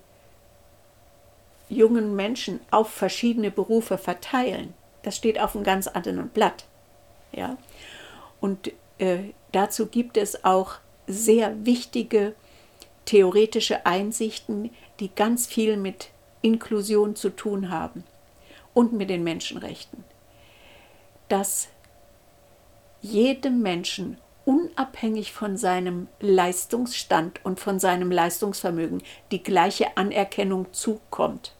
jungen 1.73 2.15
Menschen 2.15 2.59
auf 2.71 2.89
verschiedene 2.89 3.51
Berufe 3.51 3.97
verteilen, 3.97 4.73
das 5.03 5.15
steht 5.15 5.39
auf 5.39 5.55
einem 5.55 5.63
ganz 5.63 5.87
anderen 5.87 6.29
Blatt. 6.29 6.65
Ja? 7.31 7.57
Und 8.39 8.71
äh, 8.97 9.31
dazu 9.51 9.87
gibt 9.87 10.17
es 10.17 10.43
auch 10.45 10.75
sehr 11.07 11.65
wichtige 11.65 12.33
theoretische 13.05 13.85
Einsichten, 13.85 14.71
die 14.99 15.13
ganz 15.13 15.45
viel 15.45 15.77
mit 15.77 16.09
Inklusion 16.41 17.15
zu 17.15 17.29
tun 17.29 17.69
haben 17.69 18.03
und 18.73 18.93
mit 18.93 19.09
den 19.09 19.23
Menschenrechten. 19.23 20.03
Dass 21.29 21.67
jedem 23.01 23.61
Menschen 23.61 24.17
unabhängig 24.45 25.31
von 25.31 25.57
seinem 25.57 26.07
Leistungsstand 26.19 27.43
und 27.45 27.59
von 27.59 27.79
seinem 27.79 28.11
Leistungsvermögen 28.11 29.01
die 29.31 29.43
gleiche 29.43 29.97
Anerkennung 29.97 30.73
zukommt. 30.73 31.53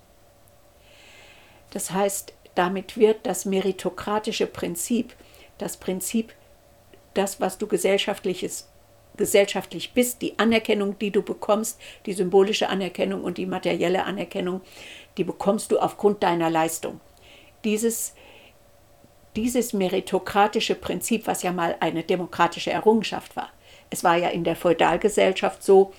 Das 1.73 1.91
heißt, 1.91 2.33
damit 2.55 2.97
wird 2.97 3.25
das 3.25 3.45
meritokratische 3.45 4.47
Prinzip, 4.47 5.15
das 5.57 5.77
Prinzip, 5.77 6.33
das, 7.13 7.41
was 7.41 7.57
du 7.57 7.67
gesellschaftliches, 7.67 8.69
gesellschaftlich 9.17 9.93
bist, 9.93 10.21
die 10.21 10.37
Anerkennung, 10.39 10.97
die 10.99 11.11
du 11.11 11.21
bekommst, 11.21 11.79
die 12.05 12.13
symbolische 12.13 12.69
Anerkennung 12.69 13.23
und 13.23 13.37
die 13.37 13.45
materielle 13.45 14.03
Anerkennung, 14.03 14.61
die 15.17 15.23
bekommst 15.23 15.71
du 15.71 15.79
aufgrund 15.79 16.23
deiner 16.23 16.49
Leistung. 16.49 16.99
Dieses 17.63 18.13
dieses 19.35 19.73
meritokratische 19.73 20.75
Prinzip, 20.75 21.27
was 21.27 21.43
ja 21.43 21.51
mal 21.51 21.75
eine 21.79 22.03
demokratische 22.03 22.71
Errungenschaft 22.71 23.35
war. 23.35 23.49
Es 23.89 24.03
war 24.03 24.15
ja 24.15 24.29
in 24.29 24.43
der 24.43 24.55
Feudalgesellschaft 24.55 25.63
so, 25.63 25.93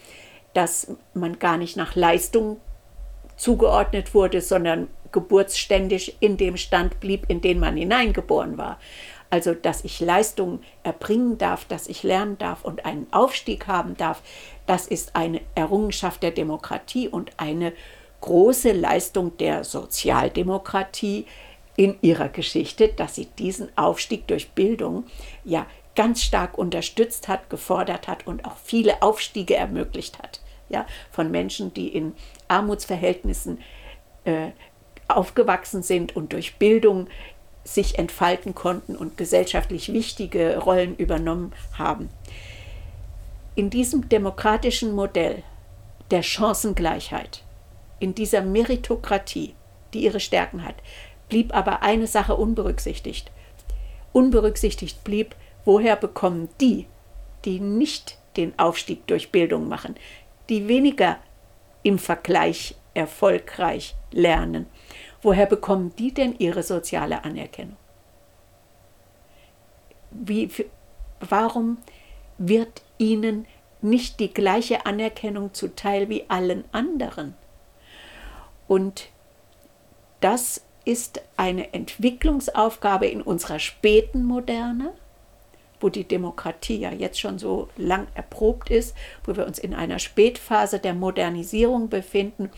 dass 0.52 0.92
man 1.14 1.38
gar 1.38 1.56
nicht 1.56 1.76
nach 1.76 1.96
Leistung 1.96 2.60
zugeordnet 3.36 4.14
wurde, 4.14 4.40
sondern 4.40 4.88
geburtsständig 5.14 6.16
in 6.20 6.36
dem 6.36 6.56
Stand 6.56 7.00
blieb, 7.00 7.24
in 7.28 7.40
den 7.40 7.58
man 7.60 7.76
hineingeboren 7.76 8.58
war. 8.58 8.78
Also, 9.30 9.54
dass 9.54 9.84
ich 9.84 10.00
Leistung 10.00 10.60
erbringen 10.82 11.38
darf, 11.38 11.64
dass 11.64 11.86
ich 11.86 12.02
lernen 12.02 12.36
darf 12.36 12.64
und 12.64 12.84
einen 12.84 13.06
Aufstieg 13.12 13.66
haben 13.66 13.96
darf, 13.96 14.22
das 14.66 14.86
ist 14.86 15.16
eine 15.16 15.40
Errungenschaft 15.54 16.22
der 16.22 16.30
Demokratie 16.30 17.08
und 17.08 17.30
eine 17.38 17.72
große 18.20 18.72
Leistung 18.72 19.36
der 19.38 19.64
Sozialdemokratie, 19.64 21.26
in 21.76 21.96
ihrer 22.02 22.28
Geschichte, 22.28 22.88
dass 22.88 23.14
sie 23.14 23.26
diesen 23.26 23.76
Aufstieg 23.76 24.26
durch 24.28 24.50
Bildung 24.50 25.04
ja 25.44 25.66
ganz 25.96 26.22
stark 26.22 26.58
unterstützt 26.58 27.28
hat, 27.28 27.50
gefordert 27.50 28.08
hat 28.08 28.26
und 28.26 28.44
auch 28.44 28.56
viele 28.62 29.02
Aufstiege 29.02 29.56
ermöglicht 29.56 30.18
hat. 30.18 30.40
Ja, 30.68 30.86
von 31.10 31.30
Menschen, 31.30 31.74
die 31.74 31.88
in 31.88 32.14
Armutsverhältnissen 32.48 33.60
äh, 34.24 34.50
aufgewachsen 35.08 35.82
sind 35.82 36.16
und 36.16 36.32
durch 36.32 36.56
Bildung 36.56 37.08
sich 37.64 37.98
entfalten 37.98 38.54
konnten 38.54 38.96
und 38.96 39.16
gesellschaftlich 39.16 39.92
wichtige 39.92 40.58
Rollen 40.58 40.96
übernommen 40.96 41.52
haben. 41.78 42.10
In 43.54 43.70
diesem 43.70 44.08
demokratischen 44.08 44.92
Modell 44.92 45.42
der 46.10 46.22
Chancengleichheit, 46.22 47.42
in 48.00 48.14
dieser 48.14 48.42
Meritokratie, 48.42 49.54
die 49.94 50.04
ihre 50.04 50.20
Stärken 50.20 50.64
hat, 50.64 50.74
blieb 51.28 51.54
aber 51.54 51.82
eine 51.82 52.06
Sache 52.06 52.34
unberücksichtigt. 52.36 53.30
Unberücksichtigt 54.12 55.02
blieb, 55.04 55.34
woher 55.64 55.96
bekommen 55.96 56.48
die, 56.60 56.86
die 57.44 57.60
nicht 57.60 58.18
den 58.36 58.58
Aufstieg 58.58 59.06
durch 59.06 59.32
Bildung 59.32 59.68
machen, 59.68 59.94
die 60.48 60.68
weniger 60.68 61.18
im 61.82 61.98
Vergleich 61.98 62.74
erfolgreich 62.94 63.94
lernen, 64.10 64.66
woher 65.24 65.46
bekommen 65.46 65.94
die 65.98 66.12
denn 66.12 66.36
ihre 66.38 66.62
soziale 66.62 67.24
Anerkennung? 67.24 67.76
Wie, 70.10 70.48
warum 71.20 71.78
wird 72.38 72.82
ihnen 72.98 73.46
nicht 73.80 74.20
die 74.20 74.32
gleiche 74.32 74.86
Anerkennung 74.86 75.52
zuteil 75.54 76.08
wie 76.08 76.24
allen 76.28 76.64
anderen? 76.72 77.34
Und 78.68 79.08
das 80.20 80.64
ist 80.84 81.22
eine 81.36 81.72
Entwicklungsaufgabe 81.72 83.06
in 83.06 83.22
unserer 83.22 83.58
späten 83.58 84.24
Moderne, 84.24 84.92
wo 85.80 85.88
die 85.88 86.04
Demokratie 86.04 86.78
ja 86.78 86.92
jetzt 86.92 87.20
schon 87.20 87.38
so 87.38 87.68
lang 87.76 88.06
erprobt 88.14 88.70
ist, 88.70 88.94
wo 89.24 89.36
wir 89.36 89.46
uns 89.46 89.58
in 89.58 89.74
einer 89.74 89.98
Spätphase 89.98 90.78
der 90.78 90.94
Modernisierung 90.94 91.88
befinden. 91.88 92.50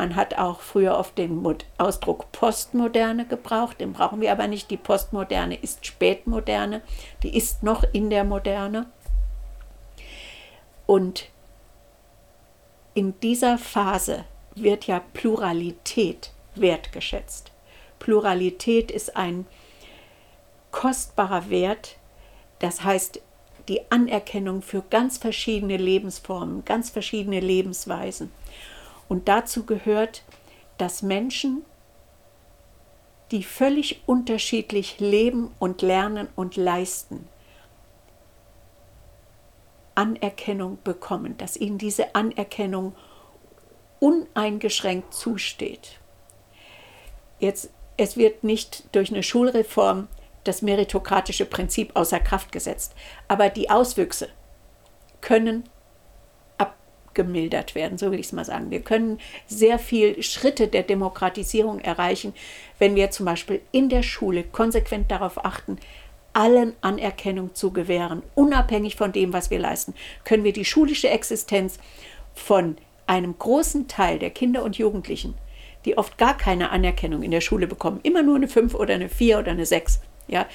Man 0.00 0.16
hat 0.16 0.38
auch 0.38 0.60
früher 0.60 0.96
oft 0.96 1.18
den 1.18 1.46
Ausdruck 1.76 2.32
Postmoderne 2.32 3.26
gebraucht, 3.26 3.82
den 3.82 3.92
brauchen 3.92 4.22
wir 4.22 4.32
aber 4.32 4.46
nicht. 4.46 4.70
Die 4.70 4.78
Postmoderne 4.78 5.56
ist 5.56 5.84
Spätmoderne, 5.84 6.80
die 7.22 7.36
ist 7.36 7.62
noch 7.62 7.84
in 7.92 8.08
der 8.08 8.24
Moderne. 8.24 8.86
Und 10.86 11.28
in 12.94 13.20
dieser 13.20 13.58
Phase 13.58 14.24
wird 14.54 14.86
ja 14.86 15.02
Pluralität 15.12 16.32
wertgeschätzt. 16.54 17.52
Pluralität 17.98 18.90
ist 18.90 19.18
ein 19.18 19.44
kostbarer 20.70 21.50
Wert, 21.50 21.98
das 22.58 22.84
heißt 22.84 23.20
die 23.68 23.82
Anerkennung 23.90 24.62
für 24.62 24.80
ganz 24.80 25.18
verschiedene 25.18 25.76
Lebensformen, 25.76 26.64
ganz 26.64 26.88
verschiedene 26.88 27.40
Lebensweisen. 27.40 28.32
Und 29.10 29.26
dazu 29.26 29.66
gehört, 29.66 30.22
dass 30.78 31.02
Menschen, 31.02 31.64
die 33.32 33.42
völlig 33.42 34.04
unterschiedlich 34.06 35.00
leben 35.00 35.50
und 35.58 35.82
lernen 35.82 36.28
und 36.36 36.54
leisten, 36.54 37.28
Anerkennung 39.96 40.78
bekommen, 40.84 41.36
dass 41.38 41.56
ihnen 41.56 41.76
diese 41.76 42.14
Anerkennung 42.14 42.94
uneingeschränkt 43.98 45.12
zusteht. 45.12 45.98
Jetzt, 47.40 47.70
es 47.96 48.16
wird 48.16 48.44
nicht 48.44 48.84
durch 48.94 49.10
eine 49.10 49.24
Schulreform 49.24 50.06
das 50.44 50.62
meritokratische 50.62 51.46
Prinzip 51.46 51.96
außer 51.96 52.20
Kraft 52.20 52.52
gesetzt. 52.52 52.94
Aber 53.26 53.48
die 53.48 53.70
Auswüchse 53.70 54.28
können 55.20 55.64
abgemildert 57.10 57.74
werden, 57.74 57.98
so 57.98 58.10
will 58.10 58.20
ich 58.20 58.26
es 58.26 58.32
mal 58.32 58.44
sagen. 58.44 58.70
Wir 58.70 58.80
können 58.80 59.18
sehr 59.46 59.78
viel 59.78 60.22
Schritte 60.22 60.68
der 60.68 60.82
Demokratisierung 60.82 61.80
erreichen, 61.80 62.34
wenn 62.78 62.94
wir 62.94 63.10
zum 63.10 63.26
Beispiel 63.26 63.60
in 63.72 63.88
der 63.88 64.02
Schule 64.02 64.44
konsequent 64.44 65.10
darauf 65.10 65.44
achten, 65.44 65.78
allen 66.32 66.74
Anerkennung 66.80 67.54
zu 67.54 67.72
gewähren, 67.72 68.22
unabhängig 68.36 68.94
von 68.94 69.10
dem, 69.10 69.32
was 69.32 69.50
wir 69.50 69.58
leisten, 69.58 69.94
können 70.24 70.44
wir 70.44 70.52
die 70.52 70.64
schulische 70.64 71.10
Existenz 71.10 71.78
von 72.34 72.76
einem 73.08 73.36
großen 73.36 73.88
Teil 73.88 74.20
der 74.20 74.30
Kinder 74.30 74.62
und 74.62 74.78
Jugendlichen, 74.78 75.34
die 75.84 75.98
oft 75.98 76.18
gar 76.18 76.36
keine 76.36 76.70
Anerkennung 76.70 77.24
in 77.24 77.32
der 77.32 77.40
Schule 77.40 77.66
bekommen, 77.66 77.98
immer 78.04 78.22
nur 78.22 78.36
eine 78.36 78.46
5 78.46 78.76
oder 78.76 78.94
eine 78.94 79.08
4 79.08 79.40
oder 79.40 79.50
eine 79.50 79.66
6, 79.66 80.00
ja, 80.28 80.46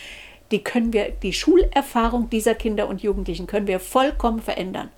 die 0.51 0.63
können 0.63 0.93
wir, 0.93 1.09
die 1.09 1.33
Schulerfahrung 1.33 2.29
dieser 2.29 2.55
Kinder 2.55 2.87
und 2.87 3.01
Jugendlichen 3.01 3.47
können 3.47 3.67
wir 3.67 3.81
vollkommen 3.81 4.39
verändern. 4.39 4.89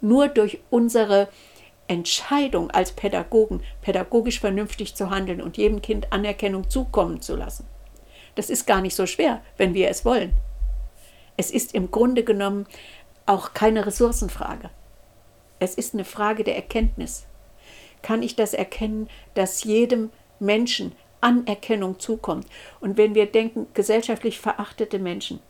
Nur 0.00 0.28
durch 0.28 0.60
unsere 0.70 1.28
Entscheidung 1.88 2.70
als 2.70 2.92
Pädagogen, 2.92 3.62
pädagogisch 3.82 4.40
vernünftig 4.40 4.94
zu 4.94 5.10
handeln 5.10 5.40
und 5.40 5.56
jedem 5.56 5.82
Kind 5.82 6.12
Anerkennung 6.12 6.68
zukommen 6.68 7.20
zu 7.20 7.34
lassen. 7.34 7.66
Das 8.34 8.50
ist 8.50 8.66
gar 8.66 8.80
nicht 8.80 8.94
so 8.94 9.06
schwer, 9.06 9.42
wenn 9.56 9.74
wir 9.74 9.88
es 9.88 10.04
wollen. 10.04 10.32
Es 11.36 11.50
ist 11.50 11.74
im 11.74 11.90
Grunde 11.90 12.24
genommen 12.24 12.66
auch 13.26 13.54
keine 13.54 13.86
Ressourcenfrage. 13.86 14.70
Es 15.58 15.74
ist 15.74 15.94
eine 15.94 16.04
Frage 16.04 16.44
der 16.44 16.56
Erkenntnis. 16.56 17.26
Kann 18.02 18.22
ich 18.22 18.36
das 18.36 18.54
erkennen, 18.54 19.08
dass 19.34 19.64
jedem 19.64 20.10
Menschen 20.38 20.92
Anerkennung 21.20 21.98
zukommt? 21.98 22.46
Und 22.80 22.96
wenn 22.96 23.14
wir 23.14 23.26
denken, 23.26 23.66
gesellschaftlich 23.74 24.38
verachtete 24.38 24.98
Menschen, 24.98 25.40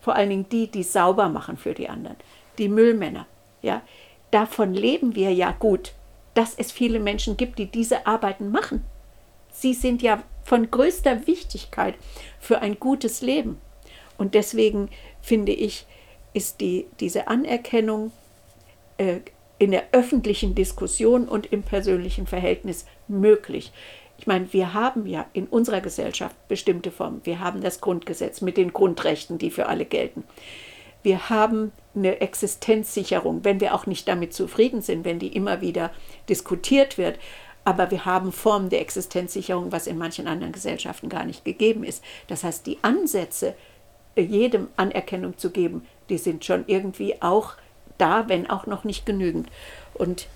vor 0.00 0.16
allen 0.16 0.30
Dingen 0.30 0.48
die, 0.50 0.66
die 0.66 0.82
sauber 0.82 1.28
machen 1.28 1.56
für 1.56 1.72
die 1.72 1.88
anderen, 1.88 2.16
die 2.58 2.68
Müllmänner, 2.68 3.26
ja, 3.62 3.82
davon 4.30 4.74
leben 4.74 5.14
wir 5.14 5.32
ja 5.32 5.52
gut, 5.52 5.92
dass 6.34 6.54
es 6.54 6.72
viele 6.72 7.00
Menschen 7.00 7.36
gibt, 7.36 7.58
die 7.58 7.66
diese 7.66 8.06
Arbeiten 8.06 8.50
machen. 8.50 8.84
Sie 9.50 9.74
sind 9.74 10.02
ja 10.02 10.22
von 10.44 10.70
größter 10.70 11.26
Wichtigkeit 11.26 11.94
für 12.40 12.60
ein 12.60 12.78
gutes 12.80 13.20
Leben. 13.20 13.60
Und 14.18 14.34
deswegen 14.34 14.88
finde 15.20 15.52
ich, 15.52 15.86
ist 16.32 16.60
die, 16.60 16.86
diese 17.00 17.28
Anerkennung 17.28 18.12
äh, 18.98 19.18
in 19.58 19.70
der 19.70 19.84
öffentlichen 19.92 20.54
Diskussion 20.54 21.28
und 21.28 21.52
im 21.52 21.62
persönlichen 21.62 22.26
Verhältnis 22.26 22.86
möglich. 23.06 23.72
Ich 24.18 24.26
meine, 24.26 24.52
wir 24.52 24.74
haben 24.74 25.06
ja 25.06 25.26
in 25.32 25.46
unserer 25.46 25.80
Gesellschaft 25.80 26.36
bestimmte 26.48 26.90
Formen. 26.90 27.20
Wir 27.24 27.40
haben 27.40 27.60
das 27.60 27.80
Grundgesetz 27.80 28.40
mit 28.40 28.56
den 28.56 28.72
Grundrechten, 28.72 29.38
die 29.38 29.50
für 29.50 29.66
alle 29.66 29.84
gelten. 29.84 30.24
Wir 31.02 31.28
haben 31.28 31.72
eine 31.94 32.20
Existenzsicherung, 32.20 33.44
wenn 33.44 33.60
wir 33.60 33.74
auch 33.74 33.86
nicht 33.86 34.08
damit 34.08 34.32
zufrieden 34.32 34.80
sind, 34.82 35.04
wenn 35.04 35.18
die 35.18 35.34
immer 35.34 35.60
wieder 35.60 35.90
diskutiert 36.28 36.98
wird. 36.98 37.18
Aber 37.64 37.90
wir 37.90 38.04
haben 38.04 38.32
Formen 38.32 38.70
der 38.70 38.80
Existenzsicherung, 38.80 39.70
was 39.70 39.86
in 39.86 39.98
manchen 39.98 40.26
anderen 40.26 40.52
Gesellschaften 40.52 41.08
gar 41.08 41.24
nicht 41.24 41.44
gegeben 41.44 41.84
ist. 41.84 42.02
Das 42.26 42.44
heißt, 42.44 42.66
die 42.66 42.78
Ansätze, 42.82 43.54
jedem 44.16 44.68
Anerkennung 44.76 45.38
zu 45.38 45.50
geben, 45.50 45.86
die 46.08 46.18
sind 46.18 46.44
schon 46.44 46.64
irgendwie 46.66 47.22
auch 47.22 47.54
da, 47.98 48.28
wenn 48.28 48.50
auch 48.50 48.66
noch 48.66 48.84
nicht 48.84 49.06
genügend. 49.06 49.48
Und 49.94 50.26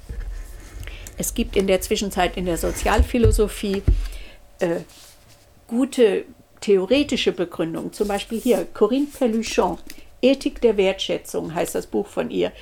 es 1.18 1.34
gibt 1.34 1.56
in 1.56 1.66
der 1.66 1.80
Zwischenzeit 1.80 2.36
in 2.36 2.46
der 2.46 2.58
Sozialphilosophie 2.58 3.82
äh, 4.60 4.80
gute 5.66 6.24
theoretische 6.60 7.32
Begründungen. 7.32 7.92
Zum 7.92 8.08
Beispiel 8.08 8.40
hier 8.40 8.66
Corinne 8.72 9.06
Pelluchon, 9.06 9.78
Ethik 10.22 10.60
der 10.60 10.76
Wertschätzung 10.76 11.54
heißt 11.54 11.74
das 11.74 11.86
Buch 11.86 12.06
von 12.06 12.30
ihr, 12.30 12.52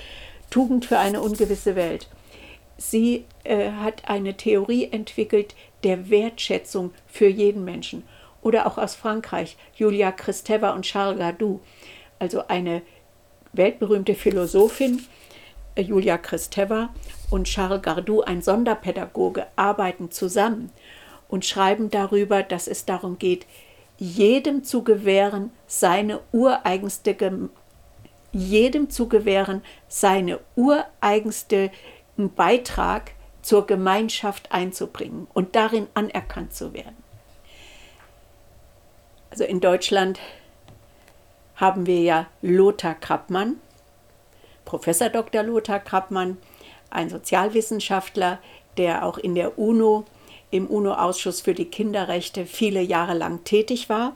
Tugend 0.51 0.85
für 0.85 0.99
eine 0.99 1.21
ungewisse 1.21 1.75
Welt. 1.75 2.09
Sie 2.77 3.25
äh, 3.45 3.71
hat 3.71 4.09
eine 4.09 4.37
Theorie 4.37 4.89
entwickelt 4.91 5.55
der 5.83 6.11
Wertschätzung 6.11 6.93
für 7.07 7.29
jeden 7.29 7.65
Menschen. 7.65 8.05
Oder 8.43 8.67
auch 8.67 8.79
aus 8.79 8.95
Frankreich, 8.95 9.57
Julia 9.75 10.13
Kristeva 10.13 10.71
und 10.71 10.83
Charles 10.83 11.19
Gardou, 11.19 11.61
also 12.19 12.47
eine 12.49 12.83
weltberühmte 13.53 14.15
Philosophin, 14.15 15.05
äh, 15.75 15.83
Julia 15.83 16.19
Kristeva, 16.19 16.91
und 17.31 17.45
Charles 17.45 17.83
Gardou, 17.83 18.21
ein 18.21 18.43
Sonderpädagoge, 18.43 19.47
arbeiten 19.57 20.11
zusammen 20.11 20.71
und 21.29 21.45
schreiben 21.45 21.91
darüber, 21.91 22.43
dass 22.43 22.69
es 22.69 22.85
darum 22.85 23.19
geht, 23.19 23.47
jedem 23.99 24.65
zu 24.65 24.83
gewähren, 24.83 25.51
seine 25.67 26.21
ureigenste 26.33 27.15
jedem 28.33 28.91
zu 28.91 29.09
gewähren, 29.09 29.63
seine 29.87 30.41
ureigenste 30.57 31.71
Beitrag 32.17 33.13
zur 33.43 33.67
Gemeinschaft 33.67 34.51
einzubringen 34.51 35.29
und 35.35 35.55
darin 35.55 35.87
anerkannt 35.95 36.53
zu 36.53 36.73
werden. 36.73 36.97
Also 39.31 39.45
in 39.45 39.61
Deutschland 39.61 40.19
haben 41.57 41.87
wir 41.87 42.01
ja 42.01 42.27
Lothar 42.43 42.95
Krappmann, 42.95 43.57
Professor 44.65 45.09
Dr. 45.09 45.43
Lothar 45.43 45.81
Krappmann, 45.81 46.39
ein 46.91 47.11
Sozialwissenschaftler, 47.11 48.39
der 48.77 49.05
auch 49.05 49.19
in 49.19 49.35
der 49.35 49.59
UNO, 49.59 50.05
im 50.55 50.69
UNO-Ausschuss 50.69 51.41
für 51.41 51.53
die 51.53 51.65
Kinderrechte 51.65 52.47
viele 52.47 52.81
Jahre 52.81 53.15
lang 53.15 53.43
tätig 53.43 53.89
war. 53.89 54.15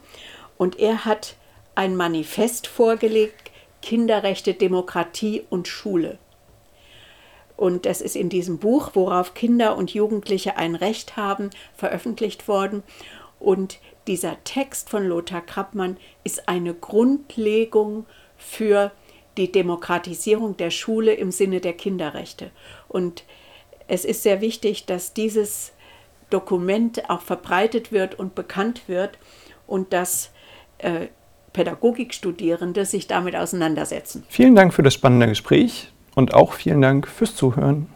Und 0.57 0.79
er 0.79 1.05
hat 1.05 1.35
ein 1.75 1.97
Manifest 1.97 2.69
vorgelegt, 2.69 3.51
Kinderrechte, 3.83 4.55
Demokratie 4.55 5.43
und 5.51 5.67
Schule. 5.67 6.19
Und 7.57 7.87
das 7.87 8.01
ist 8.01 8.15
in 8.15 8.29
diesem 8.29 8.59
Buch, 8.59 8.91
worauf 8.95 9.35
Kinder 9.35 9.77
und 9.77 9.93
Jugendliche 9.93 10.57
ein 10.57 10.77
Recht 10.77 11.17
haben, 11.17 11.51
veröffentlicht 11.75 12.47
worden. 12.47 12.85
Und 13.41 13.81
dieser 14.07 14.37
Text 14.45 14.91
von 14.91 15.09
Lothar 15.09 15.41
Krappmann 15.41 15.97
ist 16.23 16.49
eine 16.49 16.73
Grundlegung 16.73 18.07
für 18.37 18.93
die 19.37 19.51
Demokratisierung 19.51 20.57
der 20.57 20.71
Schule 20.71 21.15
im 21.15 21.33
Sinne 21.33 21.61
der 21.61 21.73
Kinderrechte. 21.73 22.53
Und 22.87 23.25
es 23.89 24.05
ist 24.05 24.23
sehr 24.23 24.41
wichtig, 24.41 24.87
dass 24.87 25.15
dieses 25.15 25.73
Dokument 26.31 27.09
auch 27.11 27.23
verbreitet 27.23 27.93
wird 27.93 28.19
und 28.19 28.35
bekannt 28.35 28.83
wird 28.89 29.19
und 29.67 29.93
dass 29.93 30.31
äh, 30.79 31.09
Pädagogikstudierende 31.53 32.85
sich 32.85 33.07
damit 33.07 33.35
auseinandersetzen. 33.35 34.25
Vielen 34.29 34.55
Dank 34.55 34.75
für 34.75 34.83
das 34.83 34.95
spannende 34.95 35.27
Gespräch 35.27 35.93
und 36.15 36.35
auch 36.35 36.53
vielen 36.53 36.81
Dank 36.81 37.09
fürs 37.09 37.35
Zuhören. 37.35 37.89